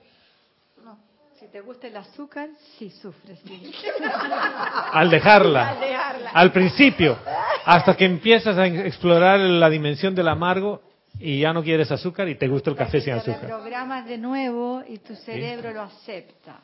[1.55, 3.39] Te gusta el azúcar, sí sufres.
[4.91, 5.69] Al dejarla.
[5.69, 6.29] Al dejarla.
[6.31, 7.17] Al principio.
[7.63, 10.81] Hasta que empiezas a explorar la dimensión del amargo
[11.17, 13.39] y ya no quieres azúcar y te gusta el café sin azúcar.
[13.39, 16.59] Te programas de nuevo y tu cerebro lo acepta.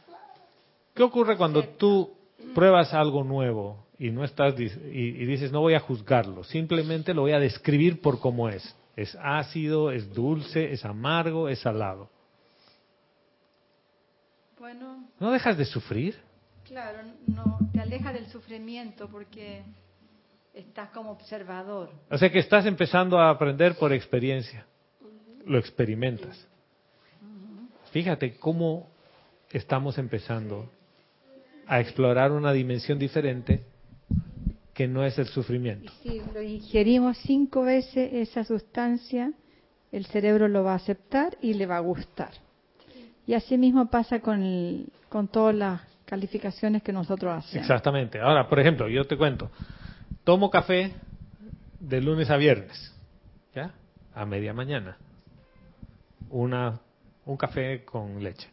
[0.94, 2.14] ¿Qué ocurre cuando tú
[2.54, 7.32] pruebas algo nuevo y no estás y, dices no voy a juzgarlo, simplemente lo voy
[7.32, 8.76] a describir por cómo es?
[8.98, 12.10] Es ácido, es dulce, es amargo, es salado.
[14.62, 15.10] Bueno.
[15.20, 16.16] ¿No dejas de sufrir?
[16.66, 19.64] Claro, no, te aleja del sufrimiento porque
[20.54, 21.90] Estás como observador.
[22.10, 24.66] O sea que estás empezando a aprender por experiencia.
[25.46, 26.46] Lo experimentas.
[27.92, 28.90] Fíjate cómo
[29.50, 30.70] estamos empezando
[31.68, 33.64] a explorar una dimensión diferente
[34.74, 35.92] que no es el sufrimiento.
[36.04, 39.34] si lo ingerimos cinco veces esa sustancia,
[39.92, 42.32] el cerebro lo va a aceptar y le va a gustar.
[43.28, 47.66] Y así mismo pasa con, con todas las calificaciones que nosotros hacemos.
[47.66, 48.20] Exactamente.
[48.20, 49.50] Ahora, por ejemplo, yo te cuento,
[50.24, 50.94] tomo café
[51.80, 52.94] de lunes a viernes,
[53.56, 53.74] ¿ya?
[54.14, 54.98] A media mañana.
[56.30, 56.80] Una,
[57.26, 58.50] un café con leche.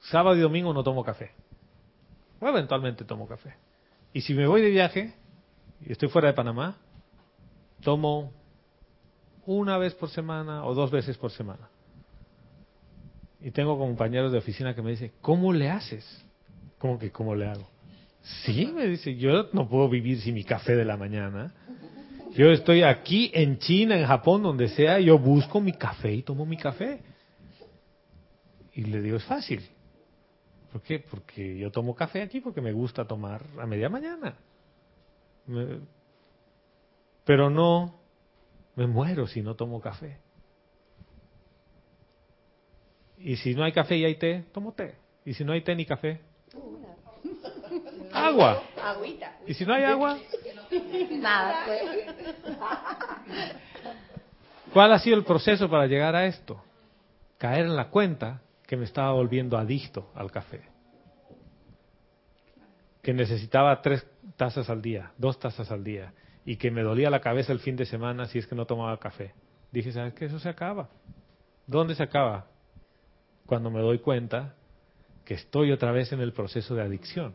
[0.00, 1.32] Sábado y domingo no tomo café.
[2.40, 3.54] O eventualmente tomo café.
[4.12, 5.14] Y si me voy de viaje
[5.80, 6.76] y estoy fuera de Panamá,
[7.82, 8.32] tomo
[9.46, 11.68] una vez por semana o dos veces por semana.
[13.40, 16.04] Y tengo compañeros de oficina que me dicen, ¿cómo le haces?
[16.78, 17.68] ¿Cómo que cómo le hago?
[18.22, 21.52] Sí, me dice, yo no puedo vivir sin mi café de la mañana.
[22.34, 26.46] Yo estoy aquí en China, en Japón, donde sea, yo busco mi café y tomo
[26.46, 27.02] mi café.
[28.72, 29.60] Y le digo, es fácil.
[30.72, 30.98] ¿Por qué?
[30.98, 34.34] Porque yo tomo café aquí porque me gusta tomar a media mañana.
[37.24, 38.03] Pero no
[38.76, 40.18] me muero si no tomo café.
[43.18, 44.96] Y si no hay café y hay té, tomo té.
[45.24, 46.20] Y si no hay té ni café,
[48.12, 48.62] Agua.
[49.46, 50.18] ¿Y si no hay agua?
[51.12, 51.64] Nada.
[51.66, 51.82] Pues.
[54.72, 56.62] ¿Cuál ha sido el proceso para llegar a esto?
[57.38, 60.62] Caer en la cuenta que me estaba volviendo adicto al café.
[63.02, 64.06] Que necesitaba tres
[64.36, 66.12] tazas al día, dos tazas al día.
[66.44, 68.98] Y que me dolía la cabeza el fin de semana si es que no tomaba
[68.98, 69.32] café.
[69.72, 70.26] Dije, ¿sabes qué?
[70.26, 70.88] Eso se acaba.
[71.66, 72.46] ¿Dónde se acaba?
[73.46, 74.54] Cuando me doy cuenta
[75.24, 77.34] que estoy otra vez en el proceso de adicción.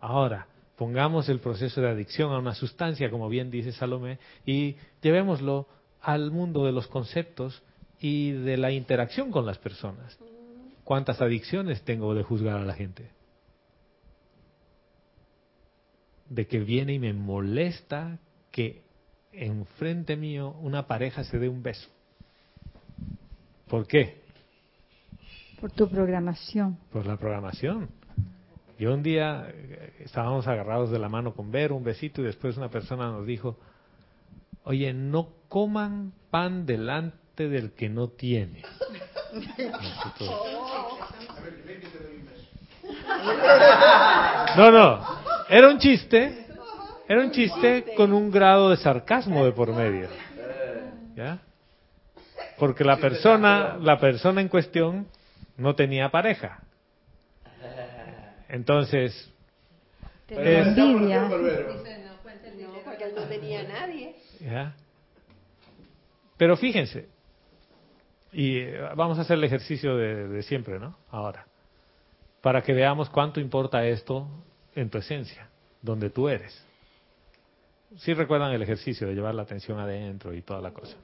[0.00, 5.66] Ahora, pongamos el proceso de adicción a una sustancia, como bien dice Salomé, y llevémoslo
[6.00, 7.62] al mundo de los conceptos
[8.00, 10.18] y de la interacción con las personas.
[10.84, 13.10] ¿Cuántas adicciones tengo de juzgar a la gente?
[16.28, 18.18] De que viene y me molesta
[18.50, 18.82] que
[19.32, 21.88] enfrente mío una pareja se dé un beso.
[23.68, 24.22] ¿Por qué?
[25.60, 26.78] Por tu programación.
[26.92, 27.88] Por la programación.
[28.78, 32.56] Yo un día eh, estábamos agarrados de la mano con ver un besito, y después
[32.56, 33.58] una persona nos dijo,
[34.62, 38.62] oye, no coman pan delante del que no tiene.
[44.56, 45.04] No, no,
[45.48, 46.47] era un chiste,
[47.08, 50.08] era un chiste con un grado de sarcasmo de por medio.
[51.16, 51.38] ¿Ya?
[52.58, 55.08] Porque la persona, la persona en cuestión
[55.56, 56.60] no tenía pareja.
[58.48, 59.32] Entonces,
[60.28, 61.28] envidia.
[63.16, 64.16] no tenía nadie.
[66.36, 67.08] Pero fíjense,
[68.32, 70.96] y vamos a hacer el ejercicio de, de siempre, ¿no?
[71.10, 71.46] Ahora,
[72.42, 74.28] para que veamos cuánto importa esto
[74.74, 75.48] en tu esencia,
[75.82, 76.64] donde tú eres.
[77.96, 80.96] Si recuerdan el ejercicio de llevar la atención adentro y toda la cosa.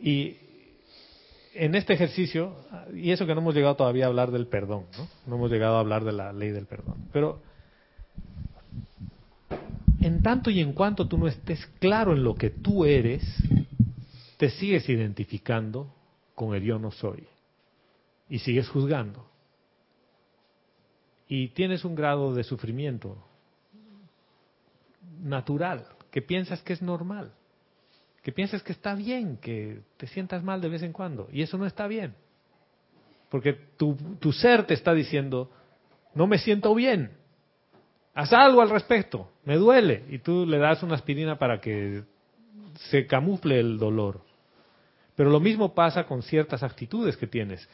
[0.00, 0.36] Y
[1.54, 2.54] en este ejercicio,
[2.94, 5.08] y eso que no hemos llegado todavía a hablar del perdón, ¿no?
[5.26, 7.08] No hemos llegado a hablar de la ley del perdón.
[7.12, 7.40] Pero
[10.00, 13.24] en tanto y en cuanto tú no estés claro en lo que tú eres,
[14.36, 15.92] te sigues identificando
[16.36, 17.26] con el yo no soy.
[18.30, 19.26] Y sigues juzgando.
[21.28, 23.27] Y tienes un grado de sufrimiento
[25.22, 27.32] natural, que piensas que es normal
[28.28, 31.28] que pienses que está bien, que te sientas mal de vez en cuando.
[31.32, 32.14] Y eso no está bien.
[33.30, 35.50] Porque tu, tu ser te está diciendo,
[36.14, 37.12] no me siento bien.
[38.12, 40.04] Haz algo al respecto, me duele.
[40.10, 42.02] Y tú le das una aspirina para que
[42.90, 44.20] se camufle el dolor.
[45.16, 47.66] Pero lo mismo pasa con ciertas actitudes que tienes.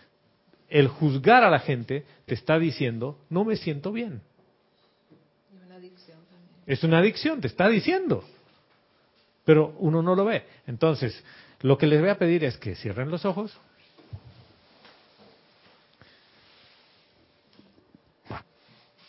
[0.68, 4.22] El juzgar a la gente te está diciendo, no me siento bien.
[6.66, 8.24] Es una adicción, te está diciendo
[9.44, 10.44] pero uno no lo ve.
[10.66, 11.22] Entonces,
[11.60, 13.56] lo que les voy a pedir es que cierren los ojos.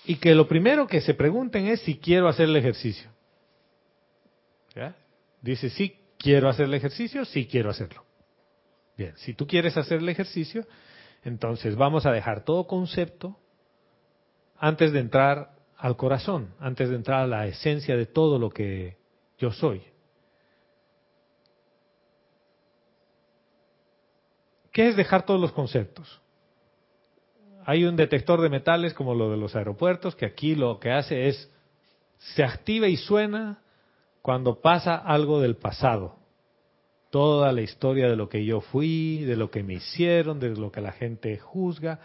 [0.06, 3.10] Y que lo primero que se pregunten es si quiero hacer el ejercicio.
[4.76, 4.95] ¿Ya?
[5.41, 8.03] Dice, sí, quiero hacer el ejercicio, sí quiero hacerlo.
[8.97, 10.66] Bien, si tú quieres hacer el ejercicio,
[11.24, 13.39] entonces vamos a dejar todo concepto
[14.58, 18.97] antes de entrar al corazón, antes de entrar a la esencia de todo lo que
[19.38, 19.82] yo soy.
[24.71, 26.21] ¿Qué es dejar todos los conceptos?
[27.65, 31.28] Hay un detector de metales como lo de los aeropuertos que aquí lo que hace
[31.28, 31.49] es
[32.17, 33.61] se activa y suena
[34.21, 36.17] cuando pasa algo del pasado.
[37.09, 40.71] Toda la historia de lo que yo fui, de lo que me hicieron, de lo
[40.71, 41.99] que la gente juzga.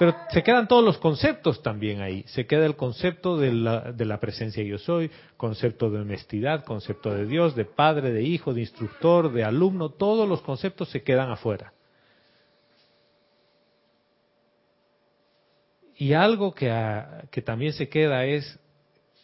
[0.00, 2.22] Pero se quedan todos los conceptos también ahí.
[2.28, 7.14] Se queda el concepto de la, de la presencia yo soy, concepto de honestidad, concepto
[7.14, 9.90] de Dios, de padre, de hijo, de instructor, de alumno.
[9.90, 11.74] Todos los conceptos se quedan afuera.
[15.98, 16.72] Y algo que,
[17.30, 18.58] que también se queda es,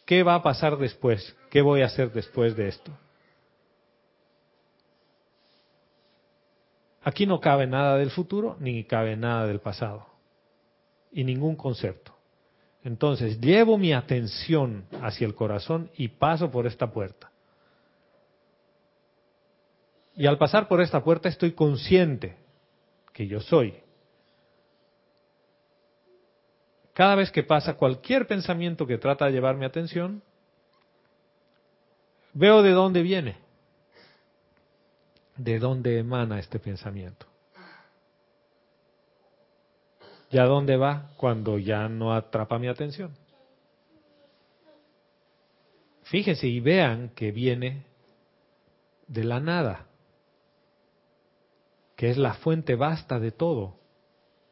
[0.05, 1.35] ¿qué va a pasar después?
[1.49, 2.91] ¿Qué voy a hacer después de esto?
[7.01, 10.16] Aquí no cabe nada del futuro ni cabe nada del pasado.
[11.11, 12.13] Y ningún concepto.
[12.83, 17.31] Entonces, llevo mi atención hacia el corazón y paso por esta puerta.
[20.15, 22.37] Y al pasar por esta puerta estoy consciente
[23.13, 23.73] que yo soy,
[26.97, 30.23] Cada vez que pasa cualquier pensamiento que trata de llevar mi atención,
[32.33, 33.37] veo de dónde viene,
[35.35, 37.27] de dónde emana este pensamiento.
[40.29, 43.15] ¿Y a dónde va cuando ya no atrapa mi atención?
[46.03, 47.85] Fíjense y vean que viene
[49.07, 49.87] de la nada,
[51.95, 53.75] que es la fuente vasta de todo,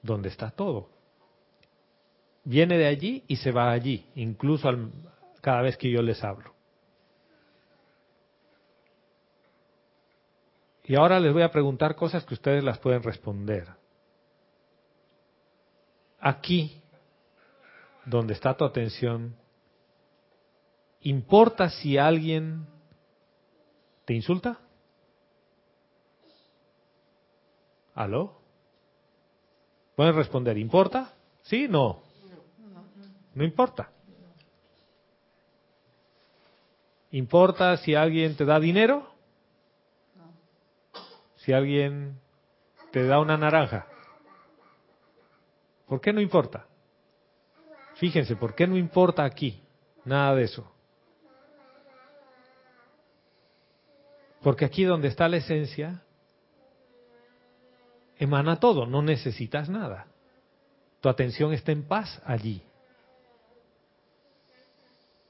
[0.01, 0.95] donde está todo
[2.45, 4.69] viene de allí y se va allí, incluso
[5.41, 6.53] cada vez que yo les hablo.
[10.85, 13.67] Y ahora les voy a preguntar cosas que ustedes las pueden responder.
[16.19, 16.81] Aquí,
[18.05, 19.35] donde está tu atención,
[21.01, 22.67] ¿importa si alguien
[24.05, 24.59] te insulta?
[27.93, 28.41] ¿Aló?
[29.95, 31.13] Pueden responder, ¿importa?
[31.43, 31.67] ¿Sí?
[31.69, 32.01] No.
[33.33, 33.89] No importa.
[37.11, 39.15] ¿Importa si alguien te da dinero?
[41.45, 42.19] si alguien
[42.91, 43.85] te da una naranja?
[45.87, 46.67] ¿Por qué no importa?
[47.95, 49.61] Fíjense, ¿por qué no importa aquí?
[50.03, 50.71] Nada de eso.
[54.41, 56.03] Porque aquí donde está la esencia,
[58.17, 60.07] emana todo, no necesitas nada.
[61.01, 62.61] Tu atención está en paz allí.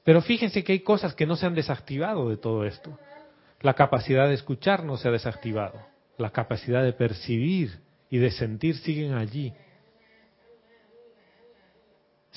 [0.04, 2.98] Pero fíjense que hay cosas que no se han desactivado de todo esto.
[3.60, 5.80] La capacidad de escuchar no se ha desactivado.
[6.18, 9.52] La capacidad de percibir y de sentir siguen allí.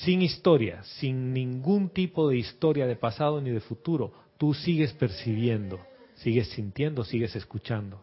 [0.04, 5.78] Sin historia, sin ningún tipo de historia de pasado ni de futuro, tú sigues percibiendo,
[6.14, 8.02] sigues sintiendo, sigues escuchando.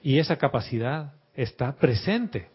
[0.00, 2.48] Y esa capacidad está presente,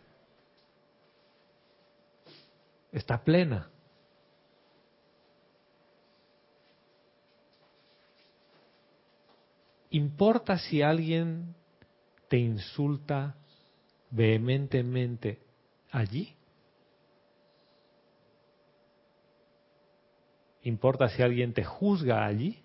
[2.92, 3.70] está plena.
[9.90, 11.54] ¿Importa si alguien
[12.30, 13.36] te insulta
[14.10, 15.40] vehementemente
[15.92, 16.34] allí?
[20.64, 22.62] ¿Importa si alguien te juzga allí?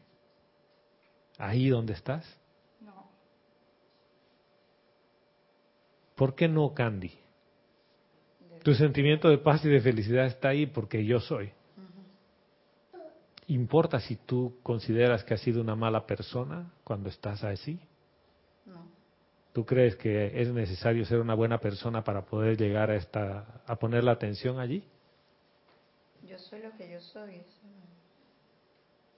[1.38, 2.24] ¿Ahí donde estás?
[2.80, 3.08] No.
[6.16, 7.12] ¿Por qué no, Candy?
[8.62, 11.52] Tu sentimiento de paz y de felicidad está ahí porque yo soy.
[13.48, 17.80] ¿Importa si tú consideras que has sido una mala persona cuando estás así?
[18.64, 18.91] No.
[19.52, 23.76] ¿Tú crees que es necesario ser una buena persona para poder llegar a esta a
[23.76, 24.82] poner la atención allí?
[26.26, 27.42] Yo soy lo que yo soy.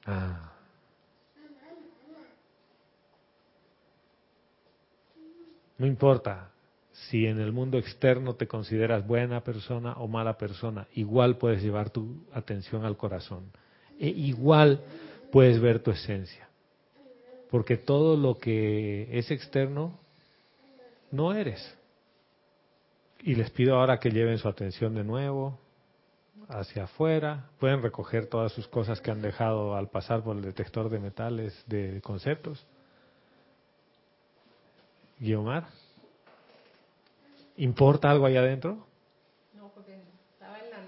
[0.07, 0.51] Ah.
[5.79, 6.51] No importa
[6.93, 11.91] si en el mundo externo te consideras buena persona o mala persona, igual puedes llevar
[11.91, 13.51] tu atención al corazón.
[13.99, 14.81] E igual
[15.31, 16.49] puedes ver tu esencia.
[17.51, 19.99] Porque todo lo que es externo
[21.15, 21.77] no eres.
[23.23, 25.59] Y les pido ahora que lleven su atención de nuevo
[26.49, 27.47] hacia afuera.
[27.59, 31.65] Pueden recoger todas sus cosas que han dejado al pasar por el detector de metales
[31.67, 32.67] de conceptos.
[35.19, 35.65] Guiomar,
[37.57, 38.85] ¿importa algo ahí adentro?
[39.55, 40.03] No, porque
[40.33, 40.83] estaba en la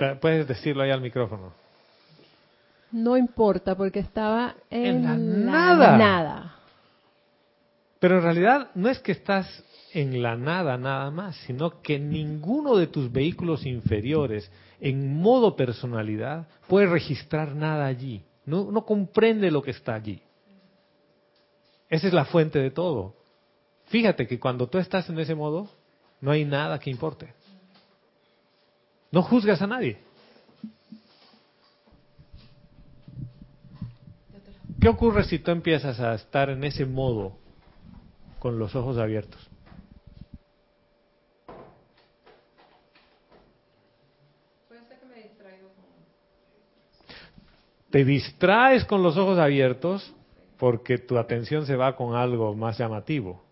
[0.00, 0.20] nada.
[0.20, 1.52] Puedes decirlo ahí al micrófono.
[2.90, 5.96] No importa, porque estaba en, la, nada.
[5.96, 6.51] nada.
[8.02, 9.46] Pero en realidad no es que estás
[9.92, 14.50] en la nada nada más, sino que ninguno de tus vehículos inferiores
[14.80, 18.24] en modo personalidad puede registrar nada allí.
[18.44, 20.20] No, comprende lo que está allí.
[21.88, 23.14] Esa es la fuente de todo.
[23.84, 25.70] Fíjate que cuando tú estás en ese modo,
[26.20, 27.32] no hay nada que importe.
[29.12, 29.98] No juzgas a nadie.
[34.80, 37.40] ¿Qué ocurre si tú empiezas a estar en ese modo
[38.42, 39.40] con los ojos abiertos.
[47.88, 50.12] Te distraes con los ojos abiertos
[50.58, 53.44] porque tu atención se va con algo más llamativo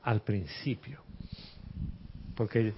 [0.00, 1.02] al principio.
[2.34, 2.72] Porque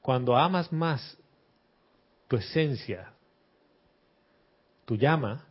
[0.00, 1.18] cuando amas más
[2.28, 3.12] tu esencia,
[4.84, 5.44] tu llama,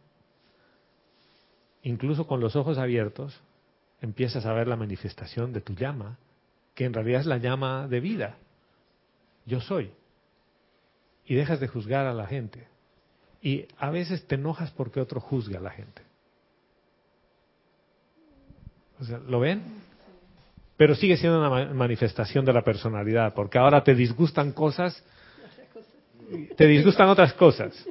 [1.81, 3.37] incluso con los ojos abiertos,
[4.01, 6.17] empiezas a ver la manifestación de tu llama,
[6.73, 8.37] que en realidad es la llama de vida.
[9.45, 9.91] Yo soy.
[11.25, 12.67] Y dejas de juzgar a la gente.
[13.41, 16.01] Y a veces te enojas porque otro juzga a la gente.
[18.99, 19.63] O sea, ¿Lo ven?
[20.77, 25.03] Pero sigue siendo una manifestación de la personalidad, porque ahora te disgustan cosas,
[26.57, 27.85] te disgustan otras cosas.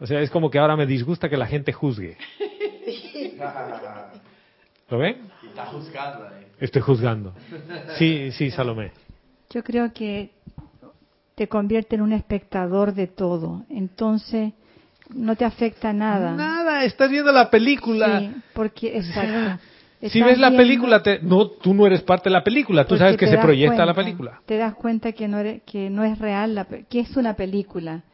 [0.00, 2.16] O sea, es como que ahora me disgusta que la gente juzgue.
[4.90, 5.16] ¿Lo ven?
[5.42, 6.28] Está juzgando
[6.60, 7.34] Estoy juzgando.
[7.98, 8.92] Sí, sí, Salomé.
[9.50, 10.30] Yo creo que
[11.34, 13.64] te convierte en un espectador de todo.
[13.68, 14.52] Entonces,
[15.10, 16.32] no te afecta nada.
[16.32, 18.20] Nada, estás viendo la película.
[18.20, 19.62] Sí, porque, exacto.
[20.08, 23.26] Si ves la película, no, tú no eres parte de la película, tú sabes que
[23.26, 24.40] se proyecta la película.
[24.46, 28.04] Te das cuenta que no, eres, que no es real, la, que es una película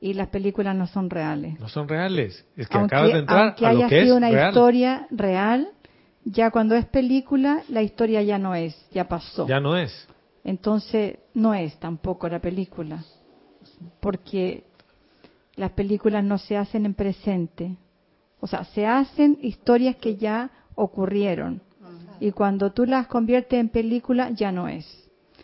[0.00, 1.58] y las películas no son reales.
[1.58, 5.68] No son reales, es que acabas de entrar aunque haya sido una historia real,
[6.24, 9.46] ya cuando es película, la historia ya no es, ya pasó.
[9.46, 10.08] Ya no es.
[10.42, 13.04] Entonces, no es tampoco la película,
[14.00, 14.64] porque
[15.56, 17.76] las películas no se hacen en presente.
[18.40, 21.62] O sea, se hacen historias que ya ocurrieron.
[22.20, 24.86] Y cuando tú las conviertes en película, ya no es.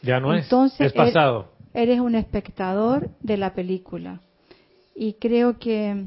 [0.02, 0.86] Ya no Entonces, es.
[0.88, 1.52] Es pasado.
[1.72, 4.20] Eres un espectador de la película.
[4.94, 6.04] Y creo que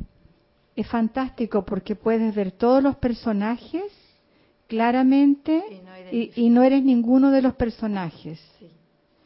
[0.76, 3.84] es fantástico porque puedes ver todos los personajes
[4.68, 5.62] claramente
[6.12, 8.40] y no, eres ninguno de los personajes.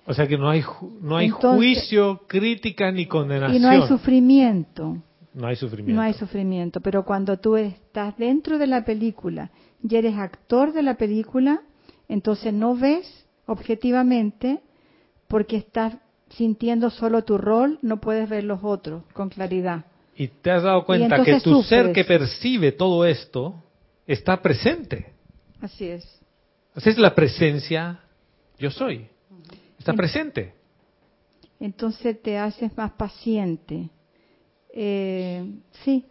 [0.06, 0.64] O sea que no hay,
[1.02, 3.58] no hay juicio, crítica ni condenación.
[3.58, 4.98] Y no hay sufrimiento.
[5.34, 5.96] No hay sufrimiento.
[5.96, 9.52] No hay sufrimiento, pero cuando tú estás dentro de la película
[9.88, 11.62] y eres actor de la película,
[12.08, 14.62] entonces no ves objetivamente
[15.28, 15.98] porque estás
[16.30, 19.86] sintiendo solo tu rol, no puedes ver los otros con claridad.
[20.16, 23.62] Y te has dado cuenta que tu ser que percibe todo esto
[24.08, 25.16] está presente.
[25.62, 26.20] Así es.
[26.76, 27.99] Así es la presencia,
[28.60, 29.08] yo soy.
[29.80, 30.53] Está presente.
[31.60, 33.89] Entonces te haces más paciente.
[34.74, 35.43] Eh,
[35.84, 36.05] sí.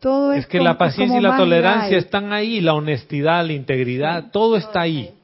[0.00, 4.30] Todo es, es que la paciencia y la tolerancia están ahí, la honestidad, la integridad,
[4.30, 5.14] todo está ahí.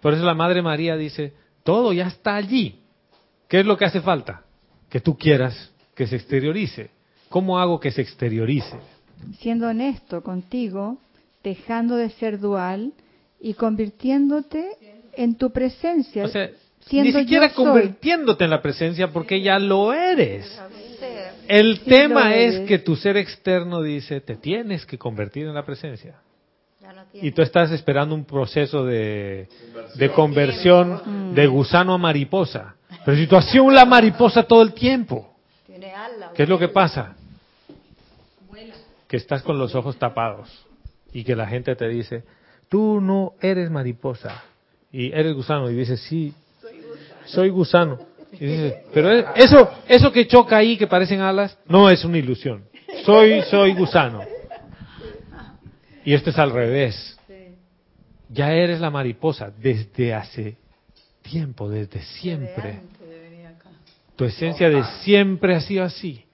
[0.00, 1.32] Por eso la Madre María dice,
[1.62, 2.80] todo ya está allí.
[3.48, 4.42] ¿Qué es lo que hace falta?
[4.90, 6.90] Que tú quieras que se exteriorice.
[7.28, 8.76] ¿Cómo hago que se exteriorice?
[9.38, 10.98] Siendo honesto contigo,
[11.44, 12.92] dejando de ser dual
[13.38, 14.70] y convirtiéndote
[15.12, 16.24] en tu presencia.
[16.24, 16.50] O sea,
[16.90, 20.60] ni siquiera convirtiéndote en la presencia porque ya lo eres.
[21.46, 26.16] El tema es que tu ser externo dice, te tienes que convertir en la presencia.
[27.12, 29.48] Y tú estás esperando un proceso de,
[29.94, 32.74] de conversión de gusano a mariposa.
[33.04, 35.36] Pero si tú has sido la mariposa todo el tiempo,
[36.34, 37.16] ¿qué es lo que pasa?
[39.06, 40.64] que estás con los ojos tapados
[41.14, 42.24] y que la gente te dice,
[42.68, 44.42] tú no eres mariposa
[44.90, 46.34] y eres gusano y dices, sí,
[47.24, 48.00] soy gusano.
[48.32, 52.64] Y dices, pero eso, eso que choca ahí que parecen alas, no es una ilusión.
[53.04, 54.22] Soy, soy gusano.
[56.04, 57.16] Y esto es al revés.
[58.28, 60.56] Ya eres la mariposa desde hace
[61.22, 62.80] tiempo, desde siempre.
[64.16, 66.24] Tu esencia de siempre ha sido así.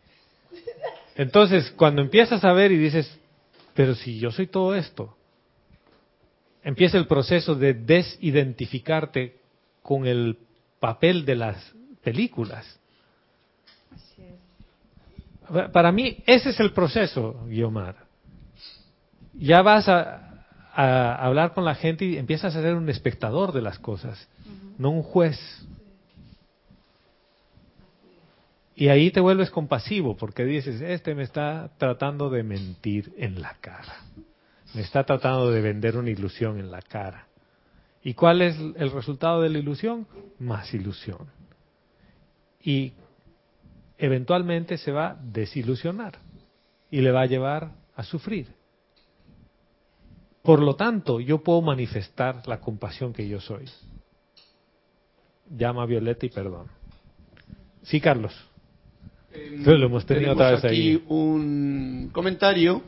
[1.17, 3.20] Entonces, cuando empiezas a ver y dices,
[3.75, 5.17] pero si yo soy todo esto,
[6.63, 9.37] empieza el proceso de desidentificarte
[9.83, 10.39] con el
[10.79, 12.79] papel de las películas.
[15.73, 17.97] Para mí, ese es el proceso, Guiomar.
[19.35, 20.27] Ya vas a,
[20.73, 24.29] hablar con la gente y empiezas a ser un espectador de las cosas,
[24.79, 25.39] no un juez.
[28.81, 33.59] Y ahí te vuelves compasivo porque dices, este me está tratando de mentir en la
[33.61, 34.07] cara.
[34.73, 37.27] Me está tratando de vender una ilusión en la cara.
[38.03, 40.07] ¿Y cuál es el resultado de la ilusión?
[40.39, 41.29] Más ilusión.
[42.63, 42.95] Y
[43.99, 46.19] eventualmente se va a desilusionar
[46.91, 48.47] y le va a llevar a sufrir.
[50.41, 53.69] Por lo tanto, yo puedo manifestar la compasión que yo soy.
[55.51, 56.69] Llama a Violeta y perdón.
[57.83, 58.50] Sí, Carlos.
[59.33, 62.83] Lo hemos tenido otra vez aquí un comentario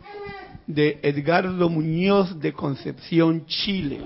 [0.66, 4.01] de Edgardo Muñoz de Concepción, Chile.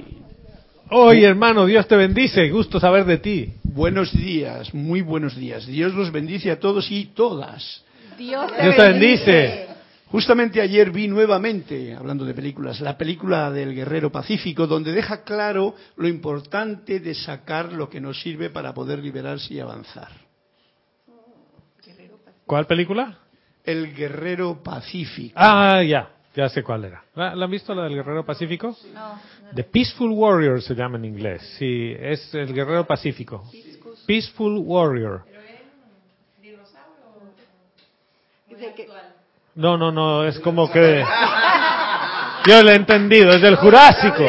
[0.90, 2.50] Hoy, hermano, Dios te bendice.
[2.50, 3.52] Gusto saber de ti.
[3.64, 5.66] Buenos días, muy buenos días.
[5.66, 7.84] Dios los bendice a todos y todas.
[8.18, 9.66] Dios te, bendice.
[10.06, 15.74] Justamente ayer vi nuevamente, hablando de películas, la película del Guerrero Pacífico, donde deja claro
[15.96, 20.25] lo importante de sacar lo que nos sirve para poder liberarse y avanzar.
[22.46, 23.18] ¿Cuál película?
[23.64, 25.34] El Guerrero Pacífico.
[25.36, 27.02] Ah, ya, ya sé cuál era.
[27.16, 28.76] ¿La, han visto la del Guerrero Pacífico?
[28.94, 29.18] No.
[29.54, 31.42] The Peaceful Warrior se llama en inglés.
[31.58, 33.50] Sí, es el Guerrero Pacífico.
[34.06, 35.24] Peaceful Warrior.
[39.56, 41.04] No, no, no, es como que...
[42.46, 44.22] Yo lo he entendido, es del Jurásico.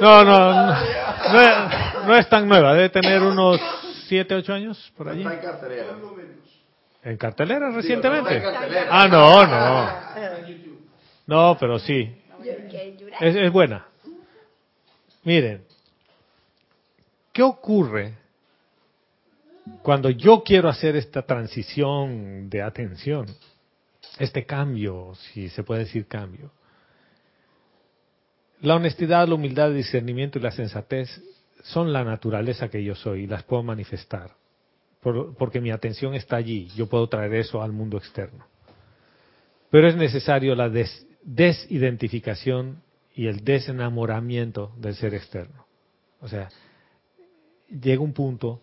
[0.00, 3.60] No, no, no, no es tan nueva, debe tener unos
[4.12, 5.22] siete, ocho años por allí.
[5.22, 5.96] en cartelera.
[7.02, 8.42] ¿En cartelera recientemente?
[8.90, 9.88] Ah, no, no.
[11.26, 12.14] No, pero sí.
[13.20, 13.86] Es, es buena.
[15.24, 15.64] Miren,
[17.32, 18.12] ¿qué ocurre
[19.80, 23.24] cuando yo quiero hacer esta transición de atención?
[24.18, 26.50] Este cambio, si se puede decir cambio.
[28.60, 31.08] La honestidad, la humildad, el discernimiento y la sensatez
[31.62, 34.36] son la naturaleza que yo soy y las puedo manifestar.
[35.00, 38.46] porque mi atención está allí, yo puedo traer eso al mundo externo.
[39.68, 40.70] Pero es necesario la
[41.24, 42.82] desidentificación
[43.14, 45.66] y el desenamoramiento del ser externo.
[46.20, 46.48] O sea,
[47.68, 48.60] llega un punto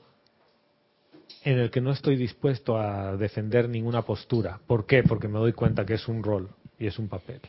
[1.44, 4.60] en el que no estoy dispuesto a defender ninguna postura.
[4.66, 5.04] ¿Por qué?
[5.04, 7.42] Porque me doy cuenta que es un rol y es un papel.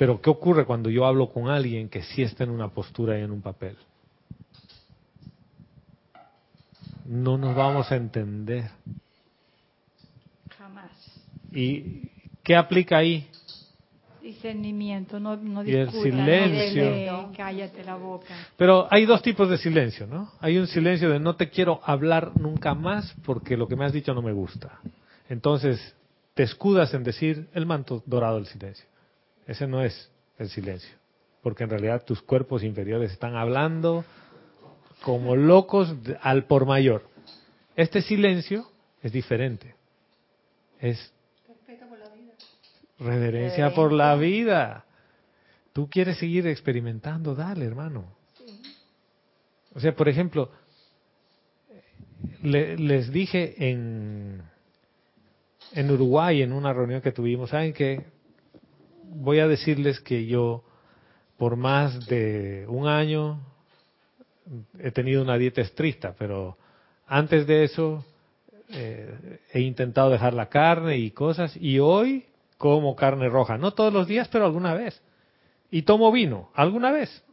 [0.00, 3.22] Pero ¿qué ocurre cuando yo hablo con alguien que sí está en una postura y
[3.22, 3.76] en un papel?
[7.04, 8.70] No nos vamos a entender.
[10.72, 10.90] más.
[11.52, 12.08] ¿Y
[12.42, 13.28] qué aplica ahí?
[14.22, 17.30] Discernimiento, no, no y el silencio.
[17.36, 18.34] cállate la boca.
[18.56, 20.32] Pero hay dos tipos de silencio, ¿no?
[20.40, 23.92] Hay un silencio de no te quiero hablar nunca más porque lo que me has
[23.92, 24.80] dicho no me gusta.
[25.28, 25.94] Entonces,
[26.32, 28.89] te escudas en decir el manto dorado del silencio.
[29.50, 30.08] Ese no es
[30.38, 30.96] el silencio,
[31.42, 34.04] porque en realidad tus cuerpos inferiores están hablando
[35.02, 37.02] como locos al por mayor.
[37.74, 38.70] Este silencio
[39.02, 39.74] es diferente.
[40.78, 41.12] Es
[43.00, 44.84] reverencia por la vida.
[45.72, 48.04] Tú quieres seguir experimentando, dale, hermano.
[49.74, 50.52] O sea, por ejemplo,
[52.40, 54.42] les dije en,
[55.72, 58.19] en Uruguay, en una reunión que tuvimos, ¿saben qué?
[59.12, 60.62] Voy a decirles que yo,
[61.36, 63.40] por más de un año,
[64.78, 66.56] he tenido una dieta estricta, pero
[67.08, 68.04] antes de eso
[68.68, 72.26] eh, he intentado dejar la carne y cosas, y hoy
[72.56, 73.58] como carne roja.
[73.58, 75.02] No todos los días, pero alguna vez.
[75.72, 77.24] Y tomo vino, alguna vez.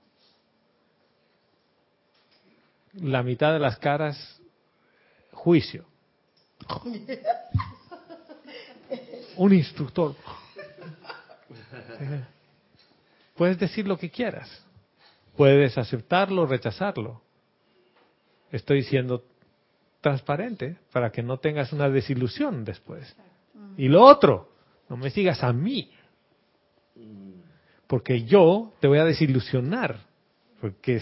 [2.94, 4.42] La mitad de las caras,
[5.32, 5.86] juicio.
[9.38, 10.16] Un instructor.
[13.36, 14.66] Puedes decir lo que quieras.
[15.36, 17.22] Puedes aceptarlo o rechazarlo.
[18.52, 19.24] Estoy siendo
[20.02, 23.16] transparente para que no tengas una desilusión después.
[23.78, 24.50] Y lo otro,
[24.90, 25.92] no me sigas a mí.
[27.86, 30.00] Porque yo te voy a desilusionar.
[30.60, 31.02] Porque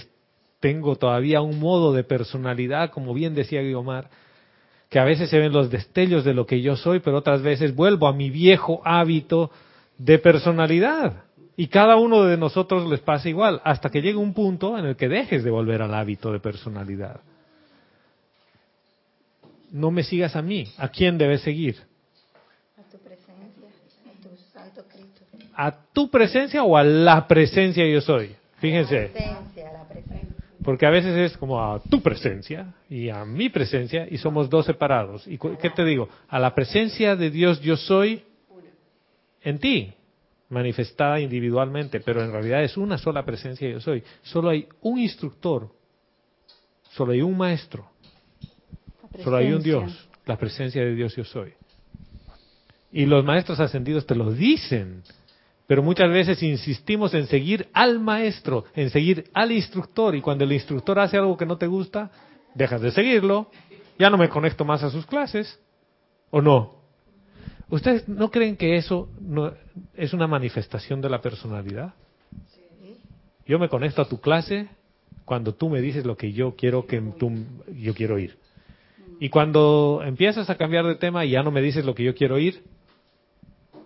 [0.59, 4.09] tengo todavía un modo de personalidad, como bien decía Guiomar,
[4.89, 7.75] que a veces se ven los destellos de lo que yo soy, pero otras veces
[7.75, 9.51] vuelvo a mi viejo hábito
[9.97, 11.23] de personalidad.
[11.57, 14.95] Y cada uno de nosotros les pasa igual, hasta que llegue un punto en el
[14.95, 17.21] que dejes de volver al hábito de personalidad.
[19.71, 20.67] No me sigas a mí.
[20.77, 21.77] ¿A quién debes seguir?
[22.77, 23.69] A tu presencia,
[24.05, 25.21] a tu Santo Cristo.
[25.53, 28.35] ¿A tu presencia o a la presencia yo soy?
[28.59, 29.11] Fíjense.
[30.63, 34.65] Porque a veces es como a tu presencia y a mi presencia y somos dos
[34.65, 35.27] separados.
[35.27, 36.09] ¿Y qué te digo?
[36.27, 38.23] A la presencia de Dios yo soy
[39.45, 39.93] en ti,
[40.49, 44.03] manifestada individualmente, pero en realidad es una sola presencia yo soy.
[44.23, 45.69] Solo hay un instructor,
[46.91, 47.89] solo hay un maestro,
[49.23, 51.53] solo hay un Dios, la presencia de Dios yo soy.
[52.91, 55.03] Y los maestros ascendidos te lo dicen,
[55.67, 60.53] pero muchas veces insistimos en seguir al maestro, en seguir al instructor, y cuando el
[60.53, 62.09] instructor hace algo que no te gusta,
[62.55, 63.51] dejas de seguirlo,
[63.99, 65.59] ya no me conecto más a sus clases,
[66.31, 66.84] ¿o no?
[67.69, 69.53] ¿Ustedes no creen que eso no,
[69.95, 71.93] es una manifestación de la personalidad?
[73.47, 74.67] Yo me conecto a tu clase
[75.23, 77.31] cuando tú me dices lo que yo quiero que tú,
[77.75, 78.37] yo quiero oír.
[79.19, 82.15] Y cuando empiezas a cambiar de tema y ya no me dices lo que yo
[82.15, 82.63] quiero oír,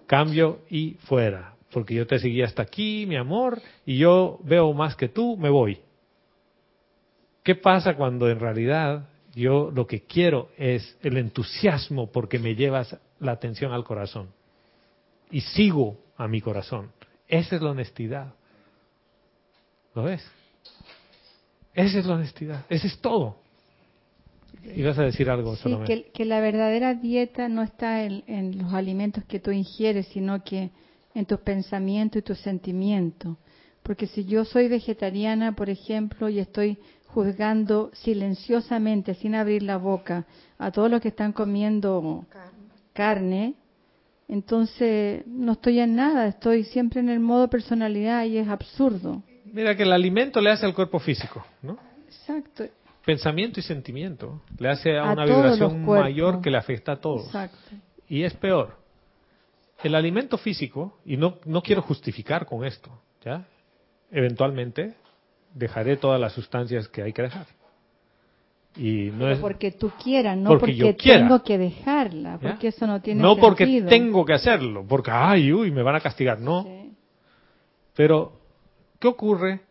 [0.08, 4.96] cambio y fuera porque yo te seguí hasta aquí, mi amor, y yo veo más
[4.96, 5.80] que tú, me voy.
[7.44, 12.98] ¿Qué pasa cuando en realidad yo lo que quiero es el entusiasmo porque me llevas
[13.20, 14.30] la atención al corazón?
[15.32, 16.92] Y sigo a mi corazón.
[17.28, 18.34] Esa es la honestidad.
[19.94, 20.26] ¿Lo ves?
[21.74, 22.66] Esa es la honestidad.
[22.70, 23.38] Ese es todo.
[24.76, 29.24] Ibas a decir algo, sí, que, que, la verdadera dieta no está en los alimentos
[29.24, 30.72] que tú ingieres, sino que
[31.16, 33.38] en tus pensamientos y tus sentimientos.
[33.84, 36.78] Porque si yo soy vegetariana, por ejemplo, y estoy
[37.08, 40.26] juzgando silenciosamente, sin abrir la boca,
[40.58, 42.59] a todos los que están comiendo carne.
[44.28, 49.24] Entonces no estoy en nada, estoy siempre en el modo personalidad y es absurdo.
[49.46, 51.78] Mira que el alimento le hace al cuerpo físico, ¿no?
[52.06, 52.66] Exacto.
[53.06, 54.42] Pensamiento y sentimiento.
[54.60, 57.26] Le hace a, una vibración mayor que le afecta a todos.
[57.26, 57.58] Exacto.
[58.08, 58.80] Y es peor
[59.84, 62.90] el alimento físico, y no, no quiero justificar con esto,
[63.24, 63.46] ¿ya?
[64.12, 64.96] Eventualmente
[65.54, 67.48] dejaré todas las sustancias que hay que dejar.
[68.76, 73.02] Y no es porque tú quieras, no porque, yo tengo que dejarla, porque eso no
[73.02, 76.66] tiene No porque tengo que hacerlo, porque ay, uy, me van a castigar, no.
[77.96, 78.32] Pero
[79.00, 79.62] ¿qué ocurre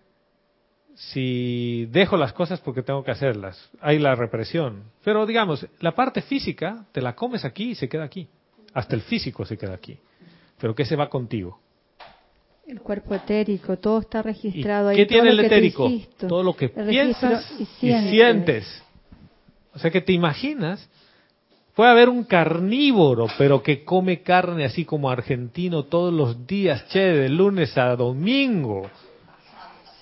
[0.94, 3.70] si dejo las cosas porque tengo que hacerlas?
[3.80, 4.82] Hay la represión.
[5.04, 8.28] Pero digamos, la parte física te la comes aquí y se queda aquí.
[8.74, 9.96] Hasta el físico se queda aquí.
[10.60, 11.60] Pero ¿qué se va contigo?
[12.66, 14.96] El cuerpo etérico, todo está registrado ahí.
[14.96, 15.90] ¿Qué tiene el etérico?
[16.18, 18.84] todo lo que piensas y sientes.
[19.78, 20.90] O sea que te imaginas,
[21.76, 26.98] puede haber un carnívoro, pero que come carne así como argentino todos los días, che,
[26.98, 28.90] de lunes a domingo.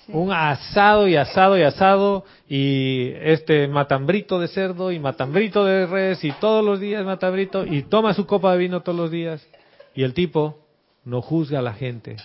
[0.07, 6.23] Un asado y asado y asado y este matambrito de cerdo y matambrito de res
[6.23, 9.47] y todos los días matambrito y toma su copa de vino todos los días.
[9.93, 10.57] Y el tipo
[11.05, 12.15] no juzga a la gente,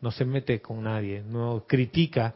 [0.00, 2.34] no se mete con nadie, no critica.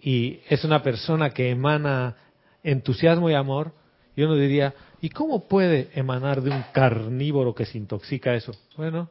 [0.00, 2.16] Y es una persona que emana
[2.62, 3.72] entusiasmo y amor,
[4.16, 8.52] y uno diría, ¿y cómo puede emanar de un carnívoro que se intoxica eso?
[8.76, 9.08] Bueno,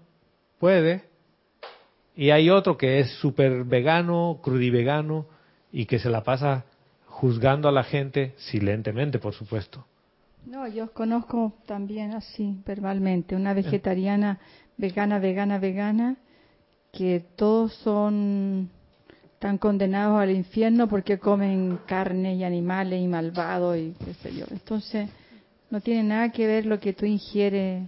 [0.59, 1.03] puede.
[2.15, 5.25] Y hay otro que es súper vegano, crudivegano,
[5.71, 6.65] y que se la pasa
[7.05, 9.85] juzgando a la gente silentemente, por supuesto.
[10.45, 14.39] No, yo conozco también así, verbalmente, una vegetariana,
[14.77, 16.17] vegana, vegana, vegana,
[16.91, 18.69] que todos son
[19.39, 24.43] están condenados al infierno porque comen carne y animales y malvados y qué sé yo.
[24.51, 25.09] Entonces,
[25.69, 27.87] no tiene nada que ver lo que tú ingieres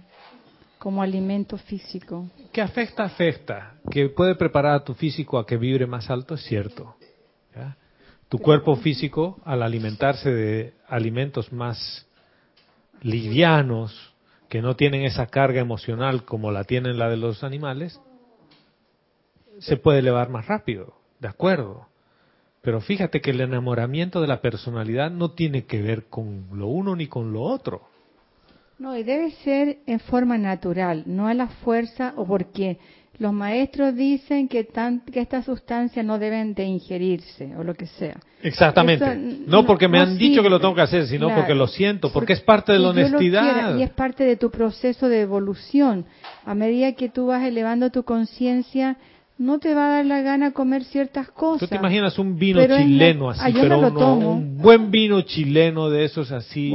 [0.78, 2.26] como alimento físico.
[2.54, 3.74] Que afecta, afecta.
[3.90, 6.96] Que puede preparar a tu físico a que vibre más alto, es cierto.
[8.30, 12.06] Tu cuerpo físico, al alimentarse de alimentos más
[13.02, 14.14] livianos,
[14.48, 18.00] que no tienen esa carga emocional como la tienen la de los animales,
[19.58, 21.01] se puede elevar más rápido.
[21.22, 21.86] De acuerdo.
[22.62, 26.96] Pero fíjate que el enamoramiento de la personalidad no tiene que ver con lo uno
[26.96, 27.82] ni con lo otro.
[28.80, 32.78] No, y debe ser en forma natural, no a la fuerza o porque
[33.18, 37.86] los maestros dicen que, tan, que estas sustancias no deben de ingerirse o lo que
[37.86, 38.18] sea.
[38.42, 39.16] Exactamente.
[39.46, 42.32] no porque me han dicho que lo tengo que hacer, sino porque lo siento, porque,
[42.32, 43.76] es parte de la honestidad.
[43.78, 46.04] y es parte de tu proceso de evolución.
[46.44, 48.98] A medida que tú vas elevando tu conciencia,
[49.42, 51.60] no te va a dar la gana comer ciertas cosas.
[51.60, 56.30] Tú te imaginas un vino chileno así, ah, pero un buen vino chileno de esos
[56.30, 56.72] así,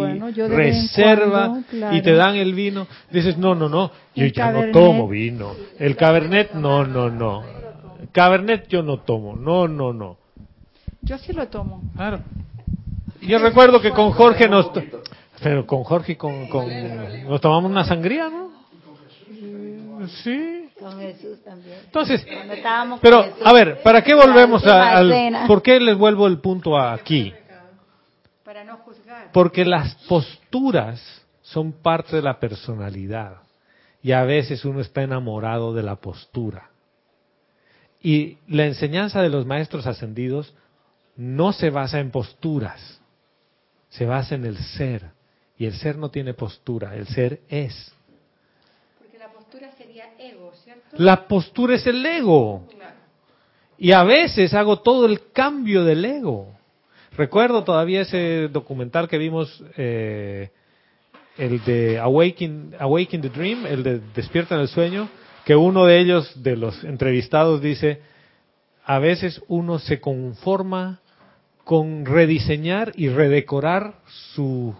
[0.50, 1.64] reserva
[1.94, 5.54] y te dan el vino, dices, no, no, no, yo ya no tomo vino.
[5.80, 7.44] El cabernet, no, no, no.
[8.12, 10.18] Cabernet yo no tomo, no, no, no.
[11.02, 11.82] Yo sí lo tomo.
[11.96, 12.20] Claro.
[13.22, 14.72] Yo recuerdo que con Jorge nos...
[15.42, 16.68] Pero con Jorge con, con,
[17.30, 18.50] nos tomamos una sangría, ¿no?
[20.24, 20.67] Sí.
[20.80, 21.80] Con Jesús también.
[21.86, 22.26] Entonces,
[23.02, 25.48] pero a ver, ¿para qué volvemos a, al...
[25.48, 27.34] ¿Por qué les vuelvo el punto aquí?
[28.44, 29.32] Para no juzgar.
[29.34, 31.02] Porque las posturas
[31.42, 33.38] son parte de la personalidad.
[34.02, 36.70] Y a veces uno está enamorado de la postura.
[38.02, 40.54] Y la enseñanza de los maestros ascendidos
[41.16, 43.02] no se basa en posturas,
[43.90, 45.12] se basa en el ser.
[45.58, 47.94] Y el ser no tiene postura, el ser es.
[50.98, 52.68] La postura es el ego.
[53.78, 56.58] Y a veces hago todo el cambio del ego.
[57.16, 60.52] Recuerdo todavía ese documental que vimos, eh,
[61.38, 65.10] el de Awaken, Awaken the Dream, el de Despierta en el Sueño,
[65.46, 68.02] que uno de ellos, de los entrevistados, dice,
[68.84, 71.02] a veces uno se conforma
[71.64, 73.96] con rediseñar y redecorar
[74.34, 74.76] su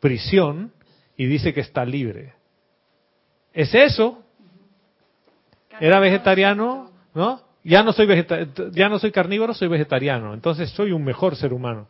[0.00, 0.72] prisión
[1.16, 2.32] y dice que está libre.
[3.52, 4.22] Es eso,
[5.80, 7.40] era vegetariano, ¿no?
[7.64, 8.06] Ya no soy
[8.72, 10.34] ya no soy carnívoro, soy vegetariano.
[10.34, 11.88] Entonces soy un mejor ser humano.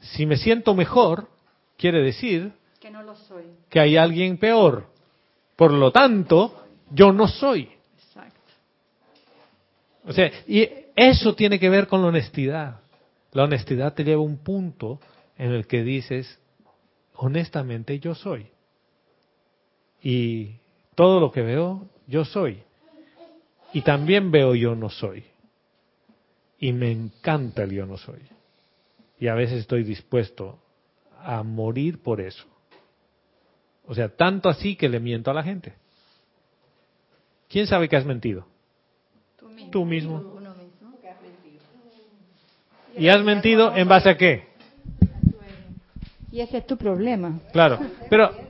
[0.00, 1.28] Si me siento mejor,
[1.76, 3.44] quiere decir que no lo soy.
[3.68, 4.86] Que hay alguien peor.
[5.56, 7.68] Por lo tanto, yo no soy.
[7.96, 8.40] Exacto.
[10.04, 12.80] O sea, y eso tiene que ver con la honestidad.
[13.32, 15.00] La honestidad te lleva a un punto
[15.36, 16.38] en el que dices,
[17.14, 18.46] honestamente yo soy.
[20.02, 20.52] Y
[20.94, 22.62] todo lo que veo, yo soy.
[23.76, 25.22] Y también veo yo no soy.
[26.58, 28.20] Y me encanta el yo no soy.
[29.20, 30.58] Y a veces estoy dispuesto
[31.22, 32.46] a morir por eso.
[33.84, 35.74] O sea, tanto así que le miento a la gente.
[37.50, 38.46] ¿Quién sabe que has mentido?
[39.70, 40.40] Tú mismo.
[42.96, 44.48] ¿Y has mentido en base a qué?
[46.32, 47.40] Y ese es tu problema.
[47.52, 47.78] Claro,
[48.08, 48.45] pero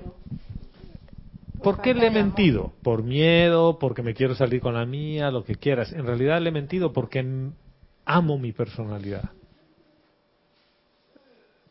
[1.67, 2.75] ¿Por qué le he mentido?
[2.85, 3.81] ¿Por miedo?
[3.81, 5.33] ¿Porque me quiero salir con la mía?
[5.33, 5.93] Lo que quieras.
[5.93, 7.27] En realidad le he mentido porque
[8.05, 9.31] amo mi personalidad.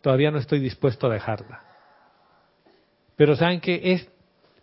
[0.02, 1.64] Todavía no estoy dispuesto a dejarla.
[3.16, 4.10] Pero saben que es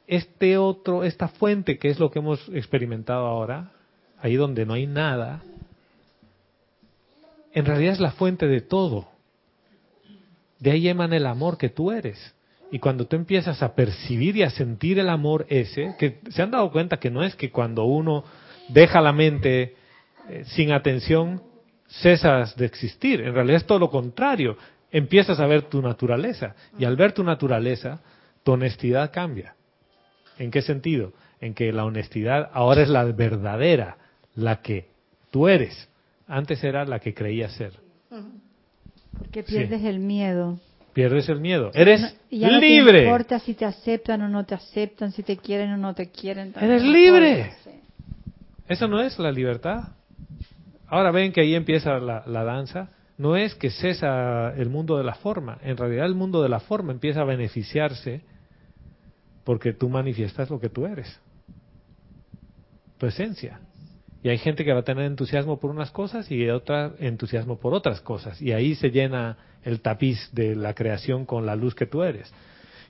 [0.07, 3.73] este otro, esta fuente que es lo que hemos experimentado ahora,
[4.21, 5.43] ahí donde no hay nada,
[7.55, 9.09] en realidad es la fuente de todo.
[10.59, 12.35] De ahí emana el amor que tú eres.
[12.73, 16.51] Y cuando tú empiezas a percibir y a sentir el amor ese, que se han
[16.51, 18.25] dado cuenta que no es que cuando uno
[18.71, 19.77] deja la mente
[20.31, 21.43] eh, sin atención,
[21.87, 23.21] cesas de existir.
[23.21, 24.57] En realidad es todo lo contrario.
[24.91, 26.55] Empiezas a ver tu naturaleza.
[26.79, 28.01] Y al ver tu naturaleza,
[28.43, 29.55] tu honestidad cambia.
[30.39, 31.13] ¿En qué sentido?
[31.43, 33.99] En que la honestidad ahora es la verdadera,
[34.35, 34.89] la que
[35.31, 35.91] tú eres.
[36.27, 37.73] Antes era la que creía ser.
[39.19, 40.59] Porque pierdes el miedo.
[40.93, 41.71] Pierdes el miedo.
[41.73, 42.93] Eres libre.
[42.93, 46.11] No importa si te aceptan o no te aceptan, si te quieren o no te
[46.11, 46.53] quieren.
[46.61, 47.53] Eres libre.
[48.69, 49.95] Eso no es la libertad.
[50.87, 52.91] Ahora ven que ahí empieza la, la danza.
[53.17, 55.59] No es que cesa el mundo de la forma.
[55.63, 58.23] En realidad el mundo de la forma empieza a beneficiarse
[59.45, 61.21] porque tú manifiestas lo que tú eres.
[62.99, 63.61] Tu esencia.
[64.23, 67.75] Y hay gente que va a tener entusiasmo por unas cosas y otra entusiasmo por
[67.75, 68.41] otras cosas.
[68.41, 72.33] Y ahí se llena el tapiz de la creación con la luz que tú eres.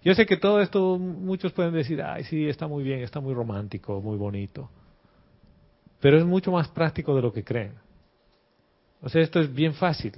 [0.05, 3.33] Yo sé que todo esto muchos pueden decir, ay, sí, está muy bien, está muy
[3.33, 4.69] romántico, muy bonito.
[6.01, 7.73] Pero es mucho más práctico de lo que creen.
[9.01, 10.13] O sea, esto es bien fácil.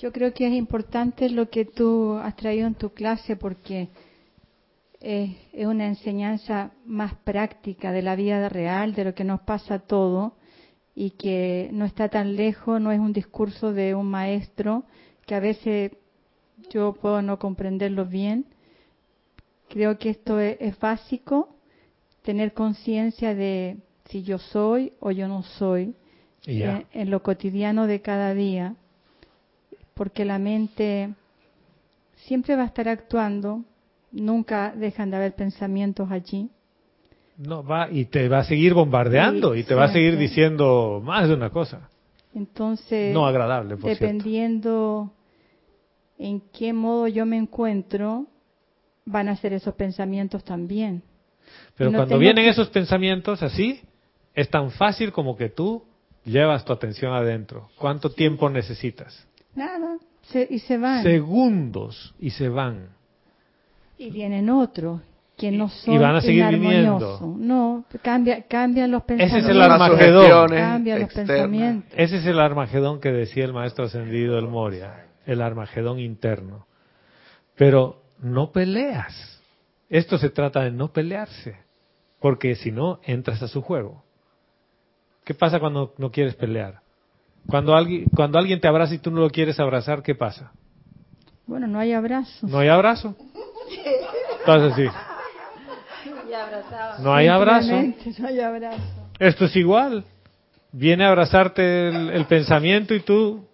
[0.00, 3.88] Yo creo que es importante lo que tú has traído en tu clase porque
[5.00, 9.78] es, es una enseñanza más práctica de la vida real, de lo que nos pasa
[9.78, 10.39] todo
[11.00, 14.84] y que no está tan lejos, no es un discurso de un maestro
[15.24, 15.92] que a veces
[16.68, 18.44] yo puedo no comprenderlo bien.
[19.70, 21.56] Creo que esto es, básico,
[22.20, 23.78] tener conciencia de
[24.10, 25.94] si yo soy o yo no soy
[26.44, 28.76] en, en lo cotidiano de cada día,
[29.94, 31.14] porque la mente
[32.26, 33.64] siempre va a estar actuando,
[34.12, 36.50] nunca dejan de haber pensamientos allí
[37.40, 41.26] no, va y te va a seguir bombardeando y te va a seguir diciendo más
[41.28, 41.88] de una cosa.
[42.34, 45.10] Entonces, no agradable, por dependiendo
[46.18, 48.26] en qué modo yo me encuentro,
[49.06, 51.02] van a ser esos pensamientos también.
[51.76, 53.80] Pero cuando vienen esos pensamientos así,
[54.34, 55.82] es tan fácil como que tú
[56.24, 57.70] llevas tu atención adentro.
[57.76, 59.26] ¿Cuánto tiempo necesitas?
[59.54, 59.96] Nada,
[60.48, 61.02] y se van.
[61.02, 62.90] Segundos y se van.
[63.96, 65.00] Y vienen otros
[65.40, 67.18] que no son y van a seguir viniendo.
[67.38, 69.38] No, cambia, cambian los pensamientos.
[69.38, 70.50] Ese es el Armagedón.
[70.50, 71.92] Cambian los pensamientos.
[71.96, 76.66] Ese es el Armagedón que decía el maestro ascendido del Moria, el Armagedón interno.
[77.56, 79.40] Pero no peleas.
[79.88, 81.56] Esto se trata de no pelearse,
[82.20, 84.04] porque si no entras a su juego.
[85.24, 86.82] ¿Qué pasa cuando no quieres pelear?
[87.46, 90.52] Cuando alguien, cuando alguien te abraza y tú no lo quieres abrazar, ¿qué pasa?
[91.46, 92.46] Bueno, no hay abrazo.
[92.46, 93.16] No hay abrazo.
[94.40, 95.09] Entonces sí.
[97.00, 97.72] No hay abrazo.
[99.18, 100.04] Esto es igual.
[100.72, 103.44] Viene a abrazarte el, pensamiento y tú...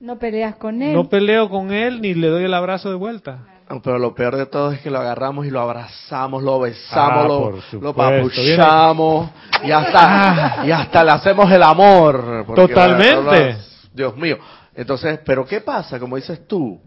[0.00, 0.92] No peleas con él.
[0.92, 3.46] No peleo con él ni le doy el abrazo de vuelta.
[3.82, 7.76] Pero lo peor de todo es que lo agarramos y lo abrazamos, lo besamos, ah,
[7.80, 9.30] lo, papuchamos
[9.64, 12.44] y hasta, y hasta le hacemos el amor.
[12.54, 13.56] Totalmente.
[13.92, 14.36] Dios mío.
[14.74, 15.98] Entonces, ¿pero qué pasa?
[15.98, 16.78] Como dices tú,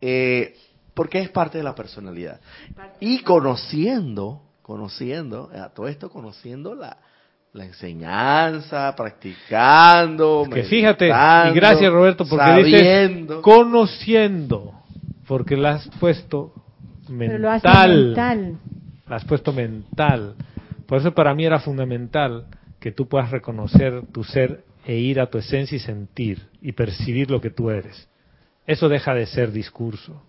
[0.00, 0.56] eh,
[0.94, 2.40] porque es parte de la personalidad.
[3.00, 6.96] Y conociendo, conociendo, a todo esto conociendo la,
[7.52, 14.74] la enseñanza, practicando, que fíjate, y gracias Roberto, porque dices conociendo,
[15.26, 16.52] porque la has puesto
[17.08, 18.58] mental, mental.
[19.08, 20.34] La has puesto mental.
[20.86, 22.46] Por eso para mí era fundamental
[22.80, 27.30] que tú puedas reconocer tu ser e ir a tu esencia y sentir y percibir
[27.30, 28.08] lo que tú eres.
[28.66, 30.22] Eso deja de ser discurso.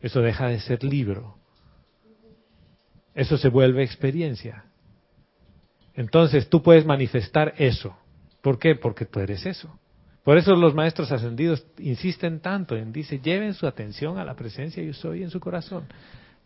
[0.00, 1.36] Eso deja de ser libro.
[3.14, 4.64] Eso se vuelve experiencia.
[5.94, 7.96] Entonces tú puedes manifestar eso.
[8.40, 8.74] ¿Por qué?
[8.74, 9.78] Porque tú eres eso.
[10.24, 14.82] Por eso los maestros ascendidos insisten tanto en, dice, lleven su atención a la presencia
[14.82, 15.84] yo soy en su corazón.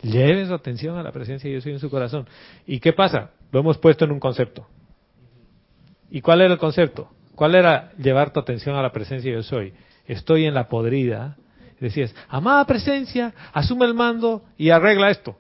[0.03, 2.27] Lleven su atención a la presencia yo soy en su corazón.
[2.67, 3.31] ¿Y qué pasa?
[3.53, 4.67] Lo hemos puesto en un concepto.
[6.11, 7.11] ¿Y cuál era el concepto?
[7.35, 9.73] ¿Cuál era llevar tu atención a la presencia yo soy?
[10.07, 11.37] Estoy en la podrida
[11.85, 15.37] Decías, amada presencia, asume el mando y arregla esto.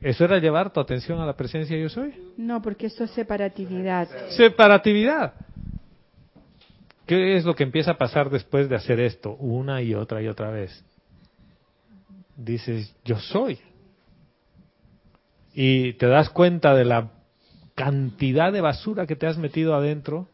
[0.00, 2.14] ¿Eso era llevar tu atención a la presencia yo soy?
[2.36, 4.08] No, porque eso es separatividad.
[4.28, 5.34] Separatividad.
[7.06, 10.28] ¿Qué es lo que empieza a pasar después de hacer esto una y otra y
[10.28, 10.84] otra vez?
[12.36, 13.58] Dices, yo soy.
[15.54, 17.10] Y te das cuenta de la
[17.74, 20.28] cantidad de basura que te has metido adentro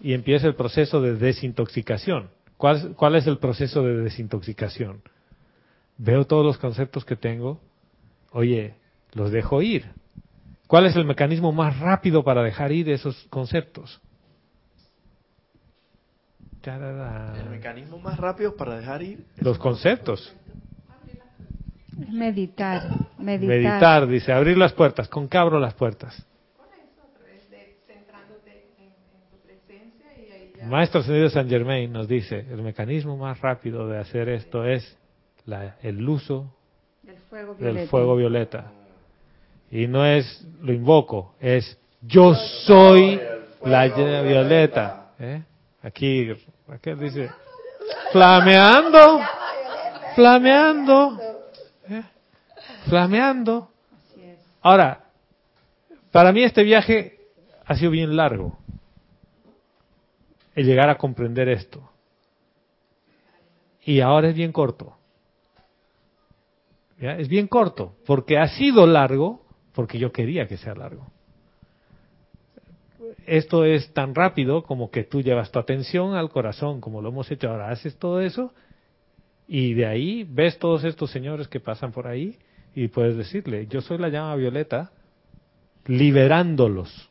[0.00, 2.30] y empieza el proceso de desintoxicación.
[2.60, 5.00] ¿Cuál, es el proceso de desintoxicación?
[5.96, 7.58] Veo todos los conceptos que tengo,
[8.32, 8.74] oye,
[9.14, 9.86] los dejo ir.
[10.66, 13.98] ¿Cuál es el mecanismo más rápido para dejar ir esos conceptos?
[16.62, 20.36] El mecanismo más rápido para dejar ir los conceptos.
[21.96, 23.48] Meditar, meditar.
[23.48, 25.08] Meditar, dice, abrir las puertas.
[25.08, 26.26] ¿Con qué abro las puertas?
[30.66, 34.96] Maestro Ascendido San Germain nos dice, el mecanismo más rápido de hacer esto es
[35.82, 36.52] el uso
[37.58, 38.72] del fuego, violeta.
[39.70, 43.20] Y no es, lo invoco, es Yo soy
[43.64, 45.12] la llama violeta.
[45.18, 45.42] ¿eh?
[45.82, 46.30] Aquí,
[46.68, 47.30] aquí dice,
[48.12, 49.20] flameando,
[50.14, 51.18] flameando,
[51.88, 52.02] ¿eh?
[52.88, 53.70] flameando.
[54.62, 55.04] Ahora,
[56.10, 57.18] para mí este viaje
[57.64, 58.58] ha sido bien largo.
[60.54, 61.90] El llegar a comprender esto.
[63.82, 64.96] Y ahora es bien corto.
[66.98, 71.10] Es bien corto, porque ha sido largo, porque yo quería que sea largo.
[73.26, 77.30] Esto es tan rápido como que tú llevas tu atención al corazón, como lo hemos
[77.30, 77.70] hecho ahora.
[77.70, 78.52] Haces todo eso
[79.48, 82.38] y de ahí ves todos estos señores que pasan por ahí
[82.74, 84.92] y puedes decirle, yo soy la llama violeta,
[85.86, 87.09] liberándolos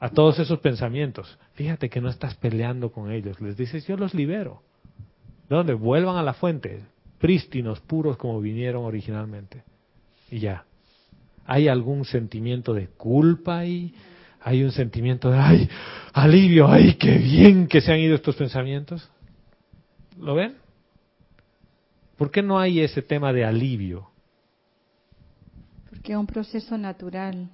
[0.00, 1.38] a todos esos pensamientos.
[1.54, 4.62] Fíjate que no estás peleando con ellos, les dices, yo los libero.
[5.48, 5.74] ¿Dónde?
[5.74, 6.82] Vuelvan a la fuente,
[7.18, 9.62] prístinos, puros como vinieron originalmente.
[10.30, 10.64] Y ya.
[11.44, 13.94] ¿Hay algún sentimiento de culpa ahí?
[14.40, 15.68] ¿Hay un sentimiento de, ay,
[16.12, 19.08] alivio, ay, qué bien que se han ido estos pensamientos?
[20.18, 20.56] ¿Lo ven?
[22.16, 24.10] ¿Por qué no hay ese tema de alivio?
[25.90, 27.50] Porque es un proceso natural.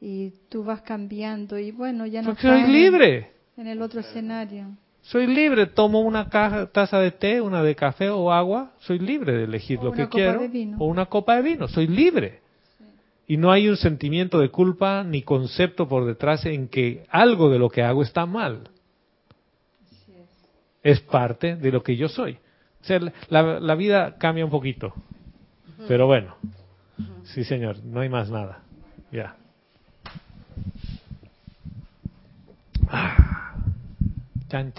[0.00, 3.30] Y tú vas cambiando y bueno, ya no Porque soy libre.
[3.56, 4.68] En el otro escenario.
[5.02, 9.44] Soy libre, tomo una taza de té, una de café o agua, soy libre de
[9.44, 10.42] elegir lo que quiero.
[10.78, 12.40] O una copa de vino, soy libre.
[13.26, 17.58] Y no hay un sentimiento de culpa ni concepto por detrás en que algo de
[17.58, 18.68] lo que hago está mal.
[20.82, 22.38] Es parte de lo que yo soy.
[22.82, 24.94] O sea, la, la vida cambia un poquito.
[25.88, 26.36] Pero bueno,
[27.24, 28.62] sí señor, no hay más nada.
[29.12, 29.36] Ya.
[32.90, 33.54] Ah.
[34.48, 34.72] Chan.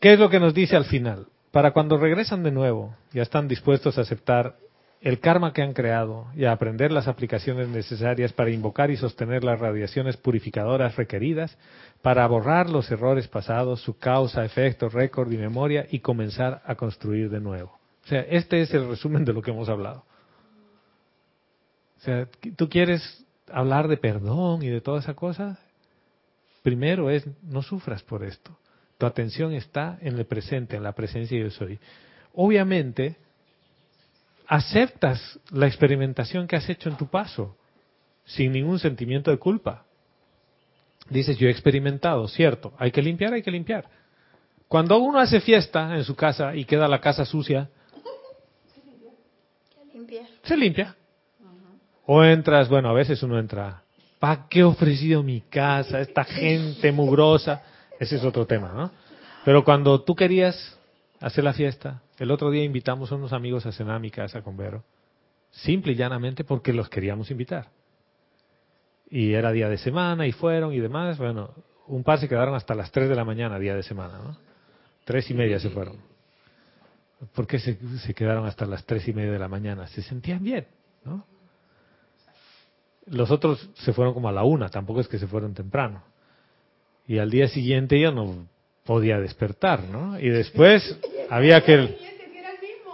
[0.00, 1.26] ¿Qué es lo que nos dice al final?
[1.50, 4.54] Para cuando regresan de nuevo, ya están dispuestos a aceptar
[5.00, 9.42] el karma que han creado y a aprender las aplicaciones necesarias para invocar y sostener
[9.42, 11.56] las radiaciones purificadoras requeridas,
[12.02, 17.28] para borrar los errores pasados, su causa, efecto, récord y memoria y comenzar a construir
[17.28, 17.78] de nuevo.
[18.04, 20.04] O sea, este es el resumen de lo que hemos hablado.
[22.00, 25.58] O sea, tú quieres hablar de perdón y de toda esa cosa,
[26.62, 28.56] primero es no sufras por esto.
[28.96, 31.78] Tu atención está en el presente, en la presencia de yo soy.
[32.34, 33.16] Obviamente,
[34.46, 37.56] aceptas la experimentación que has hecho en tu paso,
[38.24, 39.84] sin ningún sentimiento de culpa.
[41.08, 43.88] Dices, yo he experimentado, cierto, hay que limpiar, hay que limpiar.
[44.68, 47.68] Cuando uno hace fiesta en su casa y queda la casa sucia,
[50.44, 50.94] se limpia.
[52.12, 53.84] O entras, bueno, a veces uno entra,
[54.18, 56.00] ¿para qué he ofrecido mi casa?
[56.00, 57.62] Esta gente mugrosa.
[58.00, 58.90] Ese es otro tema, ¿no?
[59.44, 60.76] Pero cuando tú querías
[61.20, 64.42] hacer la fiesta, el otro día invitamos a unos amigos a cenar a mi casa
[64.42, 64.82] con Vero.
[65.52, 67.68] Simple y llanamente porque los queríamos invitar.
[69.08, 71.16] Y era día de semana y fueron y demás.
[71.16, 71.54] Bueno,
[71.86, 74.36] un par se quedaron hasta las 3 de la mañana, día de semana, ¿no?
[75.04, 75.98] Tres y media se fueron.
[77.36, 79.86] ¿Por qué se, se quedaron hasta las tres y media de la mañana?
[79.86, 80.66] Se sentían bien,
[81.04, 81.24] ¿no?
[83.06, 86.02] Los otros se fueron como a la una, tampoco es que se fueron temprano.
[87.06, 88.46] Y al día siguiente ya no
[88.84, 90.18] podía despertar, ¿no?
[90.18, 90.98] Y después
[91.28, 91.98] había que...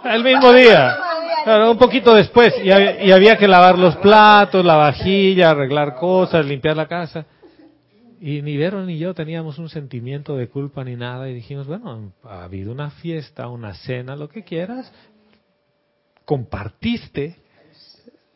[0.03, 0.97] El mismo día.
[1.43, 2.53] Claro, un poquito después.
[2.63, 7.25] Y había, que lavar los platos, la vajilla, arreglar cosas, limpiar la casa.
[8.19, 11.29] Y ni Vero ni yo teníamos un sentimiento de culpa ni nada.
[11.29, 14.91] Y dijimos, bueno, ha habido una fiesta, una cena, lo que quieras.
[16.25, 17.37] Compartiste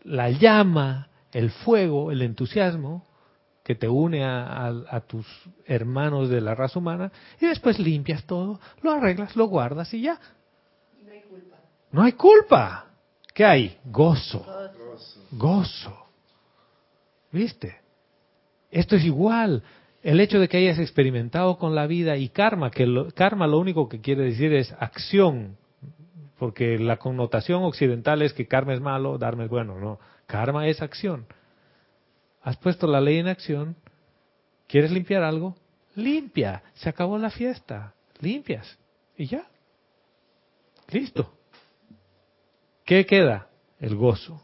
[0.04, 3.06] la llama el fuego, el entusiasmo
[3.64, 5.26] que te une a, tus
[5.66, 10.20] hermanos de la raza humana y después limpias todo, lo arreglas, lo guardas y ya.
[11.04, 11.58] No hay culpa.
[11.92, 12.86] No hay culpa.
[13.34, 13.78] ¿Qué hay?
[13.86, 14.46] Gozo.
[15.32, 16.06] Gozo.
[17.32, 17.78] ¿Viste?
[18.72, 19.64] Esto es igual.
[20.02, 23.60] El hecho de que hayas experimentado con la vida y karma, que lo, karma lo
[23.60, 25.58] único que quiere decir es acción,
[26.40, 30.00] porque la connotación occidental es que karma es malo, darme es bueno, no.
[30.32, 31.26] Karma es acción.
[32.42, 33.76] Has puesto la ley en acción.
[34.66, 35.58] ¿Quieres limpiar algo?
[35.96, 36.64] Limpia.
[36.74, 37.94] Se acabó la fiesta.
[38.22, 38.80] Limpias.
[39.18, 39.46] Y ya.
[40.90, 41.34] Listo.
[42.86, 43.50] ¿Qué queda?
[43.82, 44.42] El gozo.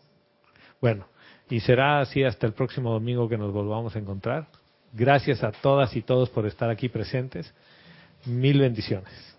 [0.81, 1.07] Bueno,
[1.49, 4.49] y será así hasta el próximo domingo que nos volvamos a encontrar.
[4.91, 7.53] Gracias a todas y todos por estar aquí presentes.
[8.26, 9.36] Mil bendiciones.